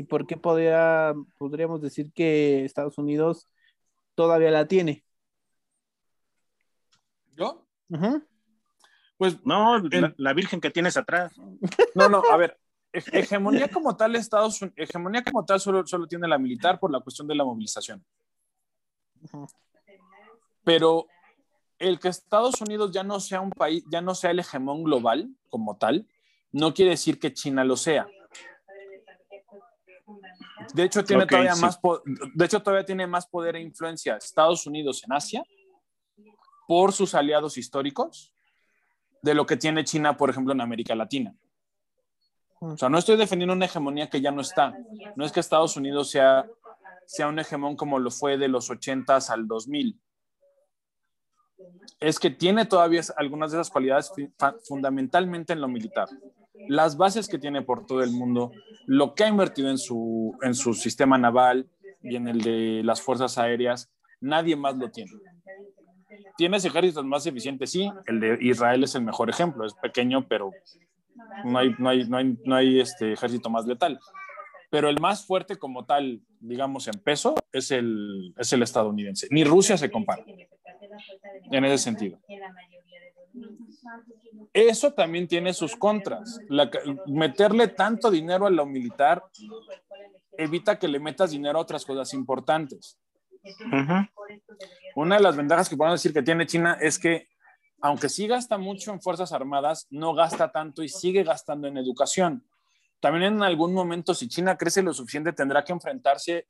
y 0.00 0.04
por 0.04 0.26
qué 0.26 0.38
podría, 0.38 1.14
podríamos 1.36 1.82
decir 1.82 2.10
que 2.14 2.64
Estados 2.64 2.96
Unidos 2.96 3.46
todavía 4.14 4.50
la 4.50 4.66
tiene. 4.66 5.04
¿Yo? 7.36 7.66
Pues 9.18 9.44
no, 9.44 9.78
la, 10.16 10.32
virgen 10.32 10.58
que 10.58 10.70
tienes 10.70 10.96
atrás. 10.96 11.34
No, 11.94 12.08
no, 12.08 12.22
a 12.30 12.36
ver, 12.38 12.58
hegemonía 12.92 13.68
como 13.68 13.94
tal 13.94 14.16
Estados 14.16 14.60
hegemonía 14.74 15.22
como 15.22 15.44
tal 15.44 15.60
solo, 15.60 15.86
solo 15.86 16.06
tiene 16.06 16.26
la 16.26 16.38
militar 16.38 16.80
por 16.80 16.90
la 16.90 17.00
cuestión 17.00 17.28
de 17.28 17.34
la 17.34 17.44
movilización. 17.44 18.02
Pero 20.64 21.08
el 21.78 22.00
que 22.00 22.08
Estados 22.08 22.58
Unidos 22.62 22.90
ya 22.90 23.02
no 23.02 23.20
sea 23.20 23.42
un 23.42 23.50
país, 23.50 23.84
ya 23.92 24.00
no 24.00 24.14
sea 24.14 24.30
el 24.30 24.38
hegemón 24.38 24.82
global 24.82 25.28
como 25.50 25.76
tal, 25.76 26.08
no 26.52 26.72
quiere 26.72 26.92
decir 26.92 27.20
que 27.20 27.34
China 27.34 27.64
lo 27.64 27.76
sea. 27.76 28.08
De 30.74 30.84
hecho, 30.84 31.04
tiene 31.04 31.26
todavía 31.26 31.54
más 31.56 31.78
de 32.34 32.44
hecho, 32.44 32.62
todavía 32.62 32.84
tiene 32.84 33.06
más 33.06 33.26
poder 33.26 33.56
e 33.56 33.60
influencia 33.60 34.16
Estados 34.16 34.66
Unidos 34.66 35.02
en 35.04 35.12
Asia 35.12 35.44
por 36.66 36.92
sus 36.92 37.14
aliados 37.14 37.58
históricos 37.58 38.34
de 39.22 39.34
lo 39.34 39.46
que 39.46 39.56
tiene 39.56 39.84
China, 39.84 40.16
por 40.16 40.30
ejemplo, 40.30 40.52
en 40.52 40.60
América 40.60 40.94
Latina. 40.94 41.34
O 42.60 42.76
sea, 42.76 42.88
no 42.88 42.98
estoy 42.98 43.16
defendiendo 43.16 43.54
una 43.54 43.64
hegemonía 43.64 44.10
que 44.10 44.20
ya 44.20 44.30
no 44.30 44.42
está. 44.42 44.74
No 45.16 45.24
es 45.24 45.32
que 45.32 45.40
Estados 45.40 45.76
Unidos 45.76 46.10
sea, 46.10 46.46
sea 47.06 47.28
un 47.28 47.38
hegemón 47.38 47.74
como 47.74 47.98
lo 47.98 48.10
fue 48.10 48.36
de 48.36 48.48
los 48.48 48.70
80 48.70 49.18
al 49.30 49.48
2000. 49.48 49.98
Es 51.98 52.18
que 52.18 52.30
tiene 52.30 52.66
todavía 52.66 53.02
algunas 53.16 53.50
de 53.50 53.58
esas 53.58 53.70
cualidades 53.70 54.12
fundamentalmente 54.68 55.52
en 55.52 55.60
lo 55.60 55.68
militar. 55.68 56.08
Las 56.68 56.96
bases 56.96 57.28
que 57.28 57.38
tiene 57.38 57.62
por 57.62 57.86
todo 57.86 58.02
el 58.02 58.10
mundo, 58.10 58.52
lo 58.86 59.14
que 59.14 59.24
ha 59.24 59.28
invertido 59.28 59.70
en 59.70 59.78
su, 59.78 60.36
en 60.42 60.54
su 60.54 60.74
sistema 60.74 61.18
naval 61.18 61.68
y 62.02 62.16
en 62.16 62.28
el 62.28 62.40
de 62.40 62.82
las 62.84 63.00
fuerzas 63.02 63.38
aéreas, 63.38 63.90
nadie 64.20 64.56
más 64.56 64.76
lo 64.76 64.90
tiene. 64.90 65.12
¿Tienes 66.36 66.64
ejércitos 66.64 67.04
más 67.04 67.26
eficientes? 67.26 67.70
Sí, 67.70 67.90
el 68.06 68.20
de 68.20 68.38
Israel 68.40 68.84
es 68.84 68.94
el 68.94 69.02
mejor 69.02 69.30
ejemplo, 69.30 69.66
es 69.66 69.74
pequeño, 69.74 70.26
pero 70.26 70.50
no 71.44 71.58
hay, 71.58 71.74
no 71.78 71.88
hay, 71.88 72.08
no 72.08 72.16
hay, 72.16 72.38
no 72.44 72.54
hay 72.54 72.80
este 72.80 73.12
ejército 73.12 73.50
más 73.50 73.66
letal. 73.66 74.00
Pero 74.70 74.88
el 74.88 75.00
más 75.00 75.26
fuerte 75.26 75.56
como 75.56 75.84
tal, 75.84 76.20
digamos 76.38 76.86
en 76.86 76.94
peso, 77.00 77.34
es 77.52 77.70
el, 77.72 78.34
es 78.38 78.52
el 78.52 78.62
estadounidense. 78.62 79.26
Ni 79.30 79.44
Rusia 79.44 79.76
se 79.76 79.90
compara 79.90 80.24
en 81.50 81.64
ese 81.64 81.78
sentido. 81.78 82.18
Eso 84.52 84.92
también 84.92 85.28
tiene 85.28 85.52
sus 85.52 85.76
contras. 85.76 86.40
meterle 87.06 87.68
tanto 87.68 88.10
dinero 88.10 88.46
a 88.46 88.50
lo 88.50 88.66
militar 88.66 89.22
evita 90.36 90.78
que 90.78 90.88
le 90.88 90.98
metas 90.98 91.30
dinero 91.30 91.58
a 91.58 91.62
otras 91.62 91.84
cosas 91.84 92.12
importantes. 92.14 92.98
Una 94.96 95.16
de 95.16 95.22
las 95.22 95.36
ventajas 95.36 95.68
que 95.68 95.76
podemos 95.76 96.00
decir 96.00 96.12
que 96.12 96.22
tiene 96.22 96.46
China 96.46 96.76
es 96.80 96.98
que, 96.98 97.28
aunque 97.80 98.08
sí 98.08 98.26
gasta 98.26 98.58
mucho 98.58 98.92
en 98.92 99.00
Fuerzas 99.00 99.32
Armadas, 99.32 99.86
no 99.90 100.14
gasta 100.14 100.50
tanto 100.50 100.82
y 100.82 100.88
sigue 100.88 101.22
gastando 101.22 101.68
en 101.68 101.76
educación. 101.76 102.44
También 103.00 103.34
en 103.34 103.42
algún 103.42 103.72
momento, 103.72 104.12
si 104.14 104.28
China 104.28 104.58
crece 104.58 104.82
lo 104.82 104.92
suficiente, 104.92 105.32
tendrá 105.32 105.64
que 105.64 105.72
enfrentarse 105.72 106.48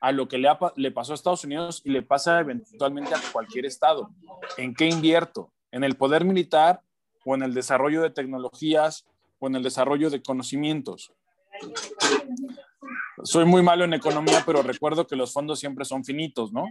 a 0.00 0.12
lo 0.12 0.28
que 0.28 0.38
le, 0.38 0.48
le 0.76 0.90
pasó 0.90 1.12
a 1.12 1.14
Estados 1.14 1.44
Unidos 1.44 1.82
y 1.84 1.90
le 1.90 2.02
pasa 2.02 2.40
eventualmente 2.40 3.14
a 3.14 3.20
cualquier 3.32 3.66
estado. 3.66 4.10
¿En 4.56 4.74
qué 4.74 4.86
invierto? 4.86 5.52
¿En 5.70 5.84
el 5.84 5.96
poder 5.96 6.24
militar 6.24 6.82
o 7.24 7.34
en 7.34 7.42
el 7.42 7.54
desarrollo 7.54 8.02
de 8.02 8.10
tecnologías 8.10 9.06
o 9.38 9.46
en 9.48 9.56
el 9.56 9.62
desarrollo 9.62 10.10
de 10.10 10.22
conocimientos? 10.22 11.12
soy 13.22 13.44
muy 13.44 13.62
malo 13.62 13.84
en 13.84 13.94
economía, 13.94 14.42
pero 14.44 14.62
recuerdo 14.62 15.06
que 15.06 15.16
los 15.16 15.32
fondos 15.32 15.58
siempre 15.58 15.84
son 15.84 16.04
finitos, 16.04 16.52
¿no? 16.52 16.66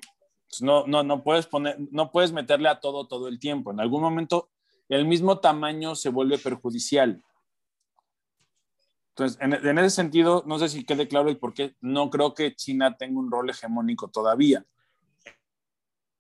No, 0.62 0.86
no, 0.88 1.04
no 1.04 1.24
puedes 1.24 1.48
poner, 1.48 1.76
no 1.92 2.12
puedes 2.12 2.32
meterle 2.32 2.70
a 2.70 2.80
todo 2.80 3.08
todo 3.08 3.28
el 3.28 3.40
tiempo. 3.40 3.72
En 3.72 3.80
algún 3.80 4.02
momento 4.02 4.50
el 4.88 5.06
mismo 5.06 5.40
tamaño 5.40 5.96
se 5.96 6.10
vuelve 6.10 6.38
perjudicial. 6.38 7.22
Entonces, 9.16 9.38
en, 9.42 9.54
en, 9.54 9.78
ese 9.78 9.92
sentido, 9.92 10.44
no 10.46 10.60
sé 10.60 10.68
si 10.68 10.84
quede 10.84 11.08
claro 11.08 11.30
el 11.30 11.38
por 11.38 11.54
qué 11.54 11.74
no 11.80 12.10
creo 12.10 12.34
que 12.34 12.54
China 12.54 12.98
tenga 12.98 13.20
un 13.20 13.32
rol 13.32 13.50
hegemónico 13.50 14.10
todavía. 14.10 14.66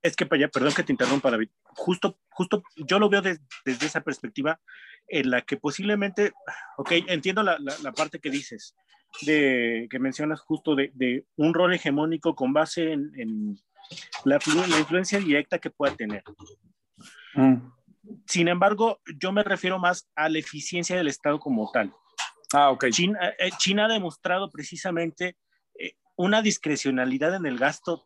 Es 0.01 0.15
que, 0.15 0.25
perdón 0.25 0.73
que 0.73 0.83
te 0.83 0.93
interrumpa, 0.93 1.31
David. 1.31 1.49
Justo, 1.63 2.19
justo 2.29 2.63
yo 2.77 2.99
lo 2.99 3.09
veo 3.09 3.21
desde 3.21 3.85
esa 3.85 4.01
perspectiva 4.01 4.61
en 5.07 5.29
la 5.29 5.41
que 5.41 5.57
posiblemente, 5.57 6.31
ok, 6.77 6.91
entiendo 7.07 7.43
la, 7.43 7.57
la 7.59 7.91
parte 7.91 8.19
que 8.19 8.29
dices, 8.29 8.75
de, 9.21 9.87
que 9.89 9.99
mencionas 9.99 10.41
justo 10.41 10.75
de, 10.75 11.25
un 11.35 11.53
rol 11.53 11.73
hegemónico 11.73 12.35
con 12.35 12.53
base 12.53 12.93
en, 12.93 13.57
la, 14.23 14.35
influencia 14.35 15.19
directa 15.19 15.59
que 15.59 15.69
pueda 15.69 15.95
tener. 15.95 16.23
Mm. 17.35 17.55
Sin 18.25 18.47
embargo, 18.47 18.99
yo 19.19 19.31
me 19.31 19.43
refiero 19.43 19.79
más 19.79 20.07
a 20.15 20.29
la 20.29 20.39
eficiencia 20.39 20.95
del 20.95 21.07
Estado 21.07 21.39
como 21.39 21.69
tal. 21.71 21.93
Ah, 22.57 22.71
ok. 22.71 22.85
China, 22.89 23.19
eh, 23.37 23.51
China 23.57 23.85
ha 23.85 23.89
demostrado 23.89 24.49
precisamente 24.49 25.35
eh, 25.77 25.95
una 26.15 26.41
discrecionalidad 26.41 27.35
en 27.35 27.45
el 27.45 27.57
gasto 27.57 28.05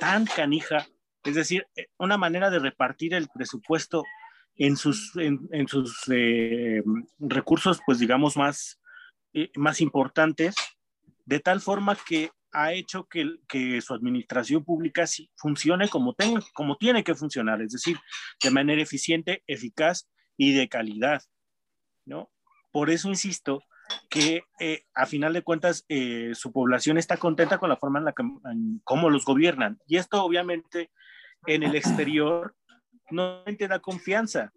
tan 0.00 0.24
canija, 0.24 0.86
es 1.24 1.34
decir, 1.34 1.66
eh, 1.76 1.88
una 1.98 2.16
manera 2.16 2.48
de 2.48 2.58
repartir 2.58 3.12
el 3.12 3.28
presupuesto 3.28 4.02
en 4.56 4.78
sus, 4.78 5.12
en 5.16 5.68
sus 5.68 6.04
recursos, 7.18 7.80
pues 7.84 7.98
digamos, 7.98 8.36
más, 8.36 8.80
eh, 9.34 9.50
más 9.56 9.82
importantes, 9.82 10.54
de 11.26 11.40
tal 11.40 11.60
forma 11.60 11.96
que 11.96 12.30
ha 12.52 12.72
hecho 12.72 13.04
que, 13.08 13.36
que 13.46 13.80
su 13.82 13.92
administración 13.92 14.64
pública 14.64 15.04
funcione 15.36 15.88
como, 15.88 16.14
como 16.54 16.76
tiene 16.76 17.04
que 17.04 17.14
funcionar, 17.14 17.60
es 17.60 17.72
decir, 17.72 17.98
de 18.42 18.50
manera 18.50 18.80
eficiente, 18.80 19.42
eficaz 19.46 20.08
y 20.38 20.52
de 20.52 20.68
calidad. 20.68 21.22
¿no? 22.06 22.30
Por 22.70 22.88
eso 22.90 23.08
insisto 23.08 23.62
que 24.08 24.44
eh, 24.60 24.84
a 24.94 25.06
final 25.06 25.32
de 25.32 25.42
cuentas 25.42 25.84
eh, 25.88 26.32
su 26.34 26.52
población 26.52 26.98
está 26.98 27.16
contenta 27.16 27.58
con 27.58 27.68
la 27.68 27.76
forma 27.76 27.98
en 27.98 28.04
la 28.04 28.12
que 28.12 28.22
cómo 28.84 29.10
los 29.10 29.24
gobiernan. 29.24 29.78
Y 29.86 29.96
esto 29.96 30.22
obviamente 30.22 30.90
en 31.46 31.62
el 31.62 31.74
exterior 31.74 32.54
no 33.10 33.42
te 33.44 33.68
da 33.68 33.80
confianza. 33.80 34.52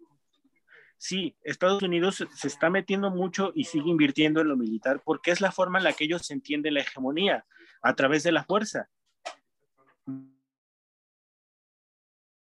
Sí, 0.98 1.36
Estados 1.42 1.82
Unidos 1.82 2.24
se 2.34 2.48
está 2.48 2.70
metiendo 2.70 3.10
mucho 3.10 3.52
y 3.54 3.64
sigue 3.64 3.90
invirtiendo 3.90 4.40
en 4.40 4.48
lo 4.48 4.56
militar 4.56 5.02
porque 5.04 5.30
es 5.30 5.40
la 5.40 5.52
forma 5.52 5.78
en 5.78 5.84
la 5.84 5.92
que 5.92 6.04
ellos 6.04 6.30
entienden 6.30 6.74
la 6.74 6.80
hegemonía, 6.80 7.44
a 7.82 7.94
través 7.94 8.22
de 8.22 8.32
la 8.32 8.44
fuerza. 8.44 8.88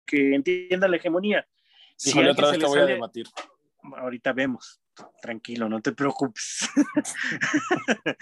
Que 0.07 0.35
entienda 0.35 0.89
la 0.89 0.97
hegemonía. 0.97 1.47
Si 1.97 2.19
otra 2.19 2.51
vez 2.51 2.59
te 2.59 2.67
voy 2.67 2.79
a 2.79 2.87
debatir. 2.87 3.27
Ahorita 3.97 4.33
vemos. 4.33 4.81
Tranquilo, 5.23 5.69
no 5.69 5.81
te 5.81 5.93
preocupes. 5.93 6.69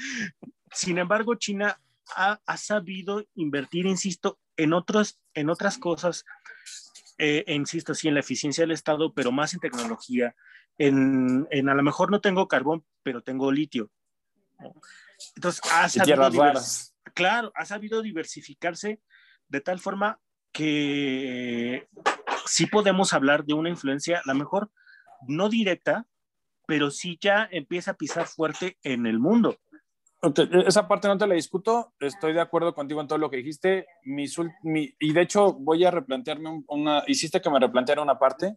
Sin 0.73 0.99
embargo, 0.99 1.35
China 1.35 1.81
ha, 2.15 2.41
ha, 2.47 2.57
sabido 2.57 3.25
invertir, 3.35 3.87
insisto, 3.87 4.39
en, 4.57 4.73
otros, 4.73 5.19
en 5.35 5.51
otras 5.51 5.79
cosas 5.79 6.25
eh, 7.19 7.45
insisto, 7.49 7.95
sí, 7.95 8.07
en 8.07 8.15
la 8.15 8.21
eficiencia 8.21 8.63
del 8.63 8.71
Estado, 8.71 9.13
pero 9.13 9.33
más 9.33 9.53
en 9.53 9.61
tecnología. 9.61 10.37
En, 10.79 11.49
en 11.51 11.69
a 11.69 11.75
lo 11.75 11.83
mejor 11.83 12.13
no 12.13 12.21
tengo 12.21 12.47
carbón, 12.47 12.85
pero 13.03 13.23
tengo 13.23 13.51
litio. 13.51 13.91
Entonces, 15.35 15.61
ha 15.73 15.89
sabido, 15.89 16.31
claro, 17.15 17.53
ha 17.57 17.65
sabido 17.65 18.03
diversificarse 18.03 19.01
de 19.49 19.61
tal 19.61 19.81
forma 19.81 20.21
que 20.53 21.89
sí 22.47 22.67
podemos 22.67 23.13
hablar 23.13 23.45
de 23.45 23.55
una 23.55 23.69
influencia, 23.69 24.19
a 24.19 24.23
lo 24.27 24.35
mejor 24.37 24.71
no 25.27 25.49
directa, 25.49 26.07
pero 26.67 26.91
sí 26.91 27.19
ya 27.21 27.49
empieza 27.51 27.93
a 27.93 27.97
pisar 27.97 28.27
fuerte 28.27 28.77
en 28.83 29.07
el 29.07 29.19
mundo. 29.19 29.59
Esa 30.67 30.89
parte 30.89 31.07
no 31.07 31.17
te 31.17 31.27
la 31.27 31.35
discuto, 31.35 31.93
estoy 32.01 32.33
de 32.33 32.41
acuerdo 32.41 32.75
contigo 32.75 33.01
en 33.01 33.07
todo 33.07 33.19
lo 33.19 33.31
que 33.31 33.37
dijiste. 33.37 33.87
Mi, 34.05 34.27
y 34.99 35.13
de 35.13 35.21
hecho 35.21 35.53
voy 35.55 35.85
a 35.85 35.91
replantearme 35.93 36.65
una, 36.67 37.05
hiciste 37.07 37.41
que 37.41 37.49
me 37.51 37.61
replanteara 37.61 38.03
una 38.03 38.19
parte, 38.19 38.57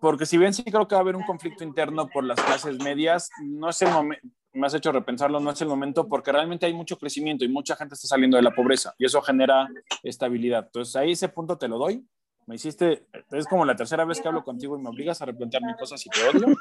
porque 0.00 0.26
si 0.26 0.38
bien 0.38 0.52
sí 0.52 0.64
creo 0.64 0.88
que 0.88 0.94
va 0.94 1.00
a 1.00 1.02
haber 1.02 1.14
un 1.14 1.22
conflicto 1.22 1.62
interno 1.62 2.08
por 2.08 2.24
las 2.24 2.40
clases 2.40 2.82
medias, 2.82 3.30
no 3.44 3.70
es 3.70 3.80
el 3.82 3.92
momento, 3.92 4.26
me 4.52 4.66
has 4.66 4.74
hecho 4.74 4.90
repensarlo, 4.90 5.38
no 5.38 5.50
es 5.50 5.60
el 5.62 5.68
momento, 5.68 6.08
porque 6.08 6.32
realmente 6.32 6.66
hay 6.66 6.74
mucho 6.74 6.98
crecimiento 6.98 7.44
y 7.44 7.48
mucha 7.48 7.76
gente 7.76 7.94
está 7.94 8.08
saliendo 8.08 8.36
de 8.36 8.42
la 8.42 8.50
pobreza 8.50 8.92
y 8.98 9.04
eso 9.04 9.22
genera 9.22 9.68
estabilidad. 10.02 10.64
Entonces 10.66 10.96
ahí 10.96 11.12
ese 11.12 11.28
punto 11.28 11.58
te 11.58 11.68
lo 11.68 11.78
doy, 11.78 12.04
me 12.50 12.56
hiciste, 12.56 13.06
es 13.30 13.46
como 13.46 13.64
la 13.64 13.76
tercera 13.76 14.04
vez 14.04 14.20
que 14.20 14.26
hablo 14.26 14.42
contigo 14.42 14.76
y 14.76 14.82
me 14.82 14.88
obligas 14.88 15.22
a 15.22 15.24
replantear 15.24 15.62
mis 15.62 15.76
cosas 15.76 16.04
y 16.04 16.10
te 16.10 16.28
odio. 16.28 16.56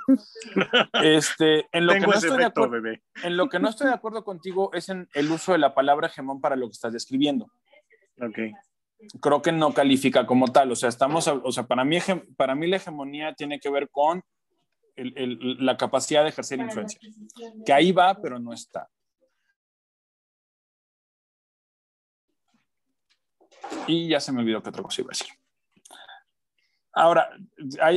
Este, 1.03 1.65
en, 1.71 1.87
lo 1.87 1.93
que 1.93 2.01
no 2.01 2.13
estoy 2.13 2.37
de 2.37 2.45
acuerdo, 2.45 2.89
en 3.23 3.37
lo 3.37 3.49
que 3.49 3.57
no 3.57 3.69
estoy 3.69 3.87
de 3.87 3.93
acuerdo 3.93 4.23
contigo 4.23 4.69
es 4.73 4.89
en 4.89 5.09
el 5.15 5.31
uso 5.31 5.53
de 5.53 5.57
la 5.57 5.73
palabra 5.73 6.05
hegemón 6.05 6.41
para 6.41 6.55
lo 6.55 6.67
que 6.67 6.73
estás 6.73 6.93
describiendo. 6.93 7.51
Ok. 8.21 8.37
Creo 9.19 9.41
que 9.41 9.51
no 9.51 9.73
califica 9.73 10.27
como 10.27 10.49
tal. 10.49 10.71
O 10.71 10.75
sea, 10.75 10.89
estamos, 10.89 11.27
o 11.27 11.51
sea, 11.51 11.63
para 11.63 11.83
mí, 11.83 11.97
para 12.37 12.53
mí 12.53 12.67
la 12.67 12.75
hegemonía 12.75 13.33
tiene 13.33 13.59
que 13.59 13.71
ver 13.71 13.89
con 13.89 14.23
el, 14.95 15.17
el, 15.17 15.65
la 15.65 15.75
capacidad 15.75 16.21
de 16.21 16.29
ejercer 16.29 16.59
influencia. 16.59 16.99
Que 17.65 17.73
ahí 17.73 17.91
va, 17.91 18.13
pero 18.13 18.37
no 18.37 18.53
está. 18.53 18.87
Y 23.87 24.07
ya 24.07 24.19
se 24.19 24.31
me 24.31 24.41
olvidó 24.41 24.61
qué 24.61 24.69
otra 24.69 24.83
cosa 24.83 25.01
iba 25.01 25.09
a 25.09 25.17
decir. 25.17 25.39
Ahora, 26.93 27.29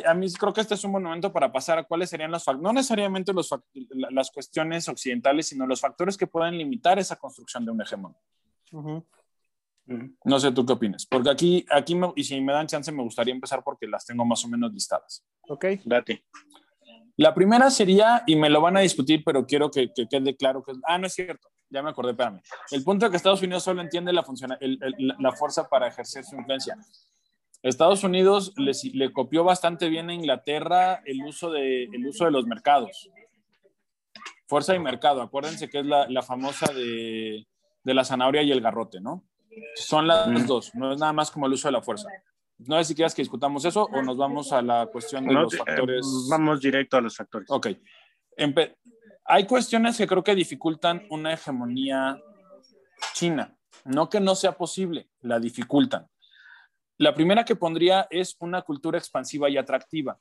a, 0.07 0.15
mí 0.15 0.31
creo 0.35 0.53
que 0.53 0.61
este 0.61 0.75
es 0.75 0.85
un 0.85 0.93
buen 0.93 1.05
momento 1.05 1.33
para 1.33 1.51
pasar 1.51 1.79
a 1.79 1.85
cuáles 1.85 2.11
serían 2.11 2.31
los 2.31 2.47
no 2.61 2.73
necesariamente 2.73 3.33
los, 3.33 3.49
las 4.11 4.31
cuestiones 4.31 4.89
occidentales, 4.89 5.47
sino 5.49 5.67
los 5.67 5.81
factores 5.81 6.17
que 6.17 6.27
pueden 6.27 6.59
limitar 6.59 6.99
esa 6.99 7.17
construcción 7.17 7.65
de 7.65 7.71
un 7.71 7.81
hegemón. 7.81 8.15
No 10.25 10.39
sé 10.39 10.53
tú 10.53 10.65
qué 10.65 10.75
opinas, 10.75 11.07
porque 11.07 11.31
aquí, 11.31 11.67
aquí 11.71 11.99
y 12.17 12.25
si 12.25 12.41
me 12.41 12.53
dan 12.53 12.67
chance, 12.67 12.93
me 12.93 13.03
gustaría 13.03 13.35
empezar 13.35 13.63
porque 13.65 13.87
las 13.87 14.05
tengo 14.07 14.25
más 14.25 14.45
o 14.45 14.49
menos 14.49 14.73
listadas. 14.73 15.25
Ok, 15.49 15.65
date. 15.85 16.25
La 17.17 17.35
primera 17.35 17.71
sería, 17.71 18.23
y 18.27 18.37
me 18.37 18.49
lo 18.49 18.61
van 18.61 18.77
a 18.77 18.81
discutir, 18.81 19.23
pero 19.25 19.47
quiero 19.47 19.71
que, 19.71 19.93
quede 19.93 20.37
claro 20.37 20.63
que. 20.63 20.73
Ah, 20.87 20.99
no 20.99 21.07
es 21.07 21.15
cierto, 21.15 21.49
ya 21.69 21.83
me 21.83 21.91
acordé, 21.91 22.13
espérame. 22.13 22.41
El 22.71 22.85
punto 22.85 23.07
de 23.07 23.11
que 23.11 23.17
Estados 23.17 23.43
Unidos 23.43 23.65
solo 23.65 23.83
entiende 23.83 24.13
la, 24.13 24.25
la 25.19 25.33
fuerza 25.33 25.69
para 25.69 25.89
ejercer 25.89 26.25
su 26.25 26.37
influencia. 26.37 26.77
Estados 27.63 28.03
Unidos 28.03 28.53
le, 28.57 29.13
copió 29.13 29.45
bastante 29.45 29.89
bien 29.89 30.11
a 30.11 30.15
Inglaterra 30.15 31.01
el 31.05 31.23
uso 31.23 31.51
de, 31.51 31.85
el 31.85 32.07
uso 32.07 32.25
de 32.25 32.33
los 32.33 32.47
mercados. 32.47 33.09
Fuerza 34.47 34.75
y 34.75 34.81
mercado, 34.81 35.23
acuérdense 35.23 35.71
que 35.71 35.79
es 35.79 35.87
la, 35.87 36.23
famosa 36.23 36.73
de, 36.73 37.47
la 37.85 38.05
zanahoria 38.05 38.43
y 38.43 38.51
el 38.51 38.61
garrote, 38.61 39.01
¿no? 39.01 39.25
Son 39.77 40.07
las 40.07 40.47
dos, 40.47 40.75
no 40.75 40.93
es 40.93 40.99
nada 40.99 41.13
más 41.13 41.31
como 41.31 41.47
el 41.47 41.53
uso 41.53 41.69
de 41.69 41.73
la 41.73 41.83
fuerza. 41.83 42.09
No 42.59 42.77
sé 42.79 42.85
si 42.85 42.95
quieres 42.95 43.15
que 43.15 43.23
discutamos 43.23 43.65
eso 43.65 43.89
o 43.93 44.03
nos 44.03 44.17
vamos 44.17 44.53
a 44.53 44.61
la 44.61 44.87
cuestión 44.87 45.27
de 45.27 45.35
los 45.35 45.57
factores. 45.57 46.07
vamos 46.29 46.61
directo 46.61 46.97
a 46.97 47.01
los 47.01 47.17
factores. 47.17 47.51
Ok. 47.51 47.69
Hay 49.25 49.47
cuestiones 49.47 49.97
que 49.97 50.07
creo 50.07 50.25
que 50.25 50.35
dificultan 50.35 51.07
una 51.11 51.33
hegemonía 51.33 52.21
china. 53.15 53.57
No 53.85 54.09
que 54.09 54.21
no 54.21 54.35
sea 54.35 54.53
posible, 54.53 55.09
la 55.21 55.41
dificultan. 55.41 56.09
La 56.99 57.15
primera 57.15 57.45
que 57.45 57.57
pondría 57.57 58.07
es 58.11 58.37
una 58.39 58.63
cultura 58.63 58.99
expansiva 58.99 59.49
y 59.51 59.57
atractiva. 59.57 60.19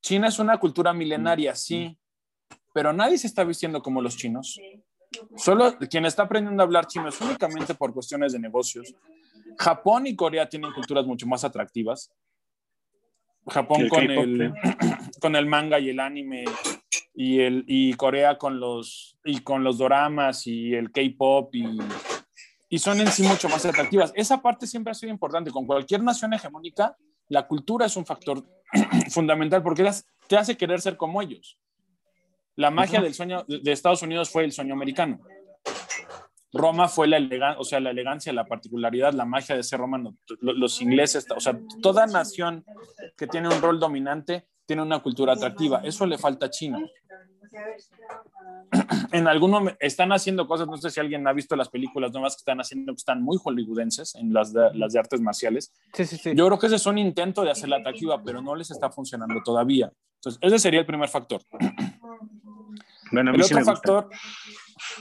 China 0.00 0.28
es 0.28 0.38
una 0.38 0.58
cultura 0.58 0.92
milenaria, 0.92 1.54
sí, 1.54 1.96
pero 2.74 2.92
nadie 2.92 3.18
se 3.18 3.28
está 3.28 3.44
vistiendo 3.44 3.80
como 3.82 4.02
los 4.02 4.16
chinos. 4.16 4.58
Solo 5.36 5.78
quien 5.90 6.06
está 6.06 6.24
aprendiendo 6.24 6.62
a 6.62 6.66
hablar 6.66 6.86
chino 6.86 7.08
es 7.08 7.20
únicamente 7.20 7.74
por 7.74 7.92
cuestiones 7.92 8.32
de 8.32 8.38
negocios. 8.38 8.94
Japón 9.58 10.06
y 10.06 10.16
Corea 10.16 10.48
tienen 10.48 10.72
culturas 10.72 11.06
mucho 11.06 11.26
más 11.26 11.44
atractivas. 11.44 12.10
Japón 13.46 13.88
con 13.88 14.10
el, 14.10 14.52
con 15.20 15.36
el 15.36 15.46
manga 15.46 15.78
y 15.78 15.90
el 15.90 16.00
anime 16.00 16.44
y, 17.14 17.40
el, 17.40 17.64
y 17.66 17.94
Corea 17.94 18.38
con 18.38 18.60
los, 18.60 19.18
y 19.24 19.40
con 19.40 19.64
los 19.64 19.78
doramas 19.78 20.46
y 20.46 20.74
el 20.74 20.90
K-pop 20.90 21.54
y 21.54 21.78
y 22.72 22.78
son 22.78 22.98
en 23.02 23.08
sí 23.08 23.22
mucho 23.22 23.50
más 23.50 23.66
atractivas. 23.66 24.14
Esa 24.16 24.40
parte 24.40 24.66
siempre 24.66 24.92
ha 24.92 24.94
sido 24.94 25.12
importante. 25.12 25.50
Con 25.50 25.66
cualquier 25.66 26.02
nación 26.02 26.32
hegemónica, 26.32 26.96
la 27.28 27.46
cultura 27.46 27.84
es 27.84 27.98
un 27.98 28.06
factor 28.06 28.42
fundamental 29.10 29.62
porque 29.62 29.86
te 30.26 30.38
hace 30.38 30.56
querer 30.56 30.80
ser 30.80 30.96
como 30.96 31.20
ellos. 31.20 31.58
La 32.56 32.70
magia 32.70 33.02
del 33.02 33.12
sueño 33.12 33.44
de 33.46 33.72
Estados 33.72 34.00
Unidos 34.00 34.30
fue 34.30 34.44
el 34.44 34.52
sueño 34.52 34.72
americano. 34.72 35.20
Roma 36.50 36.88
fue 36.88 37.08
la 37.08 37.18
elegancia, 37.18 37.60
o 37.60 37.64
sea, 37.64 37.78
la 37.78 37.90
elegancia, 37.90 38.32
la 38.32 38.46
particularidad, 38.46 39.12
la 39.12 39.26
magia 39.26 39.54
de 39.54 39.62
ser 39.64 39.78
romano. 39.78 40.16
Los 40.40 40.80
ingleses, 40.80 41.26
o 41.36 41.40
sea, 41.40 41.60
toda 41.82 42.06
nación 42.06 42.64
que 43.18 43.26
tiene 43.26 43.48
un 43.48 43.60
rol 43.60 43.80
dominante 43.80 44.48
tiene 44.64 44.80
una 44.80 45.00
cultura 45.00 45.34
atractiva. 45.34 45.82
Eso 45.84 46.06
le 46.06 46.16
falta 46.16 46.46
a 46.46 46.50
China. 46.50 46.78
en 49.12 49.28
algún 49.28 49.50
momento 49.50 49.76
están 49.80 50.12
haciendo 50.12 50.46
cosas, 50.46 50.66
no 50.66 50.76
sé 50.76 50.90
si 50.90 51.00
alguien 51.00 51.26
ha 51.26 51.32
visto 51.32 51.56
las 51.56 51.68
películas 51.68 52.12
nuevas 52.12 52.34
que 52.34 52.40
están 52.40 52.60
haciendo, 52.60 52.92
que 52.92 52.98
están 52.98 53.22
muy 53.22 53.38
hollywoodenses 53.38 54.14
en 54.14 54.32
las 54.32 54.52
de, 54.52 54.74
las 54.74 54.92
de 54.92 54.98
artes 54.98 55.20
marciales. 55.20 55.72
Sí, 55.92 56.04
sí, 56.04 56.16
sí. 56.16 56.32
Yo 56.34 56.46
creo 56.46 56.58
que 56.58 56.66
ese 56.66 56.76
es 56.76 56.86
un 56.86 56.98
intento 56.98 57.42
de 57.42 57.50
hacerla 57.50 57.76
atractiva, 57.76 58.22
pero 58.22 58.40
no 58.40 58.54
les 58.54 58.70
está 58.70 58.90
funcionando 58.90 59.42
todavía. 59.44 59.92
Entonces, 60.16 60.38
ese 60.42 60.58
sería 60.58 60.80
el 60.80 60.86
primer 60.86 61.08
factor. 61.08 61.42
Bueno, 63.14 63.30
el 63.34 63.42
otro 63.42 63.62
factor, 63.62 64.08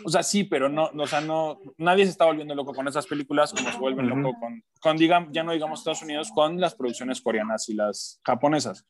o 0.04 0.10
sea, 0.10 0.22
sí, 0.22 0.44
pero 0.44 0.68
no, 0.68 0.92
o 0.94 1.08
sea, 1.08 1.22
no, 1.22 1.60
nadie 1.78 2.04
se 2.04 2.12
está 2.12 2.26
volviendo 2.26 2.54
loco 2.54 2.74
con 2.74 2.88
esas 2.88 3.08
películas 3.08 3.54
como 3.54 3.72
se 3.72 3.78
vuelven 3.78 4.10
loco 4.10 4.38
con, 4.38 4.64
con 4.82 4.98
digamos, 4.98 5.30
ya 5.32 5.44
no 5.44 5.54
digamos 5.54 5.80
Estados 5.80 6.02
Unidos, 6.02 6.30
con 6.36 6.60
las 6.60 6.76
producciones 6.76 7.22
coreanas 7.22 7.70
y 7.70 7.74
las 7.74 8.20
japonesas. 8.26 8.86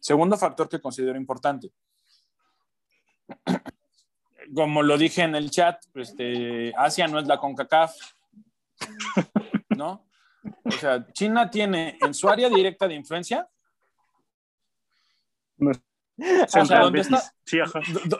Segundo 0.00 0.36
factor 0.36 0.68
que 0.68 0.80
considero 0.80 1.16
importante, 1.16 1.72
como 4.54 4.82
lo 4.82 4.96
dije 4.96 5.22
en 5.22 5.34
el 5.34 5.50
chat, 5.50 5.82
este, 5.94 6.72
Asia 6.76 7.06
no 7.06 7.18
es 7.18 7.26
la 7.26 7.38
CONCACAF, 7.38 7.94
¿no? 9.76 10.06
O 10.64 10.70
sea, 10.70 11.06
China 11.12 11.50
tiene 11.50 11.98
en 12.00 12.14
su 12.14 12.28
área 12.28 12.48
directa 12.48 12.88
de 12.88 12.94
influencia. 12.94 13.48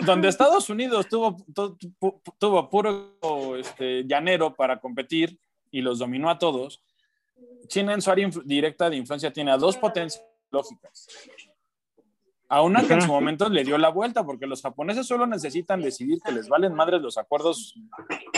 donde, 0.00 0.28
Estados 0.28 0.70
Unidos 0.70 1.08
tuvo, 1.08 1.36
tuvo 2.38 2.70
puro 2.70 3.56
este, 3.56 4.04
llanero 4.04 4.54
para 4.54 4.78
competir 4.78 5.38
y 5.70 5.80
los 5.80 5.98
dominó 5.98 6.30
a 6.30 6.38
todos, 6.38 6.82
China 7.68 7.94
en 7.94 8.02
su 8.02 8.10
área 8.10 8.28
directa 8.44 8.88
de 8.88 8.96
influencia 8.96 9.32
tiene 9.32 9.50
a 9.50 9.56
dos 9.56 9.76
potencias 9.76 10.24
lógicas, 10.50 11.06
a 12.48 12.62
una 12.62 12.86
que 12.86 12.94
en 12.94 13.02
su 13.02 13.08
momento 13.08 13.48
le 13.48 13.62
dio 13.62 13.76
la 13.76 13.90
vuelta, 13.90 14.24
porque 14.24 14.46
los 14.46 14.62
japoneses 14.62 15.06
solo 15.06 15.26
necesitan 15.26 15.82
decidir 15.82 16.18
que 16.24 16.32
les 16.32 16.48
valen 16.48 16.74
madres 16.74 17.02
los 17.02 17.18
acuerdos 17.18 17.74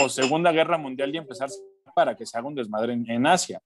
o 0.02 0.08
Segunda 0.08 0.50
Guerra 0.50 0.78
Mundial 0.78 1.14
y 1.14 1.18
empezar 1.18 1.48
para 1.94 2.16
que 2.16 2.26
se 2.26 2.36
haga 2.36 2.48
un 2.48 2.56
desmadre 2.56 2.92
en, 2.92 3.26
Asia. 3.26 3.60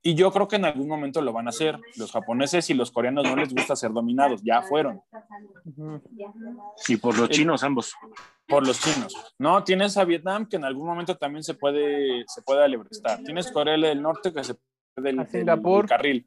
Y 0.00 0.14
yo 0.14 0.30
creo 0.30 0.46
que 0.46 0.56
en 0.56 0.64
algún 0.64 0.86
momento 0.86 1.20
lo 1.20 1.32
van 1.32 1.46
a 1.46 1.50
hacer. 1.50 1.76
Los 1.96 2.12
japoneses 2.12 2.70
y 2.70 2.74
los 2.74 2.92
coreanos 2.92 3.24
no 3.24 3.34
les 3.34 3.52
gusta 3.52 3.74
ser 3.74 3.92
dominados, 3.92 4.40
ya 4.44 4.62
fueron. 4.62 5.02
Y 6.86 6.96
por 6.96 7.18
los 7.18 7.28
chinos 7.30 7.64
ambos. 7.64 7.94
Por 8.46 8.64
los 8.64 8.80
chinos. 8.80 9.34
No, 9.38 9.64
tienes 9.64 9.96
a 9.96 10.04
Vietnam 10.04 10.48
que 10.48 10.56
en 10.56 10.64
algún 10.64 10.86
momento 10.86 11.16
también 11.16 11.42
se 11.42 11.54
puede, 11.54 12.24
se 12.28 12.42
puede 12.42 12.64
alibrestar. 12.64 13.20
Tienes 13.24 13.50
Corea 13.50 13.76
del 13.76 14.00
Norte 14.00 14.32
que 14.32 14.44
se 14.44 14.54
puede 14.54 15.12
del, 15.12 15.26
Singapur. 15.26 15.86
carril. 15.86 16.24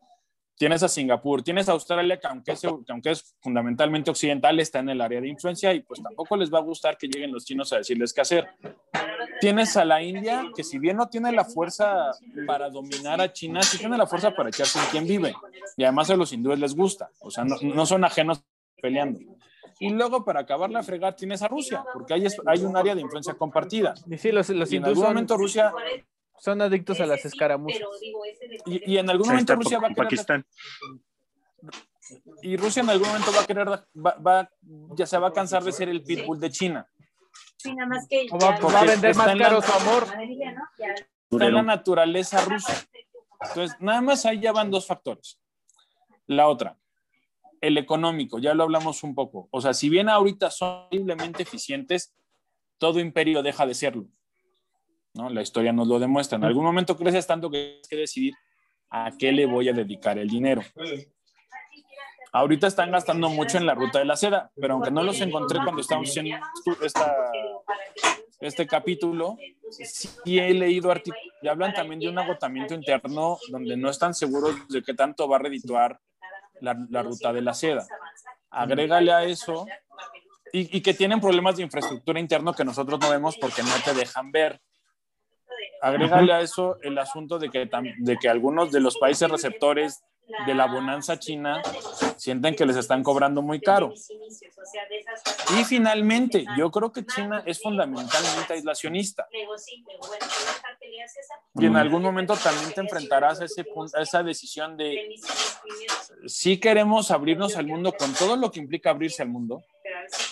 Tienes 0.57 0.83
a 0.83 0.87
Singapur, 0.87 1.41
tienes 1.41 1.67
a 1.69 1.71
Australia 1.71 2.19
que 2.19 2.27
aunque, 2.27 2.51
es, 2.51 2.61
que 2.61 2.91
aunque 2.91 3.11
es 3.11 3.35
fundamentalmente 3.41 4.11
occidental, 4.11 4.59
está 4.59 4.79
en 4.79 4.89
el 4.89 5.01
área 5.01 5.19
de 5.19 5.27
influencia 5.27 5.73
y 5.73 5.81
pues 5.81 6.01
tampoco 6.03 6.37
les 6.37 6.53
va 6.53 6.59
a 6.59 6.61
gustar 6.61 6.97
que 6.97 7.07
lleguen 7.07 7.31
los 7.31 7.45
chinos 7.45 7.73
a 7.73 7.77
decirles 7.77 8.13
qué 8.13 8.21
hacer. 8.21 8.47
Tienes 9.39 9.75
a 9.75 9.85
la 9.85 10.03
India 10.03 10.45
que 10.55 10.63
si 10.63 10.77
bien 10.77 10.97
no 10.97 11.09
tiene 11.09 11.31
la 11.31 11.45
fuerza 11.45 12.11
para 12.45 12.69
dominar 12.69 13.21
a 13.21 13.33
China, 13.33 13.63
sí 13.63 13.79
tiene 13.79 13.97
la 13.97 14.05
fuerza 14.05 14.35
para 14.35 14.49
echarse 14.49 14.77
en 14.77 14.85
quien 14.85 15.07
vive. 15.07 15.33
Y 15.77 15.83
además 15.83 16.11
a 16.11 16.15
los 16.15 16.31
hindúes 16.31 16.59
les 16.59 16.75
gusta, 16.75 17.09
o 17.19 17.31
sea, 17.31 17.43
no, 17.43 17.55
no 17.61 17.85
son 17.87 18.03
ajenos 18.03 18.43
peleando. 18.79 19.19
Y 19.81 19.89
luego, 19.89 20.23
para 20.23 20.41
acabar 20.41 20.69
la 20.69 20.83
fregar, 20.83 21.15
tienes 21.15 21.41
a 21.41 21.47
Rusia, 21.47 21.83
porque 21.91 22.13
hay, 22.13 22.27
hay 22.45 22.63
un 22.63 22.77
área 22.77 22.93
de 22.93 23.01
influencia 23.01 23.33
compartida. 23.33 23.95
Y 24.07 24.15
sí, 24.19 24.31
los, 24.31 24.47
los 24.49 24.71
Y 24.71 24.77
en 24.77 24.85
algún 24.85 25.05
momento 25.05 25.35
Rusia, 25.35 25.73
son 26.41 26.59
adictos 26.59 26.99
a 26.99 27.05
las 27.05 27.23
escaramuzas. 27.23 27.79
y, 28.65 28.93
y 28.93 28.97
en 28.97 29.09
algún 29.11 29.27
momento 29.27 29.55
Rusia 29.55 29.77
va 29.79 29.87
a 29.87 29.89
querer, 29.91 30.03
Pakistán. 30.05 30.45
y 32.41 32.57
Rusia 32.57 32.81
en 32.81 32.89
algún 32.89 33.07
momento 33.09 33.31
va 33.31 33.41
a 33.41 33.45
querer, 33.45 33.67
va, 33.69 34.15
va- 34.15 34.49
ya 34.95 35.05
se 35.05 35.17
va 35.19 35.27
a 35.27 35.33
cansar 35.33 35.63
de 35.63 35.71
ser 35.71 35.87
el 35.87 36.01
pitbull 36.03 36.39
de 36.39 36.49
China. 36.49 36.87
Sí, 37.57 37.75
nada 37.75 37.89
más 37.89 38.07
que 38.07 38.25
O 38.31 38.39
va, 38.39 38.55
a 38.55 38.85
vender 38.85 39.11
está 39.11 39.23
más 39.23 39.31
en 39.33 39.37
la- 39.37 39.45
caro 39.45 39.61
su 39.61 39.71
amor. 39.71 40.07
Maravilla, 40.07 40.51
¿no? 40.53 40.61
Ya- 40.79 40.95
Está 41.31 41.45
en 41.47 41.53
la 41.53 41.61
naturaleza 41.61 42.43
rusa. 42.43 42.85
Entonces, 43.39 43.77
nada 43.79 44.01
más 44.01 44.25
ahí 44.25 44.39
ya 44.41 44.51
van 44.51 44.71
dos 44.71 44.87
factores. 44.87 45.39
La 46.25 46.47
otra, 46.47 46.75
el 47.61 47.77
económico, 47.77 48.39
ya 48.39 48.53
lo 48.55 48.63
hablamos 48.63 49.03
un 49.03 49.13
poco. 49.13 49.47
O 49.51 49.61
sea, 49.61 49.73
si 49.75 49.89
bien 49.89 50.09
ahorita 50.09 50.49
son 50.49 50.87
horriblemente 50.87 51.43
eficientes, 51.43 52.13
todo 52.79 52.99
imperio 52.99 53.43
deja 53.43 53.65
de 53.67 53.75
serlo. 53.75 54.07
¿No? 55.13 55.29
La 55.29 55.41
historia 55.41 55.73
nos 55.73 55.87
lo 55.87 55.99
demuestra. 55.99 56.37
En 56.37 56.43
algún 56.43 56.63
momento 56.63 56.97
creces 56.97 57.27
tanto 57.27 57.49
que 57.49 57.57
tienes 57.57 57.87
que 57.87 57.95
decidir 57.97 58.33
a 58.89 59.11
qué 59.17 59.31
le 59.31 59.45
voy 59.45 59.69
a 59.69 59.73
dedicar 59.73 60.17
el 60.17 60.29
dinero. 60.29 60.61
Ahorita 62.33 62.67
están 62.67 62.91
gastando 62.91 63.29
mucho 63.29 63.57
en 63.57 63.65
la 63.65 63.73
ruta 63.73 63.99
de 63.99 64.05
la 64.05 64.15
seda, 64.15 64.51
pero 64.55 64.75
aunque 64.75 64.91
no 64.91 65.03
los 65.03 65.19
encontré 65.19 65.59
cuando 65.63 65.81
estábamos 65.81 66.09
haciendo 66.09 66.37
esta, 66.81 67.13
este 68.39 68.65
capítulo, 68.65 69.37
sí 69.69 70.39
he 70.39 70.53
leído 70.53 70.91
artículos 70.91 71.21
y 71.41 71.47
hablan 71.49 71.73
también 71.73 71.99
de 71.99 72.09
un 72.09 72.17
agotamiento 72.17 72.73
interno 72.73 73.37
donde 73.49 73.75
no 73.75 73.89
están 73.89 74.13
seguros 74.13 74.55
de 74.69 74.81
qué 74.81 74.93
tanto 74.93 75.27
va 75.27 75.37
a 75.37 75.39
redituar 75.39 75.99
la, 76.61 76.77
la 76.89 77.03
ruta 77.03 77.33
de 77.33 77.41
la 77.41 77.53
seda. 77.53 77.85
Agrégale 78.49 79.11
a 79.11 79.25
eso 79.25 79.65
y, 80.53 80.77
y 80.77 80.81
que 80.81 80.93
tienen 80.93 81.19
problemas 81.19 81.57
de 81.57 81.63
infraestructura 81.63 82.19
interno 82.19 82.53
que 82.53 82.63
nosotros 82.63 82.99
no 82.99 83.09
vemos 83.09 83.37
porque 83.37 83.61
no 83.63 83.71
te 83.83 83.93
dejan 83.93 84.31
ver. 84.31 84.61
Agrégale 85.81 86.31
a 86.33 86.41
eso 86.41 86.77
el 86.81 86.97
asunto 86.97 87.39
de 87.39 87.49
que, 87.49 87.69
de 87.97 88.17
que 88.17 88.29
algunos 88.29 88.71
de 88.71 88.79
los 88.79 88.97
países 88.97 89.29
receptores 89.29 90.01
de 90.47 90.53
la 90.53 90.67
bonanza 90.67 91.19
china 91.19 91.61
sienten 92.15 92.55
que 92.55 92.65
les 92.65 92.77
están 92.77 93.03
cobrando 93.03 93.41
muy 93.41 93.59
caro. 93.59 93.91
Y 95.59 95.63
finalmente, 95.65 96.45
yo 96.57 96.71
creo 96.71 96.91
que 96.91 97.05
China 97.05 97.43
es 97.45 97.61
fundamentalmente 97.61 98.53
aislacionista. 98.53 99.27
Y 101.55 101.65
en 101.65 101.75
algún 101.75 102.01
momento 102.01 102.35
también 102.37 102.71
te 102.73 102.79
enfrentarás 102.81 103.41
a, 103.41 103.45
ese 103.45 103.63
punto, 103.65 103.97
a 103.97 104.01
esa 104.03 104.23
decisión 104.23 104.77
de 104.77 105.15
si 106.27 106.59
queremos 106.59 107.11
abrirnos 107.11 107.57
al 107.57 107.67
mundo 107.67 107.91
con 107.91 108.13
todo 108.13 108.37
lo 108.37 108.51
que 108.51 108.59
implica 108.59 108.91
abrirse 108.91 109.23
al 109.23 109.29
mundo, 109.29 109.61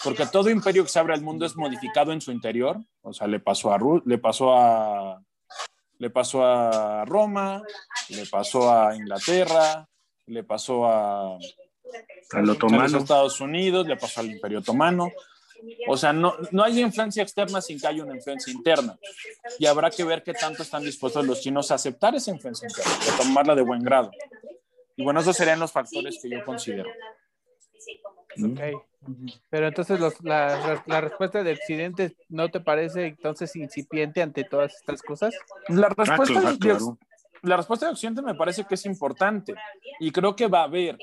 porque 0.03 0.25
todo 0.27 0.49
imperio 0.49 0.83
que 0.83 0.89
se 0.89 0.99
abre 0.99 1.13
al 1.13 1.21
mundo 1.21 1.45
es 1.45 1.57
modificado 1.57 2.13
en 2.13 2.21
su 2.21 2.31
interior. 2.31 2.77
O 3.01 3.11
sea, 3.11 3.27
le 3.27 3.39
pasó 3.39 3.73
a, 3.73 3.77
Ru- 3.79 4.03
le 4.05 4.17
pasó 4.17 4.53
a, 4.55 5.21
le 5.99 6.09
pasó 6.09 6.43
a 6.43 7.05
Roma, 7.05 7.61
le 8.09 8.25
pasó 8.25 8.71
a 8.71 8.95
Inglaterra, 8.95 9.87
le 10.27 10.43
pasó 10.43 10.85
a, 10.85 11.35
Al 11.35 11.39
a 12.31 12.41
los 12.41 12.55
otomano. 12.55 12.97
Estados 12.97 13.41
Unidos, 13.41 13.85
le 13.85 13.97
pasó 13.97 14.21
al 14.21 14.31
Imperio 14.31 14.59
Otomano. 14.59 15.11
O 15.89 15.97
sea, 15.97 16.13
no, 16.13 16.35
no 16.51 16.63
hay 16.63 16.79
influencia 16.79 17.21
externa 17.21 17.61
sin 17.61 17.79
que 17.79 17.87
haya 17.87 18.03
una 18.03 18.15
influencia 18.15 18.51
interna. 18.51 18.97
Y 19.59 19.65
habrá 19.65 19.91
que 19.91 20.05
ver 20.05 20.23
qué 20.23 20.33
tanto 20.33 20.63
están 20.63 20.83
dispuestos 20.83 21.25
los 21.25 21.41
chinos 21.41 21.69
a 21.69 21.75
aceptar 21.75 22.15
esa 22.15 22.31
influencia 22.31 22.67
interna, 22.69 22.93
a 22.93 23.17
tomarla 23.17 23.55
de 23.55 23.61
buen 23.61 23.83
grado. 23.83 24.09
Y 24.95 25.03
bueno, 25.03 25.19
esos 25.19 25.35
serían 25.35 25.59
los 25.59 25.71
factores 25.71 26.17
que 26.21 26.29
yo 26.29 26.45
considero. 26.45 26.89
Ok. 28.41 28.88
Pero 29.49 29.67
entonces 29.67 29.99
los- 29.99 30.21
la, 30.23 30.83
la 30.85 31.01
respuesta 31.01 31.41
de 31.43 31.53
Occidente 31.53 32.15
no 32.27 32.49
te 32.49 32.59
parece 32.59 33.07
entonces 33.07 33.55
incipiente 33.55 34.21
ante 34.21 34.43
todas 34.43 34.75
estas 34.75 35.01
cosas? 35.01 35.33
La 35.69 35.87
Ah, 35.87 35.93
claro, 35.95 36.97
de, 37.41 37.47
la 37.49 37.57
respuesta 37.57 37.85
de 37.85 37.91
Occidente 37.93 38.21
me 38.21 38.35
parece 38.35 38.65
que 38.65 38.75
es 38.75 38.85
importante 38.85 39.55
y 39.99 40.11
creo 40.11 40.35
que 40.35 40.47
va 40.47 40.61
a 40.61 40.63
haber, 40.63 40.97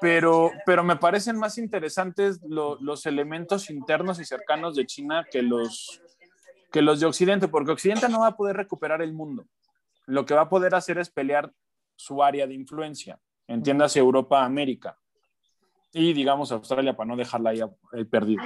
pero, 0.00 0.52
pero 0.64 0.82
me 0.84 0.96
parecen 0.96 1.38
más 1.38 1.58
interesantes 1.58 2.40
lo- 2.42 2.76
los 2.80 3.06
elementos 3.06 3.70
internos 3.70 4.20
y 4.20 4.24
cercanos 4.24 4.74
de 4.76 4.86
China 4.86 5.24
que 5.30 5.42
los, 5.42 6.00
que 6.72 6.82
los 6.82 7.00
de 7.00 7.06
Occidente, 7.06 7.48
porque 7.48 7.72
Occidente 7.72 8.08
no 8.08 8.20
va 8.20 8.28
a 8.28 8.36
poder 8.36 8.56
recuperar 8.56 9.02
el 9.02 9.12
mundo. 9.12 9.46
Lo 10.06 10.24
que 10.26 10.34
va 10.34 10.42
a 10.42 10.48
poder 10.48 10.74
hacer 10.74 10.98
es 10.98 11.10
pelear 11.10 11.52
su 11.96 12.22
área 12.22 12.46
de 12.46 12.54
influencia, 12.54 13.18
entiéndase 13.46 13.98
Europa, 13.98 14.44
América. 14.44 14.98
Y 15.92 16.12
digamos 16.12 16.52
Australia 16.52 16.96
para 16.96 17.08
no 17.08 17.16
dejarla 17.16 17.50
ahí 17.50 17.60
eh, 17.60 18.04
perdida. 18.04 18.42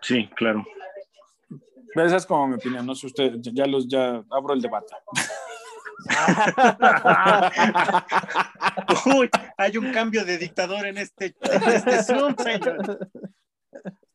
Sí, 0.00 0.28
claro. 0.36 0.64
Pero 1.94 2.06
Esa 2.06 2.16
es 2.16 2.26
como 2.26 2.48
mi 2.48 2.54
opinión, 2.54 2.86
no 2.86 2.94
sé 2.94 3.06
usted, 3.06 3.34
ya 3.40 3.66
los 3.66 3.88
ya 3.88 4.22
abro 4.30 4.54
el 4.54 4.62
debate. 4.62 4.94
Uy, 9.16 9.30
hay 9.56 9.76
un 9.76 9.92
cambio 9.92 10.24
de 10.24 10.38
dictador 10.38 10.86
en 10.86 10.98
este, 10.98 11.36
en 11.40 11.62
este 11.62 12.02
Zoom, 12.02 12.34
señor. 12.36 13.08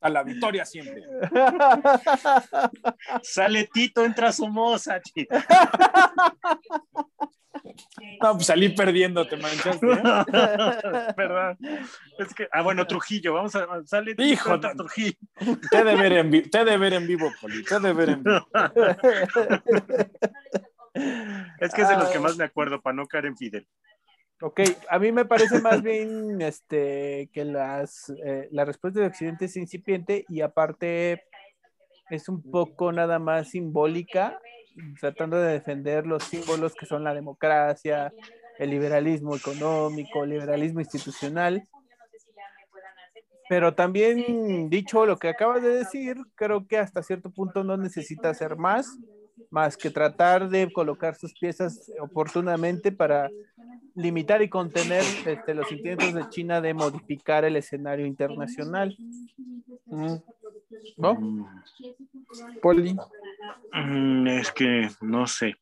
A 0.08 0.10
la 0.10 0.24
victoria 0.24 0.64
siempre. 0.64 1.04
Sale 3.22 3.68
Tito, 3.74 4.06
entra 4.06 4.32
Somoza. 4.32 5.02
chi. 5.02 5.28
No, 8.22 8.34
pues 8.34 8.46
salí 8.48 8.70
perdiendo, 8.70 9.28
te 9.28 9.36
manchaste. 9.36 9.86
¿eh? 9.92 10.02
Perdón. 11.18 11.58
Es 12.18 12.34
que, 12.34 12.48
ah, 12.52 12.62
bueno, 12.62 12.88
Trujillo, 12.88 13.34
vamos 13.34 13.56
a. 13.56 13.68
Sale 13.86 14.12
Tito, 14.16 14.24
Hijo 14.24 14.54
entra 14.56 14.70
de- 14.70 14.76
Trujillo. 14.78 15.18
Te 15.70 15.84
de 15.84 15.96
ver 15.96 16.14
en 16.14 16.32
vivo, 16.32 16.48
te 16.50 16.64
de 16.64 16.78
ver 16.78 16.94
en 16.94 17.08
vivo, 17.08 17.30
Poli, 17.42 17.64
te 17.66 17.80
de 17.80 17.94
ver 17.94 18.10
en 18.10 18.24
vivo. 18.24 18.48
Es 21.60 21.74
que 21.74 21.82
es 21.82 21.90
de 21.90 21.98
los 21.98 22.10
que 22.10 22.20
más 22.20 22.38
me 22.38 22.46
acuerdo, 22.46 22.82
para 22.82 22.96
no 22.96 23.06
caer 23.06 23.26
en 23.26 23.38
Fidel. 23.38 23.68
Ok, 24.40 24.62
a 24.90 25.00
mí 25.00 25.12
me 25.12 25.26
parece 25.26 25.62
más 25.62 25.82
bien 25.82 26.42
este, 26.42 27.28
que 27.34 27.44
las, 27.44 28.14
eh, 28.24 28.48
la 28.52 28.66
respuesta 28.66 29.00
de 29.00 29.08
Occidente 29.08 29.46
es 29.46 29.58
incipiente 29.58 30.26
y 30.30 30.42
aparte 30.42 31.24
es 32.12 32.30
un 32.30 32.44
poco 32.44 32.92
nada 32.92 33.18
más 33.18 33.50
simbólica, 33.50 34.40
tratando 35.00 35.38
de 35.38 35.54
defender 35.54 36.06
los 36.06 36.24
símbolos 36.24 36.76
que 36.76 36.86
son 36.86 37.04
la 37.04 37.16
democracia, 37.16 38.14
el 38.60 38.70
liberalismo 38.70 39.36
económico, 39.36 40.24
el 40.24 40.32
liberalismo 40.32 40.82
institucional. 40.82 41.64
Pero 43.50 43.74
también, 43.74 44.70
dicho 44.70 45.06
lo 45.08 45.18
que 45.18 45.30
acabas 45.30 45.64
de 45.64 45.70
decir, 45.70 46.18
creo 46.36 46.68
que 46.68 46.78
hasta 46.78 47.02
cierto 47.02 47.32
punto 47.32 47.64
no 47.64 47.76
necesita 47.76 48.30
hacer 48.30 48.56
más, 48.56 49.00
más 49.50 49.78
que 49.78 49.90
tratar 49.90 50.50
de 50.50 50.72
colocar 50.72 51.16
sus 51.16 51.34
piezas 51.34 51.92
oportunamente 52.00 52.92
para 52.92 53.30
limitar 53.96 54.42
y 54.42 54.50
contener 54.50 55.04
este, 55.26 55.54
los 55.56 55.72
intentos 55.72 56.14
de 56.14 56.30
China 56.30 56.62
de 56.62 56.74
modificar 56.74 57.44
el 57.46 57.56
escenario 57.56 58.06
internacional. 58.06 58.96
¿No? 60.98 61.16
Mm, 61.16 61.46
Poli. 62.62 62.96
mm, 63.74 64.28
Es 64.28 64.52
que 64.52 64.90
no 65.02 65.26
sé. 65.28 65.56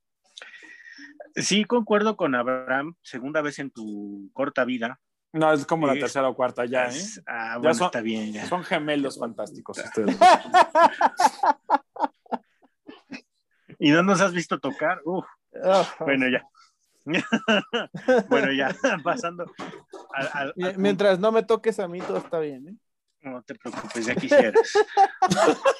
Sí, 1.35 1.65
concuerdo 1.65 2.15
con 2.15 2.33
Abraham, 2.35 2.95
segunda 3.01 3.41
vez 3.41 3.59
en 3.59 3.69
tu 3.69 4.29
corta 4.33 4.63
vida. 4.65 4.99
No, 5.33 5.51
es 5.51 5.65
como 5.65 5.85
la 5.85 5.93
Sí. 5.95 5.99
tercera 5.99 6.29
o 6.29 6.35
cuarta 6.35 6.63
ya, 6.65 6.85
¿eh? 6.85 6.89
Es- 6.91 7.21
Ah, 7.27 7.57
bueno, 7.57 7.73
son- 7.73 7.87
está 7.87 7.99
bien, 8.01 8.31
ya. 8.31 8.45
Son 8.47 8.63
gemelos 8.63 9.19
fantásticos 9.19 9.77
ustedes. 9.83 10.17
¿Y 13.79 13.91
no 13.91 14.03
nos 14.03 14.21
has 14.21 14.33
visto 14.33 14.59
tocar? 14.59 15.01
Uf, 15.05 15.25
bueno, 15.99 16.27
ya. 16.29 16.43
bueno, 18.29 18.51
ya, 18.51 18.73
pasando 19.03 19.45
al, 20.13 20.29
al- 20.33 20.53
mi- 20.55 20.65
al 20.65 20.77
Mientras 20.77 21.19
no 21.19 21.31
me 21.31 21.43
toques 21.43 21.79
a 21.79 21.87
mí, 21.87 21.99
todo 21.99 22.17
está 22.17 22.39
bien. 22.39 22.67
¿eh? 22.67 22.75
No 23.21 23.41
te 23.43 23.55
preocupes, 23.55 24.05
ya 24.05 24.15
quisieras. 24.15 24.73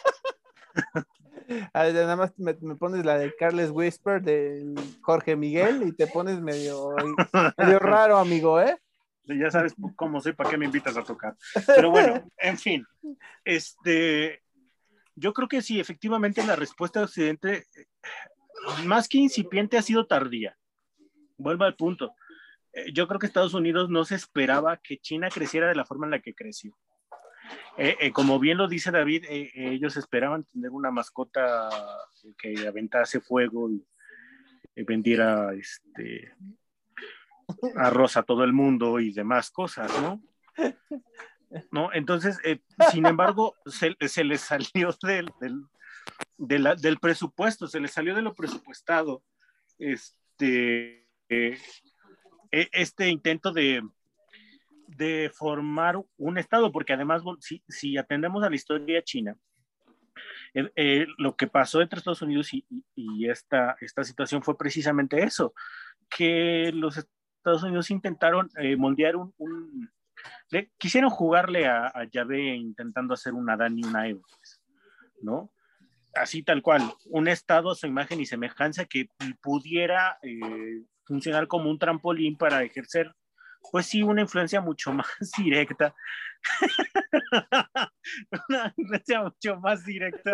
Nada 1.74 2.16
más 2.16 2.34
me, 2.38 2.56
me 2.62 2.76
pones 2.76 3.06
la 3.06 3.18
de 3.18 3.36
Carles 3.36 3.70
Whisper 3.72 4.22
de 4.22 4.74
Jorge 5.02 5.36
Miguel 5.36 5.84
y 5.88 5.92
te 5.92 6.08
pones 6.08 6.40
medio, 6.42 6.96
medio 7.58 7.80
raro, 7.80 8.18
amigo, 8.18 8.60
¿eh? 8.60 8.78
Ya 9.26 9.50
sabes 9.52 9.74
cómo 9.96 10.22
soy, 10.22 10.34
para 10.34 10.50
qué 10.52 10.58
me 10.58 10.66
invitas 10.66 10.98
a 10.98 11.04
tocar. 11.04 11.36
Pero 11.68 11.90
bueno, 11.92 12.24
en 12.38 12.58
fin, 12.58 12.86
este, 13.44 14.42
yo 15.16 15.34
creo 15.34 15.48
que 15.48 15.62
sí, 15.62 15.80
efectivamente 15.80 16.46
la 16.46 16.56
respuesta 16.56 17.00
de 17.00 17.06
Occidente, 17.06 17.66
más 18.86 19.08
que 19.08 19.18
incipiente, 19.18 19.78
ha 19.78 19.82
sido 19.82 20.06
tardía. 20.06 20.58
Vuelvo 21.38 21.64
al 21.64 21.76
punto. 21.76 22.14
Eh, 22.74 22.92
yo 22.94 23.08
creo 23.08 23.20
que 23.20 23.28
Estados 23.28 23.54
Unidos 23.54 23.90
no 23.90 24.04
se 24.06 24.16
esperaba 24.16 24.78
que 24.78 24.98
China 24.98 25.30
creciera 25.30 25.68
de 25.68 25.76
la 25.76 25.86
forma 25.86 26.06
en 26.06 26.12
la 26.12 26.20
que 26.20 26.36
creció. 26.36 26.78
Eh, 27.78 27.96
eh, 28.00 28.12
como 28.12 28.40
bien 28.40 28.58
lo 28.58 28.68
dice 28.68 28.92
David, 28.92 29.26
ellos 29.30 29.98
esperaban 29.98 30.46
tener 30.46 30.72
una 30.72 30.92
mascota 30.92 31.70
que 32.38 32.68
aventase 32.68 33.20
fuego 33.22 33.70
y, 33.70 33.86
vendiera 34.84 35.54
este, 35.54 36.34
arroz 37.78 38.18
a 38.18 38.24
todo 38.24 38.44
el 38.44 38.52
mundo 38.52 39.00
y 39.00 39.14
demás 39.14 39.50
cosas, 39.50 39.90
¿no? 40.02 40.22
¿No? 41.72 41.94
Entonces, 41.94 42.40
sin 42.92 43.06
embargo, 43.06 43.56
se, 43.66 43.96
se 44.08 44.24
les 44.24 44.42
salió 44.42 44.96
del, 45.02 45.32
del, 46.38 46.76
del, 46.82 47.00
presupuesto, 47.00 47.68
se 47.68 47.80
les 47.80 47.92
salió 47.92 48.16
de 48.16 48.22
lo 48.22 48.34
presupuestado 48.34 49.24
este, 49.78 51.08
e, 51.30 51.58
este 52.52 53.10
intento 53.10 53.52
de, 53.52 53.82
de 54.88 55.32
formar 55.34 56.02
un 56.18 56.38
Estado, 56.38 56.72
porque 56.72 56.94
además, 56.94 57.24
si, 57.40 57.64
si 57.68 57.98
atendemos 57.98 58.44
a 58.44 58.50
la 58.50 58.56
historia 58.56 59.02
china, 59.02 59.38
eh, 60.54 60.72
eh, 60.76 61.08
lo 61.18 61.36
que 61.36 61.48
pasó 61.48 61.82
entre 61.82 62.00
Estados 62.00 62.22
Unidos 62.22 62.54
y, 62.54 62.66
y, 62.96 63.30
esta, 63.30 63.76
esta 63.82 64.04
situación 64.04 64.42
fue 64.42 64.58
precisamente 64.58 65.24
eso, 65.24 65.54
que 66.10 66.72
los 66.74 66.98
Estados 66.98 67.64
Unidos 67.64 67.92
intentaron 67.92 68.50
eh, 68.58 68.76
moldear 68.76 69.16
un 69.16 69.92
quisieron 70.78 71.10
jugarle 71.10 71.68
a, 71.68 71.88
a, 71.88 72.04
Yahvé 72.10 72.56
intentando 72.56 73.14
hacer 73.14 73.34
un 73.34 73.50
Adán 73.50 73.78
y 73.78 73.84
una 73.84 74.08
Eva, 74.08 74.22
pues, 74.30 74.62
¿no? 75.22 75.52
Así 76.14 76.44
tal 76.44 76.62
cual, 76.62 76.82
un 77.06 77.28
Estado 77.28 77.72
a 77.72 77.76
su 77.76 77.88
imagen 77.88 78.22
y 78.22 78.26
semejanza 78.26 78.86
que 78.86 79.10
pudiera 79.42 80.18
funcionar 81.06 81.48
como 81.48 81.70
un 81.70 81.78
trampolín 81.78 82.38
para 82.38 82.64
ejercer, 82.64 83.14
pues 83.72 83.88
sí, 83.88 84.02
una 84.02 84.22
influencia 84.22 84.62
mucho 84.62 84.94
más 84.94 85.08
directa. 85.38 85.94
una 88.50 88.74
influencia 88.78 89.24
mucho 89.24 89.60
más 89.60 89.84
directa 89.86 90.32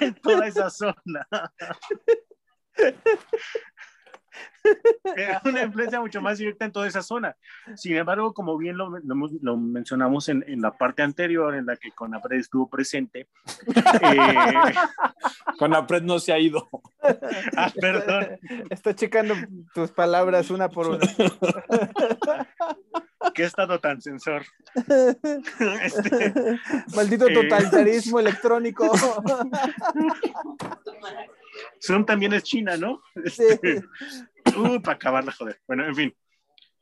en 0.00 0.14
toda 0.14 0.46
esa 0.46 0.70
zona. 0.70 1.26
una 5.44 5.62
influencia 5.62 6.00
mucho 6.00 6.20
más 6.20 6.38
directa 6.38 6.64
en 6.64 6.72
toda 6.72 6.88
esa 6.88 7.02
zona. 7.02 7.36
Sin 7.74 7.96
embargo, 7.96 8.34
como 8.34 8.56
bien 8.56 8.76
lo, 8.76 8.98
lo, 8.98 9.56
mencionamos 9.56 10.28
en, 10.28 10.44
en, 10.46 10.60
la 10.60 10.76
parte 10.76 11.02
anterior, 11.02 11.54
en 11.54 11.66
la 11.66 11.76
que 11.76 11.92
Conapred 11.92 12.38
estuvo 12.38 12.68
presente. 12.68 13.28
Eh... 13.66 13.66
Conapred 15.58 16.02
no 16.02 16.18
se 16.18 16.32
ha 16.32 16.38
ido. 16.38 16.68
ah, 17.56 17.72
perdón. 17.80 18.38
Está 18.70 18.94
checando 18.94 19.34
tus 19.74 19.90
palabras 19.90 20.50
una 20.50 20.68
por 20.68 20.88
una. 20.88 21.06
¿Qué 23.34 23.44
estado 23.44 23.80
tan 23.80 24.00
censor? 24.00 24.44
Este, 25.82 26.32
Maldito 26.94 27.28
eh, 27.28 27.34
totalitarismo 27.34 28.20
electrónico. 28.20 28.90
Zoom 31.80 32.04
también 32.04 32.32
es 32.32 32.42
China, 32.42 32.76
¿no? 32.76 33.02
Este, 33.24 33.82
uh, 34.56 34.80
para 34.80 34.96
acabarla, 34.96 35.32
joder. 35.32 35.60
Bueno, 35.66 35.84
en 35.84 35.94
fin. 35.94 36.16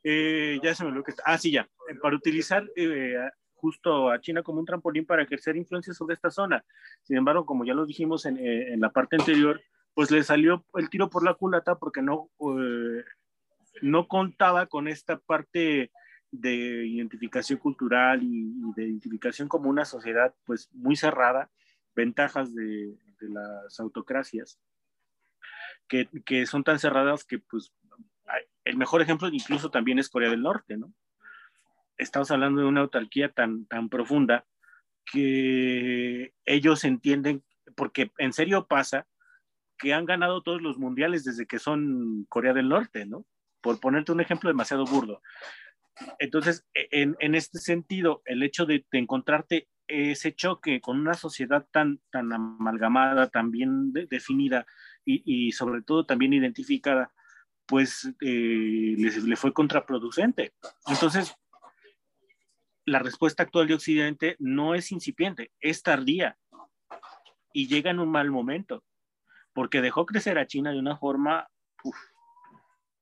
Eh, 0.07 0.59
ya 0.61 0.75
se 0.75 0.85
me 0.85 0.91
lo 0.91 1.03
que 1.03 1.13
Ah, 1.25 1.37
sí, 1.37 1.51
ya. 1.51 1.67
Para 2.01 2.15
utilizar 2.15 2.63
eh, 2.75 3.17
justo 3.55 4.11
a 4.11 4.21
China 4.21 4.43
como 4.43 4.59
un 4.59 4.65
trampolín 4.65 5.05
para 5.05 5.23
ejercer 5.23 5.55
influencia 5.55 5.93
sobre 5.93 6.13
esta 6.13 6.29
zona. 6.29 6.63
Sin 7.01 7.17
embargo, 7.17 7.45
como 7.45 7.65
ya 7.65 7.73
lo 7.73 7.85
dijimos 7.87 8.25
en, 8.27 8.37
eh, 8.37 8.73
en 8.73 8.81
la 8.81 8.91
parte 8.91 9.15
anterior, 9.15 9.59
pues 9.95 10.11
le 10.11 10.23
salió 10.23 10.63
el 10.75 10.89
tiro 10.91 11.09
por 11.09 11.23
la 11.23 11.33
culata 11.33 11.79
porque 11.79 12.03
no, 12.03 12.29
no 13.81 14.07
contaba 14.07 14.67
con 14.67 14.87
esta 14.87 15.17
parte 15.17 15.91
de 16.29 16.85
identificación 16.85 17.57
cultural 17.57 18.21
y, 18.21 18.27
y, 18.27 18.73
de 18.75 18.83
identificación 18.83 19.47
como 19.47 19.69
una 19.69 19.85
sociedad 19.85 20.35
pues 20.45 20.69
muy 20.73 20.95
cerrada, 20.95 21.49
ventajas 21.95 22.53
de, 22.53 22.93
de 23.19 23.29
las 23.29 23.79
autocracias, 23.79 24.59
que, 25.87 26.09
que, 26.25 26.45
son 26.45 26.63
tan 26.63 26.79
cerradas 26.79 27.23
que 27.25 27.39
pues 27.39 27.73
el 28.63 28.77
mejor 28.77 29.01
ejemplo 29.01 29.27
incluso 29.27 29.69
también 29.69 29.99
es 29.99 30.09
Corea 30.09 30.29
del 30.29 30.41
Norte, 30.41 30.77
¿no? 30.77 30.93
Estamos 31.97 32.29
hablando 32.31 32.61
de 32.61 32.67
una 32.67 32.81
autarquía 32.81 33.31
tan, 33.31 33.65
tan 33.67 33.89
profunda 33.89 34.45
que 35.11 36.33
ellos 36.45 36.83
entienden, 36.83 37.43
porque 37.75 38.11
en 38.17 38.33
serio 38.33 38.67
pasa, 38.67 39.07
que 39.77 39.93
han 39.93 40.05
ganado 40.05 40.41
todos 40.41 40.61
los 40.61 40.77
mundiales 40.77 41.23
desde 41.23 41.45
que 41.45 41.59
son 41.59 42.25
Corea 42.27 42.53
del 42.53 42.69
Norte, 42.69 43.05
¿no? 43.05 43.25
Por 43.61 43.79
ponerte 43.79 44.11
un 44.11 44.21
ejemplo 44.21 44.49
demasiado 44.49 44.85
burdo. 44.85 45.21
Entonces, 46.19 46.65
en, 46.73 47.15
en 47.19 47.35
este 47.35 47.59
sentido, 47.59 48.21
el 48.25 48.43
hecho 48.43 48.65
de, 48.65 48.85
de 48.91 48.99
encontrarte 48.99 49.67
ese 49.87 50.33
choque 50.33 50.81
con 50.81 50.99
una 50.99 51.13
sociedad 51.13 51.67
tan, 51.71 51.99
tan 52.11 52.31
amalgamada, 52.33 53.29
tan 53.29 53.51
bien 53.51 53.93
de, 53.93 54.07
definida 54.07 54.65
y, 55.05 55.51
sobre 55.51 55.83
todo 55.83 56.05
también 56.05 56.33
identificada, 56.33 57.11
pues 57.67 58.11
eh, 58.21 58.95
le, 58.97 59.35
fue 59.35 59.53
contraproducente. 59.53 60.53
Entonces, 60.87 61.35
la 62.85 62.99
respuesta 62.99 63.43
actual 63.43 63.67
de 63.67 63.75
Occidente 63.75 64.35
no 64.39 64.73
es 64.73 64.91
incipiente, 64.91 65.51
es 65.59 65.83
tardía 65.83 66.37
y 67.53 67.67
llega 67.67 67.91
en 67.91 67.99
un 67.99 68.09
mal 68.09 68.31
momento, 68.31 68.83
porque 69.53 69.81
dejó 69.81 70.05
crecer 70.05 70.37
a 70.37 70.47
China 70.47 70.71
de 70.71 70.79
una 70.79 70.97
forma... 70.97 71.47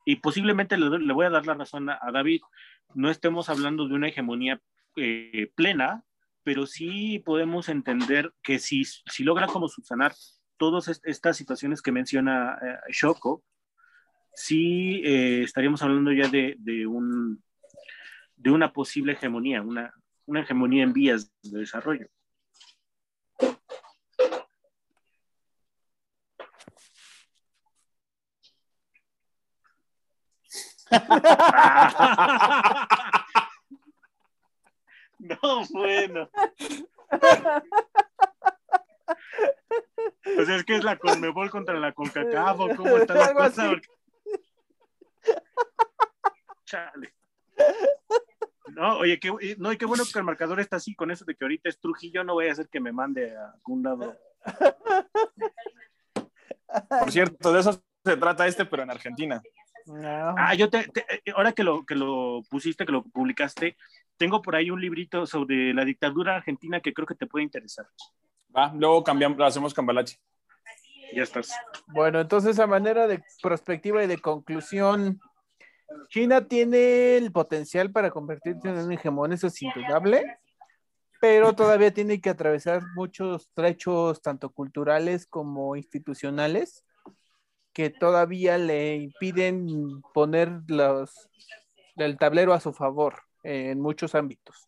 Y 0.06 0.18
posiblemente 0.18 0.78
le, 0.78 1.14
voy 1.14 1.26
a 1.26 1.30
dar 1.30 1.46
la 1.46 1.54
razón 1.54 1.90
a, 1.90 1.98
a 2.02 2.12
David, 2.12 2.42
no 2.94 3.10
estemos 3.10 3.48
hablando 3.48 3.88
de 3.88 3.94
una 3.94 4.10
hegemonía 4.10 4.62
eh, 4.96 5.52
plena, 5.56 6.04
pero 6.44 6.66
sí 6.66 7.20
podemos 7.20 7.70
entender 7.70 8.34
que 8.42 8.60
si, 8.60 8.84
si 8.86 9.24
logra 9.24 9.48
como 9.48 9.68
subsanar 9.70 10.14
todas 10.58 11.02
estas 11.04 11.38
situaciones 11.38 11.82
que 11.82 11.92
menciona 11.92 12.58
eh, 12.62 12.78
Shoko, 12.92 13.44
sí 14.34 15.02
eh, 15.04 15.44
estaríamos 15.44 15.82
hablando 15.82 16.12
ya 16.12 16.28
de, 16.28 16.56
de, 16.60 16.86
un, 16.86 17.44
de 18.36 18.52
una 18.52 18.72
posible 18.74 19.14
hegemonía, 19.14 19.62
una, 19.62 19.94
una 20.26 20.42
hegemonía 20.42 20.84
en 20.84 20.94
vías 20.94 21.32
de 21.44 21.60
desarrollo. 21.60 22.08
No, 35.44 35.64
bueno. 35.72 36.30
Pues 40.24 40.50
es 40.50 40.64
que 40.64 40.76
es 40.76 40.84
la 40.84 40.98
Conmebol 40.98 41.50
contra 41.50 41.78
la 41.78 41.92
CONCACAF, 41.92 42.58
¿cómo 42.78 42.98
está 42.98 43.14
la 43.14 43.34
cosa? 43.34 43.72
Chale. 46.66 47.14
No, 48.68 48.98
oye, 49.00 49.20
qué, 49.20 49.32
no, 49.58 49.72
y 49.72 49.78
qué 49.78 49.86
bueno 49.86 50.04
que 50.12 50.20
el 50.20 50.26
marcador 50.26 50.60
está 50.60 50.78
así 50.78 50.96
con 50.96 51.12
eso 51.12 51.26
de 51.26 51.36
que 51.36 51.44
ahorita 51.44 51.70
es 51.70 51.80
Trujillo, 51.80 52.24
no 52.24 52.34
voy 52.34 52.48
a 52.48 52.54
hacer 52.54 52.70
que 52.70 52.80
me 52.80 52.92
mande 52.92 53.36
a 53.36 53.52
algún 53.52 53.84
lado. 53.84 54.18
Por 56.90 57.12
cierto, 57.12 57.54
de 57.54 57.60
eso 57.60 57.84
se 58.04 58.18
trata 58.18 58.48
este, 58.48 58.66
pero 58.66 58.84
en 58.84 58.92
Argentina. 58.92 59.42
No. 59.86 60.36
Ah, 60.38 60.56
yo 60.56 60.70
te, 60.70 60.88
te, 60.88 61.06
ahora 61.36 61.52
que 61.52 61.64
lo, 61.64 61.86
que 61.86 61.96
lo 61.96 62.42
pusiste, 62.50 62.86
que 62.86 62.94
lo 62.94 63.04
publicaste, 63.04 63.76
tengo 64.18 64.42
por 64.42 64.56
ahí 64.56 64.70
un 64.70 64.82
librito 64.82 65.26
sobre 65.26 65.74
la 65.74 65.86
dictadura 65.86 66.36
argentina 66.36 66.80
que 66.80 66.94
creo 66.94 67.08
que 67.08 67.16
te 67.16 67.28
puede 67.28 67.44
interesar. 67.44 67.86
Va, 68.56 68.72
luego 68.74 69.04
cambiamos, 69.04 69.40
hacemos 69.42 69.74
cambalache. 69.74 70.18
Ya 71.14 71.24
estás. 71.24 71.52
Bueno, 71.88 72.20
entonces 72.20 72.60
a 72.60 72.68
manera 72.68 73.08
de 73.08 73.24
perspectiva 73.42 74.04
y 74.04 74.08
de 74.08 74.18
conclusión, 74.18 75.20
China 76.10 76.48
tiene 76.48 77.18
el 77.18 77.32
potencial 77.32 77.92
para 77.92 78.12
convertirse 78.12 78.68
en 78.68 78.78
un 78.78 78.92
hegemón, 78.92 79.34
eso 79.34 79.48
es 79.48 79.62
indudable, 79.62 80.24
pero 81.22 81.54
todavía 81.54 81.94
tiene 81.94 82.20
que 82.20 82.30
atravesar 82.30 82.84
muchos 82.96 83.50
trechos, 83.54 84.22
tanto 84.22 84.50
culturales 84.50 85.28
como 85.28 85.76
institucionales, 85.76 86.84
que 87.74 87.90
todavía 87.90 88.58
le 88.58 88.96
impiden 88.98 90.02
poner 90.14 90.52
los, 90.68 91.30
el 91.96 92.18
tablero 92.18 92.54
a 92.54 92.60
su 92.60 92.74
favor 92.74 93.16
en 93.44 93.80
muchos 93.80 94.16
ámbitos. 94.16 94.68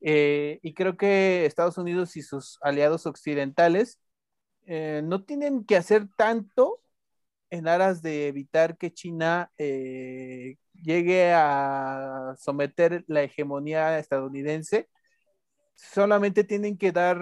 Eh, 0.00 0.60
y 0.62 0.74
creo 0.74 0.96
que 0.96 1.46
Estados 1.46 1.78
Unidos 1.78 2.16
y 2.16 2.22
sus 2.22 2.58
aliados 2.62 3.06
occidentales 3.06 4.00
eh, 4.66 5.02
no 5.04 5.24
tienen 5.24 5.64
que 5.64 5.76
hacer 5.76 6.08
tanto 6.16 6.80
en 7.50 7.68
aras 7.68 8.02
de 8.02 8.28
evitar 8.28 8.76
que 8.76 8.92
China 8.92 9.50
eh, 9.58 10.56
llegue 10.74 11.32
a 11.34 12.34
someter 12.38 13.04
la 13.08 13.22
hegemonía 13.22 13.98
estadounidense, 13.98 14.88
solamente 15.74 16.44
tienen 16.44 16.78
que 16.78 16.92
dar 16.92 17.20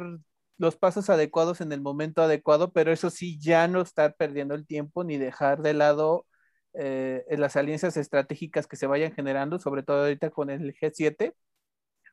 los 0.59 0.77
pasos 0.77 1.11
adecuados 1.11 1.61
en 1.61 1.73
el 1.73 1.81
momento 1.81 2.23
adecuado, 2.23 2.73
pero 2.73 2.93
eso 2.93 3.11
sí, 3.11 3.39
ya 3.39 3.69
no 3.69 3.81
estar 3.83 4.17
perdiendo 4.17 4.55
el 4.55 4.67
tiempo 4.67 5.05
ni 5.05 5.19
dejar 5.19 5.63
de 5.63 5.75
lado 5.75 6.27
eh, 6.75 7.25
las 7.31 7.57
alianzas 7.57 7.97
estratégicas 7.97 8.67
que 8.67 8.77
se 8.77 8.87
vayan 8.87 9.13
generando, 9.13 9.59
sobre 9.59 9.83
todo 9.83 10.03
ahorita 10.03 10.31
con 10.31 10.51
el 10.51 10.75
G7. 10.75 11.35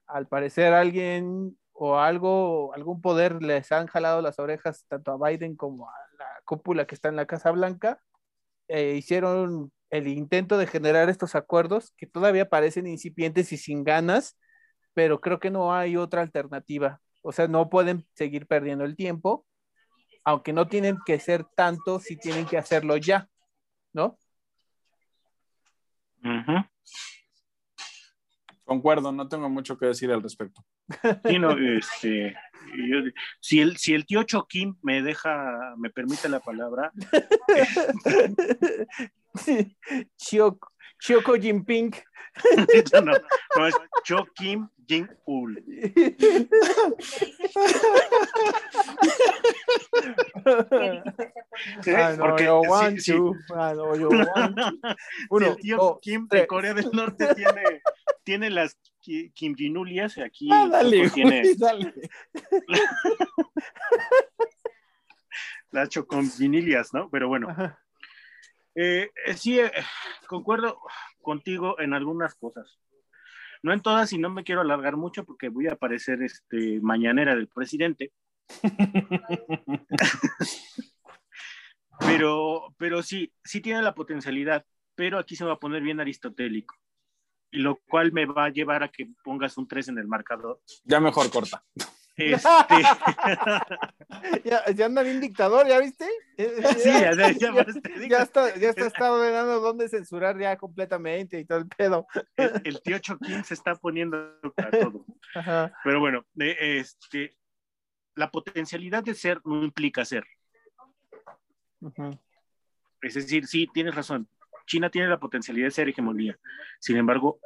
Al 0.07 0.27
parecer 0.27 0.73
alguien 0.73 1.57
o 1.73 1.97
algo, 1.97 2.73
algún 2.73 3.01
poder 3.01 3.41
les 3.41 3.71
han 3.71 3.87
jalado 3.87 4.21
las 4.21 4.39
orejas 4.39 4.85
tanto 4.87 5.11
a 5.11 5.29
Biden 5.29 5.55
como 5.55 5.89
a 5.89 5.93
la 6.17 6.27
cúpula 6.45 6.85
que 6.85 6.95
está 6.95 7.09
en 7.09 7.15
la 7.15 7.25
Casa 7.25 7.51
Blanca, 7.51 8.01
eh, 8.67 8.95
hicieron 8.95 9.71
el 9.89 10.07
intento 10.07 10.57
de 10.57 10.67
generar 10.67 11.09
estos 11.09 11.35
acuerdos 11.35 11.93
que 11.97 12.07
todavía 12.07 12.49
parecen 12.49 12.87
incipientes 12.87 13.51
y 13.51 13.57
sin 13.57 13.83
ganas, 13.83 14.37
pero 14.93 15.21
creo 15.21 15.39
que 15.39 15.51
no 15.51 15.73
hay 15.73 15.97
otra 15.97 16.21
alternativa. 16.21 17.01
O 17.21 17.31
sea, 17.31 17.47
no 17.47 17.69
pueden 17.69 18.07
seguir 18.13 18.47
perdiendo 18.47 18.85
el 18.85 18.95
tiempo, 18.95 19.45
aunque 20.23 20.53
no 20.53 20.67
tienen 20.67 20.97
que 21.05 21.19
ser 21.19 21.45
tanto 21.55 21.99
si 21.99 22.17
tienen 22.17 22.45
que 22.45 22.57
hacerlo 22.57 22.97
ya, 22.97 23.29
¿no? 23.93 24.17
Concuerdo, 28.63 29.11
no 29.11 29.27
tengo 29.27 29.49
mucho 29.49 29.77
que 29.77 29.87
decir 29.87 30.11
al 30.11 30.23
respecto. 30.23 30.63
Sí, 31.25 31.39
no, 31.39 31.51
este, 31.77 32.35
yo- 32.87 33.11
si, 33.39 33.59
el, 33.59 33.77
si 33.77 33.93
el 33.93 34.05
tío 34.05 34.23
Choquín 34.23 34.77
me 34.81 35.01
deja, 35.01 35.73
me 35.77 35.89
permite 35.89 36.29
la 36.29 36.39
palabra, 36.39 36.91
Chioko, 40.17 40.70
Chioko 41.01 41.35
Jinping. 41.35 41.91
no, 43.03 43.11
no 43.57 43.67
es 43.67 43.75
Cho 44.05 44.25
Kim 44.35 44.69
Jin 44.87 45.09
Ul. 45.25 45.61
¿sí? 51.83 51.91
Ah, 51.95 52.13
no, 52.17 52.23
Porque 52.23 52.43
yo 52.45 52.61
sí, 52.63 52.69
want 52.69 52.99
sí, 52.99 53.11
to. 53.11 53.33
Ah, 53.53 53.73
no, 53.75 53.95
yo 53.95 54.09
want 54.09 54.57
to. 54.57 54.69
si 54.69 54.79
Uno, 55.29 55.47
el 55.47 55.55
tío 55.57 55.77
dos, 55.77 55.99
Kim 56.01 56.27
de 56.27 56.47
Corea 56.47 56.73
del 56.73 56.89
Norte 56.91 57.33
tiene, 57.35 57.81
tiene 58.23 58.49
las 58.49 58.77
Ki- 58.99 59.31
Kim 59.33 59.55
Jinulias, 59.55 60.17
aquí 60.17 60.49
Ah, 60.51 60.67
dale, 60.71 61.03
Choco 61.03 61.13
tiene 61.15 61.41
güey, 61.41 61.55
dale. 61.57 61.93
las 65.71 65.89
Chocomginilias, 65.89 66.93
¿no? 66.93 67.09
Pero 67.09 67.27
bueno, 67.27 67.49
Ajá. 67.49 67.79
Eh, 68.75 69.09
eh, 69.25 69.33
sí, 69.33 69.59
eh, 69.59 69.71
concuerdo 70.27 70.79
contigo 71.21 71.79
en 71.79 71.93
algunas 71.93 72.35
cosas. 72.35 72.79
No 73.63 73.73
en 73.73 73.81
todas 73.81 74.11
y 74.13 74.17
no 74.17 74.29
me 74.29 74.43
quiero 74.43 74.61
alargar 74.61 74.97
mucho 74.97 75.23
porque 75.23 75.49
voy 75.49 75.67
a 75.67 75.73
aparecer 75.73 76.23
este, 76.23 76.79
mañanera 76.81 77.35
del 77.35 77.47
presidente. 77.47 78.11
pero, 81.99 82.73
pero 82.77 83.03
sí, 83.03 83.31
sí 83.43 83.61
tiene 83.61 83.81
la 83.83 83.93
potencialidad, 83.93 84.65
pero 84.95 85.19
aquí 85.19 85.35
se 85.35 85.45
va 85.45 85.53
a 85.53 85.59
poner 85.59 85.83
bien 85.83 85.99
aristotélico. 85.99 86.75
Y 87.51 87.59
lo 87.59 87.79
cual 87.87 88.13
me 88.13 88.25
va 88.25 88.45
a 88.45 88.49
llevar 88.49 88.81
a 88.81 88.89
que 88.89 89.09
pongas 89.23 89.57
un 89.57 89.67
3 89.67 89.89
en 89.89 89.97
el 89.99 90.07
marcador. 90.07 90.61
Ya 90.85 90.99
mejor 90.99 91.29
corta. 91.29 91.63
Este, 92.17 92.49
Ya, 94.43 94.69
ya 94.71 94.85
anda 94.85 95.03
bien 95.03 95.21
dictador, 95.21 95.67
¿ya 95.67 95.79
viste? 95.79 96.05
sí, 96.37 96.43
ya, 96.85 97.13
ya, 97.13 97.31
ya, 97.31 98.17
está, 98.19 98.55
ya 98.55 98.69
está, 98.69 98.85
está 98.85 99.11
ordenando 99.11 99.59
dónde 99.59 99.87
censurar 99.89 100.37
ya 100.39 100.57
completamente 100.57 101.39
y 101.39 101.45
todo 101.45 101.59
el 101.59 101.67
pedo. 101.67 102.07
el, 102.35 102.61
el 102.65 102.81
tío 102.81 102.99
Choquín 102.99 103.43
se 103.43 103.53
está 103.53 103.75
poniendo 103.75 104.17
a 104.57 104.69
todo. 104.69 105.05
Ajá. 105.35 105.73
Pero 105.83 105.99
bueno, 105.99 106.25
este, 106.37 107.37
la 108.15 108.29
potencialidad 108.29 109.03
de 109.03 109.13
ser 109.13 109.41
no 109.45 109.63
implica 109.63 110.03
ser. 110.05 110.25
Es 113.01 113.13
decir, 113.15 113.47
sí, 113.47 113.67
tienes 113.73 113.95
razón. 113.95 114.27
China 114.67 114.89
tiene 114.89 115.07
la 115.07 115.19
potencialidad 115.19 115.67
de 115.67 115.71
ser 115.71 115.89
hegemonía. 115.89 116.37
Sin 116.79 116.97
embargo, 116.97 117.39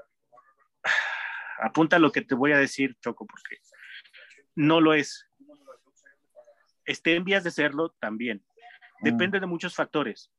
apunta 1.61 1.95
a 1.95 1.99
lo 1.99 2.11
que 2.11 2.21
te 2.21 2.35
voy 2.35 2.51
a 2.51 2.57
decir, 2.57 2.95
Choco, 3.01 3.25
porque 3.25 3.57
no 4.55 4.81
lo 4.81 4.93
es. 4.93 5.27
Esté 6.85 7.15
en 7.15 7.23
vías 7.23 7.43
de 7.43 7.51
serlo 7.51 7.89
también. 7.99 8.43
Depende 9.01 9.39
de 9.39 9.45
muchos 9.45 9.75
factores. 9.75 10.31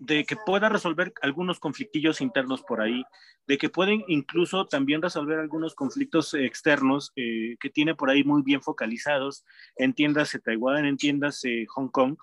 De 0.00 0.24
que 0.24 0.36
pueda 0.36 0.68
resolver 0.68 1.12
algunos 1.22 1.60
conflictillos 1.60 2.20
internos 2.20 2.62
por 2.62 2.80
ahí, 2.80 3.04
de 3.46 3.58
que 3.58 3.68
pueden 3.68 4.04
incluso 4.08 4.66
también 4.66 5.02
resolver 5.02 5.38
algunos 5.38 5.74
conflictos 5.74 6.34
externos 6.34 7.12
eh, 7.16 7.56
que 7.60 7.70
tiene 7.70 7.94
por 7.94 8.10
ahí 8.10 8.24
muy 8.24 8.42
bien 8.42 8.62
focalizados, 8.62 9.44
entiéndase 9.76 10.40
Taiwán, 10.40 10.86
entiéndase 10.86 11.66
Hong 11.68 11.88
Kong, 11.88 12.16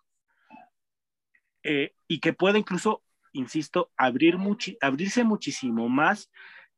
eh, 1.64 1.93
y 2.07 2.20
que 2.20 2.34
pueda 2.34 2.57
incluso, 2.57 3.03
insisto, 3.34 3.91
abrir 3.97 4.38
muchi 4.38 4.78
abrirse 4.82 5.24
muchísimo 5.24 5.89
más 5.89 6.32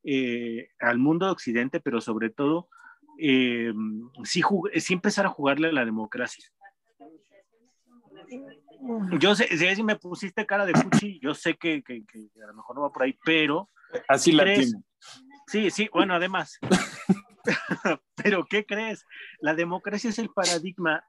eh, 0.03 0.69
al 0.79 0.97
mundo 0.97 1.25
de 1.25 1.31
Occidente, 1.31 1.79
pero 1.79 2.01
sobre 2.01 2.29
todo 2.29 2.69
eh, 3.21 3.73
sí, 4.23 4.93
empezar 4.93 5.25
a 5.25 5.29
jugarle 5.29 5.69
a 5.69 5.71
la 5.73 5.85
democracia. 5.85 6.43
Yo 9.19 9.35
sé, 9.35 9.47
si 9.75 9.83
me 9.83 9.95
pusiste 9.95 10.45
cara 10.45 10.65
de 10.65 10.73
fuchi, 10.73 11.19
yo 11.21 11.35
sé 11.35 11.55
que, 11.55 11.83
que- 11.83 12.03
que 12.05 12.29
a 12.43 12.47
lo 12.47 12.53
mejor 12.55 12.75
no 12.75 12.81
va 12.81 12.91
por 12.91 13.03
ahí, 13.03 13.17
pero 13.23 13.69
Así 14.07 14.35
¿Crees? 14.35 14.71
latino. 14.71 14.83
sí, 15.47 15.69
sí, 15.69 15.89
bueno, 15.93 16.15
además. 16.15 16.57
pero 18.15 18.45
¿qué 18.49 18.65
crees? 18.65 19.05
La 19.39 19.53
democracia 19.53 20.09
es 20.09 20.17
el 20.19 20.29
paradigma 20.29 21.03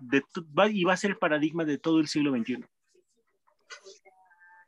de 0.00 0.22
tu- 0.32 0.44
va, 0.52 0.68
y 0.68 0.84
va 0.84 0.92
a 0.92 0.96
ser 0.96 1.12
el 1.12 1.18
paradigma 1.18 1.64
de 1.64 1.78
todo 1.78 2.00
el 2.00 2.08
siglo 2.08 2.32
XXI. 2.36 2.64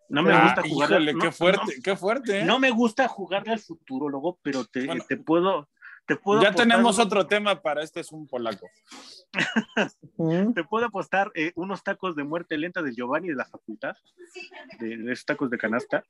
No 0.09 0.23
me 0.23 0.33
Ah, 0.33 0.43
gusta 0.45 0.63
jugar. 0.63 0.91
híjole, 0.91 1.13
no- 1.13 1.19
qué 1.21 1.33
fuerte, 1.33 1.83
qué 1.83 1.97
fuerte. 1.97 2.39
¿eh? 2.41 2.45
No, 2.45 2.55
no 2.55 2.59
me 2.61 2.71
gusta 2.71 3.09
jugarle 3.09 3.53
al 3.53 3.59
futurólogo, 3.59 4.39
pero 4.43 4.65
te, 4.65 4.87
Bueno. 4.87 5.05
te 5.07 5.17
puedo. 5.19 5.69
Te 6.09 6.17
puedo 6.17 6.43
ya 6.43 6.53
tenemos 6.53 6.97
unos- 6.97 7.07
otro 7.07 7.27
tema 7.27 7.61
para 7.63 7.83
este 7.85 8.01
es 8.01 8.11
un 8.11 8.27
polaco. 8.27 8.67
Te 10.55 10.65
puedo 10.65 10.87
apostar 10.87 11.31
eh, 11.35 11.53
unos 11.55 11.83
tacos 11.85 12.17
de 12.17 12.25
muerte 12.25 12.57
lenta 12.59 12.83
del 12.83 12.95
Giovanni 12.97 13.29
de 13.29 13.35
la 13.37 13.45
facultad, 13.45 13.95
de, 14.81 14.97
de 14.97 15.13
esos 15.13 15.27
tacos 15.27 15.51
de 15.51 15.59
canasta, 15.59 16.03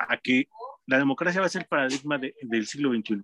a 0.00 0.16
que 0.16 0.48
la 0.86 0.98
democracia 0.98 1.40
va 1.40 1.46
a 1.46 1.50
ser 1.50 1.62
el 1.62 1.68
paradigma 1.68 2.18
de- 2.18 2.34
del 2.42 2.66
siglo 2.66 2.90
XXI. 2.92 3.22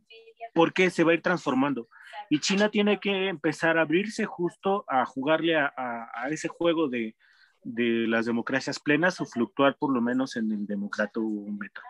Porque 0.55 0.91
se 0.91 1.03
va 1.03 1.13
a 1.13 1.15
ir 1.15 1.23
transformando. 1.23 1.89
Y 2.31 2.41
China 2.41 2.69
tiene 2.71 3.01
que 3.01 3.29
empezar 3.29 3.79
a 3.79 3.83
abrirse 3.83 4.25
justo 4.27 4.85
a 4.89 5.05
jugarle 5.07 5.57
a, 5.57 5.73
a- 5.77 6.11
a 6.15 6.29
ese 6.29 6.49
juego 6.49 6.89
de, 6.89 7.17
de 7.63 8.07
las 8.07 8.27
democracias 8.27 8.79
plenas 8.79 9.21
o 9.21 9.27
fluctuar 9.27 9.77
por 9.79 9.93
lo 9.93 10.01
menos 10.01 10.37
en 10.37 10.53
el 10.53 10.67
democratómetro. 10.67 11.83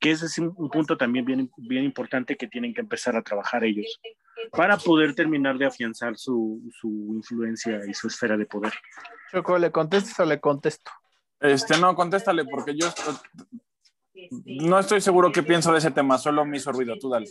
Que 0.00 0.12
ese 0.12 0.26
es 0.26 0.38
un, 0.38 0.52
un 0.56 0.70
punto 0.70 0.96
también 0.96 1.24
bien, 1.24 1.50
bien 1.56 1.84
importante 1.84 2.36
que 2.36 2.46
tienen 2.46 2.72
que 2.74 2.80
empezar 2.80 3.16
a 3.16 3.22
trabajar 3.22 3.64
ellos 3.64 4.00
para 4.52 4.76
poder 4.76 5.14
terminar 5.14 5.58
de 5.58 5.66
afianzar 5.66 6.16
su, 6.16 6.62
su 6.80 6.88
influencia 7.14 7.80
y 7.88 7.94
su 7.94 8.06
esfera 8.06 8.36
de 8.36 8.46
poder. 8.46 8.72
Choco, 9.32 9.58
¿le 9.58 9.70
contestas 9.72 10.18
o 10.20 10.24
le 10.24 10.38
contesto? 10.40 10.90
Este, 11.40 11.76
no, 11.78 11.94
contéstale, 11.94 12.44
porque 12.44 12.76
yo 12.76 12.86
estoy- 12.88 13.14
no 14.44 14.78
estoy 14.78 15.00
seguro 15.00 15.30
qué 15.32 15.42
pienso 15.42 15.72
de 15.72 15.78
ese 15.78 15.90
tema, 15.90 16.18
solo 16.18 16.44
me 16.44 16.56
hizo 16.56 16.72
ruido, 16.72 16.96
tú 16.98 17.08
dale. 17.10 17.26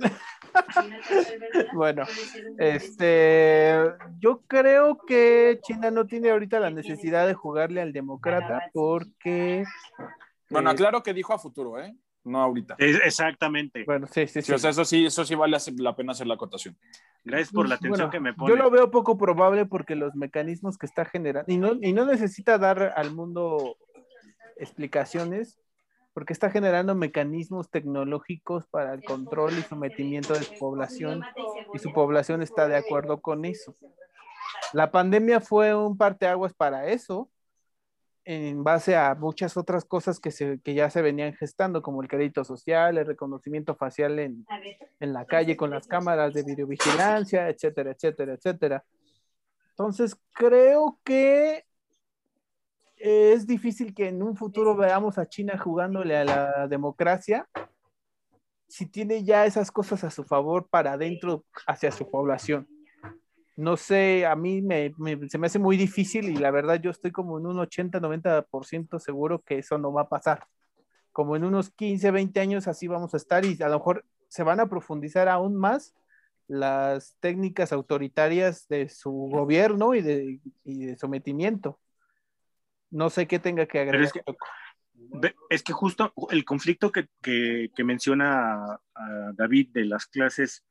Bueno, 1.74 2.04
Este, 2.58 3.74
yo 4.18 4.42
creo 4.46 4.98
que 5.06 5.58
China 5.62 5.90
no 5.90 6.06
tiene 6.06 6.30
ahorita 6.30 6.60
la 6.60 6.70
necesidad 6.70 7.26
de 7.26 7.34
jugarle 7.34 7.80
al 7.80 7.92
demócrata 7.92 8.60
porque. 8.72 9.64
Bueno, 10.50 10.70
eh, 10.70 10.72
aclaro 10.74 11.02
que 11.02 11.14
dijo 11.14 11.32
a 11.32 11.38
futuro, 11.38 11.78
¿eh? 11.80 11.94
No 12.24 12.40
ahorita. 12.40 12.76
Exactamente. 12.78 13.84
Bueno, 13.84 14.06
sí, 14.06 14.26
sí, 14.28 14.40
Sí, 14.40 14.42
sí. 14.42 14.52
o 14.52 14.58
sea, 14.58 14.70
eso 14.70 14.84
sí, 14.84 15.06
eso 15.06 15.24
sí 15.24 15.34
vale 15.34 15.56
la 15.78 15.96
pena 15.96 16.12
hacer 16.12 16.26
la 16.28 16.34
acotación. 16.34 16.76
Gracias 17.24 17.50
por 17.50 17.68
la 17.68 17.74
atención 17.74 18.10
Bueno, 18.10 18.10
que 18.10 18.20
me 18.20 18.30
Yo 18.30 18.36
pone. 18.36 18.56
lo 18.56 18.70
veo 18.70 18.90
poco 18.90 19.18
probable 19.18 19.66
porque 19.66 19.96
los 19.96 20.14
mecanismos 20.14 20.78
que 20.78 20.86
está 20.86 21.04
generando, 21.04 21.52
y 21.52 21.56
no, 21.58 21.72
y 21.80 21.92
no 21.92 22.04
necesita 22.06 22.58
dar 22.58 22.92
al 22.96 23.12
mundo 23.12 23.76
explicaciones, 24.56 25.58
porque 26.14 26.32
está 26.32 26.50
generando 26.50 26.94
mecanismos 26.94 27.70
tecnológicos 27.70 28.66
para 28.68 28.92
el 28.94 29.02
control 29.02 29.52
y 29.58 29.62
sometimiento 29.62 30.34
de 30.34 30.42
su 30.42 30.54
población, 30.58 31.22
y 31.74 31.78
su 31.78 31.92
población 31.92 32.42
está 32.42 32.68
de 32.68 32.76
acuerdo 32.76 33.20
con 33.20 33.44
eso. 33.44 33.74
La 34.72 34.90
pandemia 34.92 35.40
fue 35.40 35.74
un 35.74 35.96
parteaguas 35.96 36.52
para 36.54 36.86
eso, 36.86 37.30
en 38.24 38.62
base 38.62 38.96
a 38.96 39.14
muchas 39.14 39.56
otras 39.56 39.84
cosas 39.84 40.20
que, 40.20 40.30
se, 40.30 40.60
que 40.60 40.74
ya 40.74 40.90
se 40.90 41.02
venían 41.02 41.34
gestando, 41.34 41.82
como 41.82 42.02
el 42.02 42.08
crédito 42.08 42.44
social, 42.44 42.98
el 42.98 43.06
reconocimiento 43.06 43.74
facial 43.74 44.18
en, 44.18 44.46
en 45.00 45.12
la 45.12 45.24
calle 45.24 45.56
con 45.56 45.70
las 45.70 45.86
cámaras 45.86 46.32
de 46.32 46.42
videovigilancia, 46.42 47.48
etcétera, 47.48 47.92
etcétera, 47.92 48.34
etcétera. 48.34 48.84
Entonces, 49.70 50.16
creo 50.34 50.98
que 51.02 51.64
es 52.96 53.46
difícil 53.46 53.94
que 53.94 54.08
en 54.08 54.22
un 54.22 54.36
futuro 54.36 54.76
veamos 54.76 55.18
a 55.18 55.26
China 55.26 55.58
jugándole 55.58 56.16
a 56.16 56.24
la 56.24 56.68
democracia 56.68 57.48
si 58.68 58.86
tiene 58.86 59.24
ya 59.24 59.44
esas 59.44 59.70
cosas 59.70 60.04
a 60.04 60.10
su 60.10 60.24
favor 60.24 60.68
para 60.68 60.92
adentro 60.92 61.44
hacia 61.66 61.90
su 61.90 62.10
población. 62.10 62.66
No 63.56 63.76
sé, 63.76 64.24
a 64.26 64.34
mí 64.34 64.62
me, 64.62 64.94
me- 64.98 65.28
se 65.28 65.38
me 65.38 65.46
hace 65.46 65.58
muy 65.58 65.76
difícil 65.76 66.28
y 66.30 66.36
la 66.36 66.50
verdad 66.50 66.80
yo 66.80 66.90
estoy 66.90 67.10
como 67.12 67.38
en 67.38 67.46
un 67.46 67.58
80-90% 67.58 68.98
seguro 68.98 69.42
que 69.42 69.58
eso 69.58 69.76
no 69.78 69.92
va 69.92 70.02
a 70.02 70.08
pasar. 70.08 70.46
Como 71.12 71.36
en 71.36 71.44
unos 71.44 71.70
15, 71.70 72.10
20 72.10 72.40
años 72.40 72.66
así 72.68 72.86
vamos 72.88 73.12
a 73.12 73.18
estar 73.18 73.44
y 73.44 73.62
a 73.62 73.68
lo 73.68 73.78
mejor 73.78 74.04
se 74.28 74.42
van 74.42 74.60
a 74.60 74.68
profundizar 74.68 75.28
aún 75.28 75.54
más 75.56 75.94
las 76.48 77.16
técnicas 77.20 77.72
autoritarias 77.72 78.66
de 78.68 78.88
su 78.88 79.10
gobierno 79.30 79.94
y 79.94 80.00
de, 80.02 80.40
y 80.64 80.86
de 80.86 80.96
sometimiento. 80.96 81.78
No 82.90 83.10
sé 83.10 83.26
qué 83.26 83.38
tenga 83.38 83.66
que 83.66 83.80
agregar. 83.80 84.02
es 84.06 84.12
que- 84.12 84.22
Ve- 84.94 85.34
Es 85.50 85.62
que 85.62 85.72
justo 85.72 86.12
el 86.30 86.44
conflicto 86.44 86.90
que, 86.92 87.08
que- 87.20 87.70
menciona 87.84 88.64
a 88.94 89.32
David 89.34 89.70
de 89.72 89.84
las 89.84 90.06
clases 90.06 90.64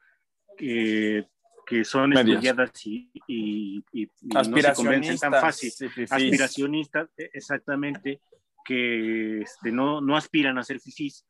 que, 0.58 1.28
que 1.72 1.84
son 1.86 2.12
estudiadas 2.36 2.86
y, 2.86 3.10
y- 3.28 3.84
y- 3.94 4.04
y 4.04 4.10
no 4.28 4.44
se 4.44 4.74
convencen 4.76 5.18
tan 5.18 5.32
fácil, 5.42 5.72
sí, 5.72 6.04
aspiracionistas, 6.10 7.10
e- 7.18 7.30
exactamente, 7.34 8.22
que 8.66 9.42
este, 9.42 9.72
no, 9.72 10.02
no 10.02 10.16
aspiran 10.18 10.58
a 10.58 10.64
ser 10.64 10.80
fifís. 10.80 11.26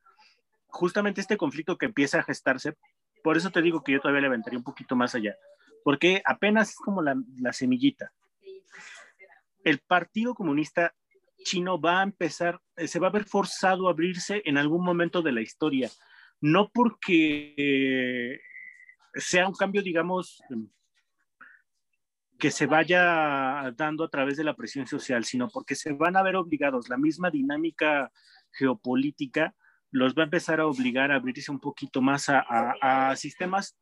Justamente 0.67 1.21
este 1.21 1.37
conflicto 1.37 1.77
que 1.77 1.85
empieza 1.85 2.19
a 2.19 2.23
gestarse, 2.23 2.73
por 3.23 3.37
eso 3.37 3.51
te 3.51 3.61
digo 3.61 3.83
que 3.83 3.91
yo 3.93 3.99
todavía 4.01 4.21
le 4.21 4.27
aventaría 4.27 4.57
un 4.57 4.63
poquito 4.65 4.95
más 4.95 5.13
allá, 5.15 5.35
porque 5.83 6.21
apenas 6.25 6.69
es 6.71 6.75
como 6.77 7.01
la, 7.01 7.15
la 7.39 7.53
semillita. 7.53 8.11
El 9.63 9.79
Partido 9.79 10.33
Comunista 10.33 10.93
Chino 11.43 11.79
va 11.79 11.99
a 11.99 12.03
empezar, 12.03 12.59
se 12.75 12.99
va 12.99 13.07
a 13.07 13.11
ver 13.11 13.25
forzado 13.25 13.87
a 13.87 13.91
abrirse 13.91 14.41
en 14.45 14.57
algún 14.57 14.83
momento 14.83 15.21
de 15.21 15.31
la 15.31 15.41
historia, 15.41 15.89
no 16.39 16.69
porque 16.73 17.53
eh, 17.57 18.39
sea 19.13 19.47
un 19.47 19.53
cambio, 19.55 19.81
digamos, 19.81 20.41
que 22.39 22.49
se 22.51 22.65
vaya 22.65 23.71
dando 23.75 24.03
a 24.03 24.09
través 24.09 24.37
de 24.37 24.43
la 24.43 24.55
presión 24.55 24.87
social, 24.87 25.23
sino 25.25 25.47
porque 25.49 25.75
se 25.75 25.93
van 25.93 26.17
a 26.17 26.23
ver 26.23 26.35
obligados, 26.35 26.89
la 26.89 26.97
misma 26.97 27.29
dinámica 27.29 28.11
geopolítica 28.51 29.53
los 29.91 30.15
va 30.15 30.23
a 30.23 30.25
empezar 30.25 30.59
a 30.59 30.65
obligar 30.65 31.11
a 31.11 31.15
abrirse 31.15 31.51
un 31.51 31.59
poquito 31.59 32.01
más 32.01 32.29
a, 32.29 32.39
a- 32.39 33.09
a 33.11 33.15
sistemas 33.15 33.77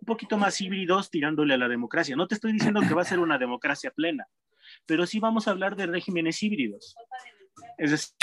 un 0.00 0.06
poquito 0.06 0.38
más 0.38 0.58
híbridos 0.62 1.10
tirándole 1.10 1.52
a 1.52 1.58
la 1.58 1.68
democracia. 1.68 2.16
No 2.16 2.26
te 2.26 2.34
estoy 2.34 2.52
diciendo 2.52 2.80
que 2.80 2.94
va 2.94 3.02
a 3.02 3.04
ser 3.04 3.18
una 3.18 3.36
democracia 3.36 3.90
plena, 3.90 4.26
pero 4.86 5.04
sí 5.04 5.20
vamos 5.20 5.46
a 5.46 5.50
hablar 5.50 5.76
de 5.76 5.84
regímenes 5.86 6.42
híbridos. 6.42 6.94
Es 7.76 7.90
decir, 7.90 8.16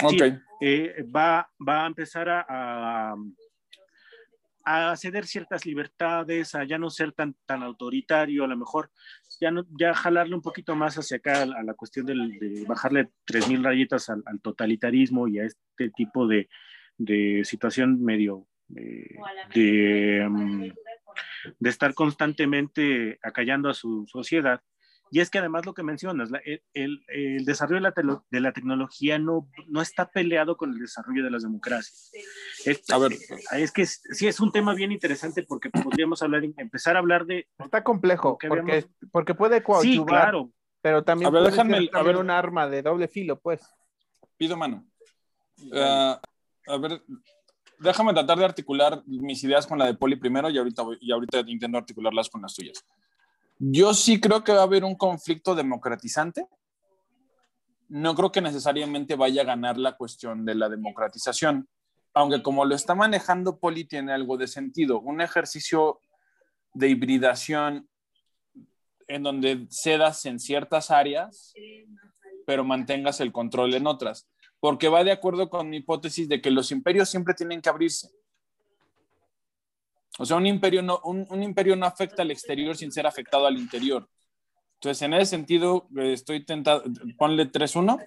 eh, 0.60 1.04
va, 1.16 1.52
va 1.66 1.84
a 1.84 1.88
empezar 1.88 2.30
a, 2.30 2.46
a, 2.50 3.16
a 4.70 4.96
ceder 4.98 5.26
ciertas 5.26 5.66
libertades, 5.66 6.54
a 6.54 6.66
ya 6.66 6.78
no 6.78 6.90
ser 6.90 7.14
tan, 7.14 7.36
tan 7.46 7.64
autoritario, 7.64 8.44
a 8.44 8.48
lo 8.48 8.58
mejor 8.58 8.92
ya, 9.40 9.50
no, 9.50 9.66
ya 9.80 9.94
jalarle 9.94 10.36
un 10.36 10.42
poquito 10.42 10.76
más 10.76 10.98
hacia 10.98 11.18
acá 11.18 11.44
a, 11.44 11.46
la- 11.64 11.74
cuestión 11.74 12.06
del- 12.06 12.38
de 12.38 12.66
bajarle 12.68 13.10
3.000 13.26 13.64
rayitas 13.64 14.10
al, 14.10 14.24
al 14.26 14.42
totalitarismo 14.42 15.28
y 15.30 15.40
a 15.40 15.46
este 15.46 15.90
tipo 15.92 16.28
de, 16.28 16.50
de 16.98 17.44
situación 17.46 18.04
medio 18.04 18.46
eh, 18.76 19.16
de, 19.56 20.28
mm, 20.30 20.64
de 21.60 21.70
estar 21.70 21.94
constantemente 21.94 23.20
acallando 23.24 23.70
a 23.70 23.74
su 23.74 24.06
sociedad. 24.08 24.62
Y 25.12 25.20
es 25.22 25.30
que 25.30 25.40
además 25.40 25.66
lo 25.66 25.74
que 25.74 25.84
mencionas, 25.84 26.30
la- 26.32 26.42
el, 26.74 27.04
el- 27.08 27.46
desarrollo 27.46 27.78
de 27.78 27.82
la, 27.82 27.94
telo- 27.94 28.26
de 28.30 28.40
la 28.42 28.52
tecnología 28.52 29.18
no, 29.20 29.50
no 29.68 29.82
está 29.82 30.10
peleado 30.12 30.58
con 30.58 30.74
el 30.74 30.80
desarrollo 30.80 31.24
de 31.24 31.32
las 31.32 31.44
democracias. 31.44 32.12
Es, 32.66 32.90
A 32.90 32.98
ver. 32.98 33.14
es 33.54 33.72
que 33.72 33.84
es- 33.84 34.02
sí 34.12 34.28
es 34.28 34.40
un 34.40 34.52
tema 34.52 34.74
bien 34.74 34.92
interesante 34.92 35.44
porque 35.44 35.70
podríamos 35.70 36.22
hablar, 36.22 36.44
empezar 36.58 36.96
a 36.96 37.00
hablar 37.00 37.26
de... 37.26 37.48
Está 37.58 37.84
complejo, 37.84 38.38
Que 38.38 38.48
porque, 38.50 38.72
habíamos- 38.72 38.90
porque 39.12 39.34
puede 39.34 39.58
Sí, 39.58 39.64
coadyuvar, 39.64 40.08
claro. 40.08 40.52
pero 40.82 41.04
también 41.04 41.28
A 41.28 41.32
ver, 41.32 41.42
puede 41.44 41.52
déjame- 41.56 41.86
ser 41.88 41.96
a 41.96 42.04
ver. 42.04 42.18
un 42.18 42.30
arma 42.30 42.68
de 42.68 42.82
doble 42.82 43.08
filo, 43.08 43.40
pues. 43.40 43.62
Pido 44.38 44.58
mano. 44.58 44.86
Ah, 45.74 46.22
a 46.68 46.78
ver, 46.78 47.02
déjame 47.80 48.14
tratar 48.14 48.38
de 48.38 48.46
articular 48.46 49.02
mis 49.06 49.44
ideas 49.44 49.66
con 49.66 49.80
la 49.80 49.86
de 49.86 49.94
Poli 49.96 50.16
primero 50.18 50.50
y 50.50 50.58
ahorita, 50.58 50.82
voy- 50.84 50.98
y 51.02 51.12
ahorita 51.12 51.40
intento 51.48 51.78
articularlas 51.78 52.30
con 52.30 52.42
las 52.42 52.54
tuyas. 52.54 52.84
Yo 53.60 53.94
sí 53.94 54.20
creo 54.20 54.44
que 54.44 54.52
va 54.52 54.60
a 54.60 54.64
haber 54.64 54.84
un 54.84 54.96
conflicto 54.96 55.56
democratizante. 55.56 56.48
No 57.90 58.16
creo 58.16 58.32
que 58.32 58.42
necesariamente 58.42 59.16
vaya 59.16 59.42
a 59.42 59.46
ganar 59.46 59.78
la 59.78 59.96
cuestión 59.96 60.46
de 60.46 60.56
la 60.56 60.70
democratización, 60.70 61.68
aunque 62.14 62.44
como 62.44 62.66
lo 62.66 62.76
está 62.76 62.96
manejando 62.96 63.60
Poli 63.60 63.86
tiene 63.86 64.14
algo 64.14 64.38
de 64.38 64.48
sentido. 64.48 65.00
Un 65.00 65.22
ejercicio 65.22 66.00
de 66.74 66.90
hibridación 66.90 67.90
en 69.08 69.24
donde 69.24 69.68
cedas 69.70 70.26
en 70.26 70.40
ciertas 70.40 70.92
áreas, 70.92 71.54
pero 72.46 72.64
mantengas 72.64 73.22
el 73.22 73.32
control 73.32 73.74
en 73.74 73.88
otras 73.88 74.28
porque 74.60 74.90
va 74.90 75.04
de 75.04 75.12
acuerdo 75.12 75.50
con 75.50 75.70
mi 75.70 75.78
hipótesis 75.78 76.28
de 76.28 76.42
que 76.42 76.52
los 76.52 76.72
imperios 76.72 77.10
siempre 77.10 77.34
tienen 77.34 77.62
que 77.62 77.70
abrirse. 77.70 78.10
O 80.18 80.26
sea, 80.26 80.38
un 80.38 80.46
imperio 80.46 80.82
no, 80.82 81.00
un, 81.04 81.26
un 81.30 81.44
imperio 81.44 81.76
no 81.76 81.86
afecta 81.86 82.22
al 82.22 82.32
exterior 82.32 82.76
sin 82.76 82.92
ser 82.92 83.06
afectado 83.06 83.46
al 83.46 83.58
interior. 83.58 84.08
Entonces, 84.76 85.02
en 85.02 85.14
ese 85.14 85.26
sentido, 85.26 85.88
eh, 85.98 86.14
estoy 86.14 86.46
tentado, 86.46 86.84
ponle 87.18 87.52
3-1. 87.52 88.00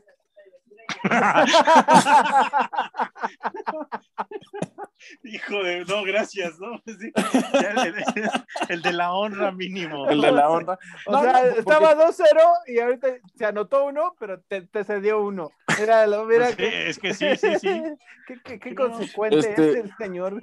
Hijo 5.24 5.62
de, 5.62 5.84
no, 5.86 6.02
gracias, 6.04 6.58
¿no? 6.60 6.80
Sí, 6.86 7.10
el, 7.54 7.78
el- 7.88 8.30
el 8.68 8.82
de 8.82 8.92
la 8.92 9.12
honra 9.12 9.50
mínimo. 9.52 10.08
El 10.08 10.20
de 10.20 10.32
la 10.32 10.50
honra. 10.50 10.78
O 11.06 11.12
No, 11.12 11.22
sea, 11.22 11.32
no, 11.32 11.38
porque- 11.40 11.58
estaba 11.60 11.94
2-0 11.96 12.24
y 12.66 12.78
ahorita 12.80 13.08
se 13.36 13.44
anotó 13.46 13.84
uno, 13.86 14.14
pero 14.18 14.40
te, 14.42 14.62
te 14.62 14.84
cedió 14.84 15.22
uno. 15.22 15.50
Mira, 15.78 16.06
lo- 16.06 16.24
mira 16.26 16.46
Pues 16.46 16.56
qué, 16.56 16.88
es 16.90 16.98
que 16.98 17.14
sí, 17.14 17.36
sí, 17.36 17.58
sí. 17.58 17.82
qué, 18.26 18.40
qué- 18.44 18.58
qué 18.60 18.70
No. 18.72 18.88
consecuente 18.88 19.38
Este- 19.38 19.70
es 19.70 19.76
el 19.76 19.94
señor. 19.96 20.38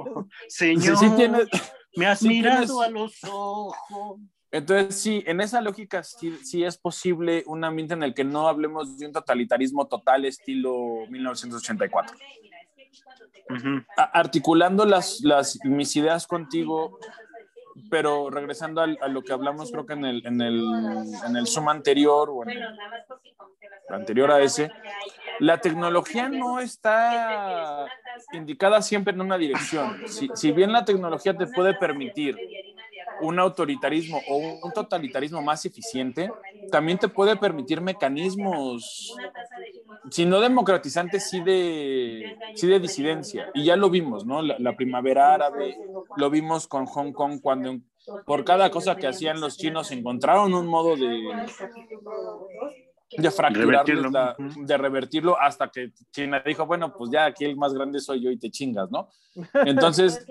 Señor, 0.47 0.97
Sí, 0.97 1.05
sí 1.07 1.15
tienes- 1.15 1.47
me 1.95 2.07
has 2.07 2.19
sí 2.19 2.29
mirado 2.29 2.65
tienes- 2.65 2.81
a 2.81 2.89
los 2.89 3.23
ojos. 3.23 4.19
Entonces, 4.51 4.95
sí, 4.95 5.23
en 5.27 5.41
esa 5.41 5.59
lógica 5.61 6.03
sí, 6.03 6.37
sí 6.43 6.63
es 6.63 6.77
posible 6.77 7.43
un 7.47 7.63
ambiente 7.63 7.93
en 7.93 8.03
el 8.03 8.13
que 8.13 8.23
no 8.23 8.47
hablemos 8.47 8.97
de 8.97 9.05
un 9.07 9.11
totalitarismo 9.11 9.87
total 9.87 10.25
estilo 10.25 11.05
1984. 11.09 12.15
Ujú. 13.49 13.83
A- 13.97 14.03
articulando 14.19 14.85
las, 14.85 15.19
las, 15.21 15.59
mis 15.63 15.95
ideas 15.95 16.27
contigo, 16.27 16.97
pero 17.89 18.29
regresando 18.29 18.81
al- 18.81 18.97
a, 19.01 19.07
lo 19.07 19.21
que 19.21 19.33
hablamos 19.33 19.71
creo 19.71 19.85
que 19.85 19.93
en 19.93 20.05
el, 20.05 20.25
en 20.25 20.41
el, 20.41 20.63
en 21.25 21.35
el 21.35 21.45
Zoom 21.47 21.69
anterior 21.69 22.29
o 22.29 22.43
en 22.43 22.49
el 22.51 22.63
anterior 23.89 24.31
a 24.31 24.41
ese, 24.41 24.71
la 25.39 25.59
tecnología 25.61 26.29
no 26.29 26.59
está 26.59 27.85
indicada 28.31 28.81
siempre 28.81 29.13
en 29.13 29.21
una 29.21 29.37
dirección. 29.37 30.01
Si, 30.07 30.29
si 30.33 30.51
bien 30.51 30.71
la 30.71 30.83
tecnología 30.85 31.37
te 31.37 31.47
puede 31.47 31.73
permitir 31.75 32.37
un 33.19 33.39
autoritarismo 33.39 34.23
o 34.27 34.37
un 34.61 34.71
totalitarismo 34.73 35.41
más 35.41 35.65
eficiente, 35.65 36.35
también 36.69 36.99
te 36.99 37.07
puede 37.09 37.37
permitir 37.37 37.81
mecanismos, 37.81 39.21
si 40.11 40.25
no 40.25 40.39
democratizantes, 40.39 41.27
sí 41.29 41.41
de, 41.41 42.37
sí 42.53 42.67
de 42.67 42.79
disidencia. 42.79 43.49
Y 43.53 43.65
ya 43.65 43.75
lo 43.75 43.89
vimos, 43.89 44.25
¿no? 44.25 44.41
La, 44.41 44.55
la 44.59 44.75
primavera 44.75 45.33
árabe, 45.33 45.79
lo 46.15 46.29
vimos 46.29 46.67
con 46.67 46.85
Hong 46.85 47.13
Kong 47.13 47.39
cuando 47.41 47.77
por 48.25 48.43
cada 48.45 48.71
cosa 48.71 48.97
que 48.97 49.07
hacían 49.07 49.39
los 49.41 49.57
chinos 49.57 49.91
encontraron 49.91 50.53
un 50.53 50.67
modo 50.67 50.95
de, 50.97 51.35
de 53.15 53.31
fracturarles 53.31 54.11
la- 54.11 54.35
de 54.67 54.77
revertirlo 54.77 55.39
hasta 55.39 55.69
que 55.69 55.91
China 56.11 56.41
dijo, 56.45 56.65
bueno, 56.65 56.93
pues 56.95 57.09
ya 57.11 57.25
aquí 57.25 57.45
el 57.45 57.55
más 57.55 57.73
grande 57.73 57.99
soy 57.99 58.21
yo 58.23 58.29
y 58.31 58.37
te 58.37 58.49
chingas, 58.51 58.89
¿no? 58.91 59.09
Entonces, 59.65 60.25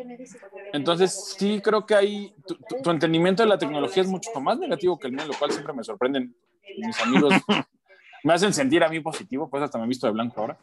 entonces 0.72 1.34
sí 1.38 1.60
creo 1.62 1.86
que 1.86 1.94
ahí 1.94 2.34
tu- 2.46 2.56
tu 2.82 2.90
entendimiento 2.90 3.42
de 3.42 3.48
la 3.48 3.58
tecnología 3.58 4.02
es 4.02 4.08
mucho 4.08 4.30
más 4.40 4.58
negativo 4.58 4.98
que 4.98 5.06
el 5.08 5.14
mío, 5.14 5.24
lo 5.26 5.34
cual 5.38 5.50
siempre 5.50 5.72
me 5.72 5.82
sorprenden 5.84 6.34
mis 6.76 7.00
amigos. 7.00 7.32
Me 8.24 8.32
hacen 8.32 8.52
sentir 8.52 8.82
a 8.82 8.88
mí 8.88 8.98
positivo, 8.98 9.48
pues 9.48 9.62
hasta 9.62 9.78
me 9.78 9.84
he 9.84 9.88
visto 9.88 10.04
de 10.08 10.12
blanco 10.12 10.40
ahora. 10.40 10.58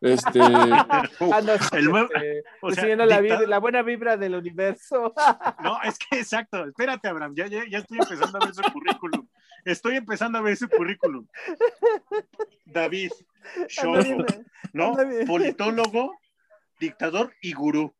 Este, 0.00 0.38
Ah, 0.40 1.40
no, 1.42 1.52
El 1.76 1.84
nuevo- 1.86 2.08
este, 2.14 2.42
o 2.62 2.70
sea, 2.70 2.76
recibiendo 2.76 3.06
la, 3.06 3.20
vibra- 3.20 3.46
la 3.46 3.58
buena 3.58 3.82
vibra 3.82 4.16
del 4.16 4.34
universo. 4.34 5.12
No, 5.62 5.80
es 5.82 5.98
que 5.98 6.18
exacto. 6.20 6.64
Espérate, 6.66 7.08
Abraham. 7.08 7.34
Ya, 7.36 7.46
ya, 7.46 7.64
ya 7.68 7.78
estoy 7.78 7.98
empezando 7.98 8.38
a 8.40 8.44
ver 8.46 8.54
su 8.54 8.62
currículum. 8.72 9.26
Estoy 9.64 9.96
empezando 9.96 10.38
a 10.38 10.40
ver 10.42 10.56
su 10.56 10.68
currículum. 10.68 11.26
David, 12.64 13.10
bien, 14.02 14.24
¿no? 14.72 14.86
anda 14.90 15.04
bien. 15.04 15.26
Politólogo, 15.26 16.16
dictador 16.78 17.34
y 17.42 17.52
gurú. 17.52 17.92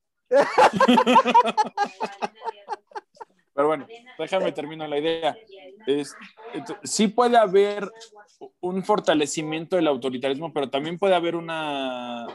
Pero 3.55 3.67
bueno, 3.67 3.87
déjame 4.19 4.53
terminar 4.53 4.89
la 4.89 4.99
idea. 4.99 5.37
Es, 5.87 6.15
sí 6.85 7.09
puede 7.09 7.37
haber 7.37 7.91
un 8.61 8.85
fortalecimiento 8.85 9.77
del 9.77 9.89
autoritarismo, 9.89 10.53
pero 10.53 10.71
también 10.71 10.99
puede 10.99 11.15
haber 11.15 11.37
una, 11.37 12.27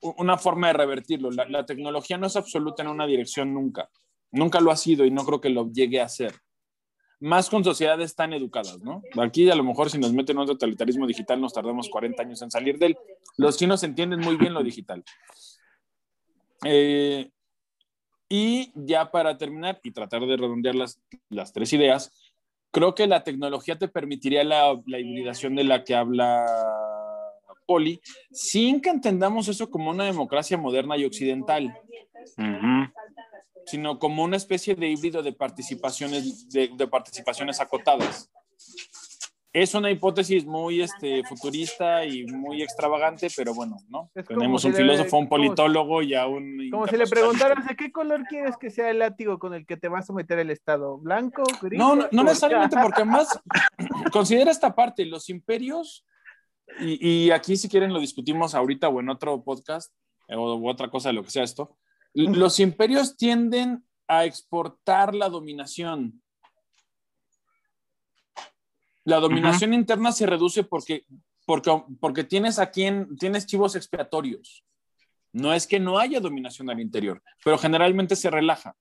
una 0.00 0.38
forma 0.38 0.68
de 0.68 0.72
revertirlo. 0.74 1.30
La, 1.30 1.66
tecnología 1.66 2.18
no 2.18 2.26
es 2.26 2.36
absoluta 2.36 2.82
en 2.82 2.88
una 2.88 3.06
dirección 3.06 3.52
nunca. 3.52 3.90
Nunca 4.30 4.60
lo 4.60 4.70
ha 4.70 4.76
sido 4.76 5.04
y 5.04 5.10
no 5.10 5.24
creo 5.24 5.40
que 5.40 5.50
lo 5.50 5.70
llegue 5.70 6.00
a 6.00 6.08
ser. 6.08 6.34
Más 7.18 7.48
con 7.48 7.64
sociedades 7.64 8.14
tan 8.14 8.34
educadas, 8.34 8.78
¿no? 8.82 9.02
Aquí 9.18 9.48
a 9.50 9.54
lo 9.54 9.64
mejor 9.64 9.90
si 9.90 9.98
nos 9.98 10.12
meten 10.12 10.36
en 10.36 10.42
un 10.42 10.46
totalitarismo 10.46 11.06
digital 11.06 11.40
nos 11.40 11.54
tardamos 11.54 11.88
40 11.88 12.22
años 12.22 12.42
en 12.42 12.50
salir 12.50 12.78
de 12.78 12.86
él. 12.86 12.98
Los 13.38 13.56
chinos 13.56 13.82
entienden 13.82 14.20
muy 14.20 14.36
bien 14.36 14.52
lo 14.52 14.62
digital. 14.62 15.02
Eh, 16.64 17.30
y 18.28 18.72
ya 18.74 19.10
para 19.10 19.38
terminar 19.38 19.80
y 19.82 19.92
tratar 19.92 20.26
de 20.26 20.36
redondear 20.36 20.74
las, 20.74 21.00
las 21.30 21.52
tres 21.52 21.72
ideas, 21.72 22.12
creo 22.70 22.94
que 22.94 23.06
la 23.06 23.24
tecnología 23.24 23.78
te 23.78 23.88
permitiría 23.88 24.44
la, 24.44 24.80
la 24.86 24.98
hibridación 24.98 25.54
de 25.56 25.64
la 25.64 25.84
que 25.84 25.94
habla 25.94 26.44
Poli, 27.66 28.00
sin 28.30 28.80
que 28.80 28.90
entendamos 28.90 29.48
eso 29.48 29.70
como 29.70 29.90
una 29.90 30.04
democracia 30.04 30.56
moderna 30.56 30.96
y 30.96 31.04
occidental, 31.04 31.76
uh 32.36 32.42
-huh. 32.42 32.92
sino 33.66 33.98
como 33.98 34.22
una 34.22 34.36
especie 34.36 34.74
de 34.74 34.88
híbrido 34.88 35.22
de 35.22 35.32
participaciones, 35.32 36.48
de, 36.48 36.68
de 36.68 36.86
participaciones 36.86 37.60
acotadas 37.60 38.30
es 39.56 39.74
una 39.74 39.90
hipótesis 39.90 40.44
muy 40.44 40.82
este, 40.82 41.24
futurista 41.24 42.04
y 42.04 42.26
muy 42.26 42.62
extravagante, 42.62 43.28
pero 43.34 43.54
bueno, 43.54 43.78
¿no? 43.88 44.10
Tenemos 44.28 44.62
un 44.66 44.74
filósofo, 44.74 45.16
le, 45.16 45.22
un 45.22 45.28
politólogo 45.30 46.02
y 46.02 46.14
a 46.14 46.26
un... 46.26 46.68
Como 46.70 46.86
si 46.86 46.98
le 46.98 47.06
preguntaras, 47.06 47.66
¿de 47.66 47.74
qué 47.74 47.90
color 47.90 48.24
quieres 48.24 48.58
que 48.58 48.70
sea 48.70 48.90
el 48.90 48.98
látigo 48.98 49.38
con 49.38 49.54
el 49.54 49.64
que 49.64 49.78
te 49.78 49.88
va 49.88 50.00
a 50.00 50.02
someter 50.02 50.38
el 50.40 50.50
Estado? 50.50 50.98
¿Blanco? 50.98 51.42
Gris, 51.62 51.78
no, 51.78 51.96
no, 51.96 52.06
no 52.12 52.24
necesariamente, 52.24 52.76
porque 52.82 53.00
además 53.00 53.40
considera 54.12 54.50
esta 54.50 54.74
parte, 54.74 55.06
los 55.06 55.30
imperios, 55.30 56.04
y, 56.78 57.26
y, 57.26 57.30
aquí 57.30 57.56
si 57.56 57.70
quieren 57.70 57.94
lo 57.94 58.00
discutimos 58.00 58.54
ahorita 58.54 58.88
o 58.88 59.00
en 59.00 59.08
otro 59.08 59.42
podcast, 59.42 59.90
o, 60.28 60.52
o 60.52 60.70
otra 60.70 60.90
cosa 60.90 61.08
de 61.08 61.14
lo 61.14 61.22
que 61.22 61.30
sea 61.30 61.44
esto, 61.44 61.78
los 62.12 62.60
imperios 62.60 63.16
tienden 63.16 63.86
a 64.06 64.26
exportar 64.26 65.14
la 65.14 65.30
dominación 65.30 66.22
la 69.06 69.20
dominación 69.20 69.70
uh 69.70 69.74
-huh. 69.74 69.78
interna 69.78 70.10
se 70.10 70.26
reduce 70.26 70.64
porque, 70.64 71.06
porque, 71.46 71.70
porque 72.00 72.24
tienes 72.24 72.58
a 72.58 72.70
quien, 72.72 73.16
tienes 73.16 73.46
chivos 73.46 73.76
expiatorios. 73.76 74.64
No 75.32 75.52
es 75.52 75.68
que 75.68 75.78
no 75.78 75.98
haya 75.98 76.18
dominación 76.18 76.68
al 76.70 76.80
interior, 76.80 77.22
pero 77.44 77.56
generalmente 77.56 78.16
se 78.16 78.30
relaja, 78.30 78.74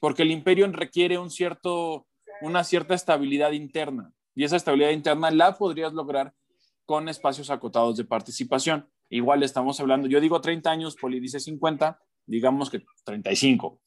porque 0.00 0.22
el 0.22 0.30
imperio 0.30 0.66
requiere 0.72 1.18
un 1.18 1.28
cierto, 1.28 2.06
una 2.40 2.64
cierta 2.64 2.94
estabilidad 2.94 3.52
interna, 3.52 4.10
y 4.34 4.44
esa 4.44 4.56
estabilidad 4.56 4.92
interna 4.92 5.30
la 5.30 5.54
podrías 5.58 5.92
lograr 5.92 6.32
con 6.86 7.08
espacios 7.08 7.50
acotados 7.50 7.98
de 7.98 8.04
participación. 8.04 8.88
Igual 9.10 9.42
estamos 9.42 9.78
hablando, 9.80 10.08
yo 10.08 10.20
digo 10.20 10.40
30 10.40 10.70
años, 10.70 10.96
Poli 10.96 11.20
dice 11.20 11.40
50, 11.40 12.00
digamos 12.24 12.70
que 12.70 12.82
35. 13.04 13.78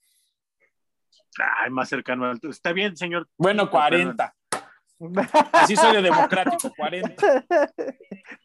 Ay, 1.40 1.72
más 1.72 1.90
cercano 1.90 2.26
al... 2.26 2.40
Está 2.44 2.72
bien, 2.72 2.96
señor. 2.96 3.28
Bueno, 3.38 3.72
40. 3.72 4.36
Así 5.52 5.76
soy 5.76 5.96
de 5.96 6.02
democrático, 6.02 6.72
40. 6.76 7.16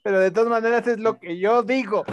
Pero 0.03 0.21
de 0.21 0.31
todas 0.31 0.49
maneras 0.49 0.87
es 0.87 0.99
lo 0.99 1.19
que 1.19 1.39
yo 1.39 1.63
digo. 1.63 2.05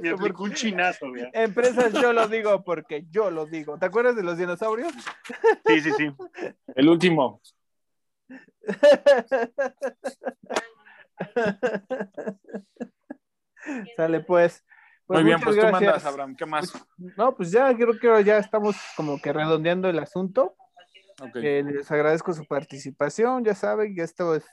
Me 0.00 0.10
aplicó 0.10 0.44
un 0.44 0.52
chinazo, 0.52 1.06
mira. 1.06 1.30
Empresas 1.32 1.92
yo 1.92 2.12
lo 2.12 2.28
digo 2.28 2.62
porque 2.62 3.06
yo 3.10 3.30
lo 3.30 3.46
digo. 3.46 3.78
¿Te 3.78 3.86
acuerdas 3.86 4.16
de 4.16 4.22
los 4.22 4.38
dinosaurios? 4.38 4.92
Sí, 5.66 5.80
sí, 5.80 5.92
sí. 5.92 6.12
El 6.74 6.88
último. 6.88 7.40
Sale 13.96 14.20
pues. 14.20 14.64
Pues 15.06 15.20
Muy 15.20 15.24
bien, 15.24 15.40
pues 15.40 15.56
gracias. 15.56 15.78
tú 15.78 15.84
mandas, 15.84 16.06
Abraham. 16.06 16.36
¿Qué 16.36 16.46
más? 16.46 16.70
Pues, 16.70 17.16
no, 17.16 17.34
pues 17.34 17.50
ya 17.50 17.74
creo 17.76 17.98
que 17.98 18.24
ya 18.24 18.38
estamos 18.38 18.76
como 18.96 19.20
que 19.20 19.32
redondeando 19.32 19.88
el 19.88 19.98
asunto. 19.98 20.56
Okay. 21.20 21.46
Eh, 21.46 21.62
les 21.62 21.90
agradezco 21.90 22.32
su 22.32 22.44
participación, 22.44 23.44
ya 23.44 23.54
saben 23.54 23.94
que 23.94 24.02
esto 24.02 24.34
es 24.34 24.44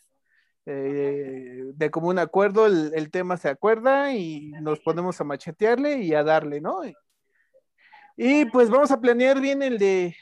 eh, 0.66 1.64
de 1.74 1.92
común 1.92 2.20
acuerdo, 2.20 2.68
el, 2.68 2.92
el, 2.94 3.10
tema 3.10 3.36
se 3.38 3.50
acuerda 3.50 4.14
y 4.14 4.52
nos 4.62 4.80
ponemos 4.80 5.20
a 5.20 5.24
machetearle 5.24 6.04
y 6.04 6.14
a 6.14 6.24
darle, 6.24 6.62
¿no? 6.62 6.86
Y, 6.86 6.94
y 8.16 8.46
pues 8.46 8.70
vamos 8.70 8.92
a 8.92 9.02
planear 9.02 9.42
bien 9.42 9.64
el 9.64 9.80
de... 9.80 10.16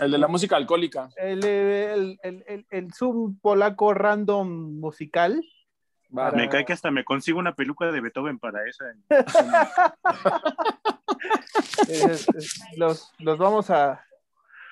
El 0.00 0.10
de 0.10 0.18
la 0.18 0.26
música 0.26 0.56
alcohólica. 0.56 1.08
El, 1.16 1.44
el, 1.44 2.18
el, 2.22 2.66
el 2.68 2.92
Zoom 2.92 3.38
polaco 3.38 3.94
random 3.94 4.80
musical. 4.80 5.40
Para... 6.16 6.36
Me 6.36 6.48
cae 6.48 6.64
que 6.64 6.72
hasta 6.72 6.90
me 6.90 7.04
consigo 7.04 7.38
una 7.38 7.54
peluca 7.54 7.92
de 7.92 8.00
Beethoven 8.00 8.38
para 8.38 8.66
esa. 8.68 8.84
es, 11.88 12.28
es, 12.34 12.60
los, 12.76 13.12
los, 13.18 13.38
vamos 13.38 13.70
a 13.70 14.02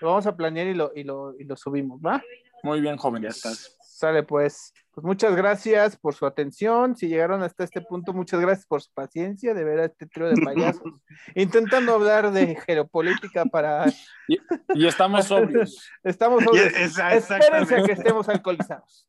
lo 0.00 0.08
vamos 0.08 0.26
a 0.26 0.36
planear 0.36 0.66
y 0.66 0.74
lo, 0.74 0.92
y 0.94 1.04
lo, 1.04 1.38
y 1.38 1.44
lo 1.44 1.56
subimos, 1.56 2.00
¿va? 2.00 2.22
Muy 2.62 2.80
bien, 2.80 2.96
joven. 2.96 3.22
Ya 3.22 3.28
estás. 3.28 3.76
Sale 3.82 4.22
pues. 4.22 4.72
Pues 4.94 5.04
muchas 5.04 5.34
gracias 5.34 5.96
por 5.96 6.14
su 6.14 6.24
atención. 6.24 6.96
Si 6.96 7.08
llegaron 7.08 7.42
hasta 7.42 7.64
este 7.64 7.80
punto, 7.80 8.12
muchas 8.12 8.40
gracias 8.40 8.64
por 8.64 8.80
su 8.80 8.92
paciencia 8.92 9.52
de 9.52 9.64
ver 9.64 9.80
a 9.80 9.84
este 9.86 10.06
trío 10.06 10.28
de 10.28 10.40
payasos 10.40 10.82
intentando 11.34 11.94
hablar 11.94 12.30
de 12.30 12.54
geopolítica 12.54 13.44
para. 13.44 13.86
Y, 14.28 14.38
y 14.74 14.86
estamos 14.86 15.24
sobrios. 15.26 15.90
estamos 16.04 16.44
sobrios. 16.44 16.72
Es, 16.76 16.96
Espérense 16.96 17.76
a 17.76 17.82
que 17.82 17.92
estemos 17.92 18.28
alcoholizados. 18.28 19.08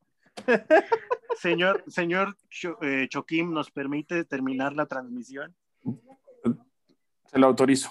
Señor, 1.41 1.84
señor 1.88 2.36
Cho, 2.49 2.78
eh, 2.82 3.07
Choquim, 3.10 3.53
¿nos 3.53 3.72
permite 3.72 4.26
terminar 4.26 4.74
la 4.74 4.86
transmisión? 4.86 5.56
Se 7.26 7.40
lo 7.40 7.48
autorizo. 7.48 7.90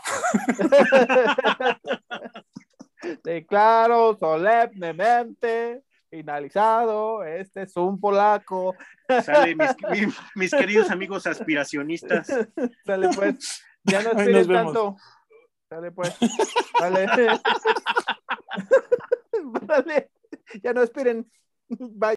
Declaro 3.22 4.16
solemnemente 4.18 5.84
finalizado, 6.08 7.24
este 7.24 7.62
es 7.62 7.76
un 7.76 8.00
polaco. 8.00 8.74
Sale, 9.24 9.56
mis, 9.56 9.70
mis, 9.90 10.16
mis 10.36 10.50
queridos 10.50 10.90
amigos 10.90 11.26
aspiracionistas. 11.26 12.26
Sale 12.86 13.08
pues, 13.14 13.64
ya 13.82 14.02
no 14.02 14.10
esperen 14.10 14.48
tanto. 14.48 14.96
Sale 15.68 15.90
pues, 15.90 16.16
vale. 16.80 17.06
vale, 19.66 20.10
ya 20.62 20.72
no 20.72 20.82
esperen. 20.82 21.30
Bye. 21.68 22.12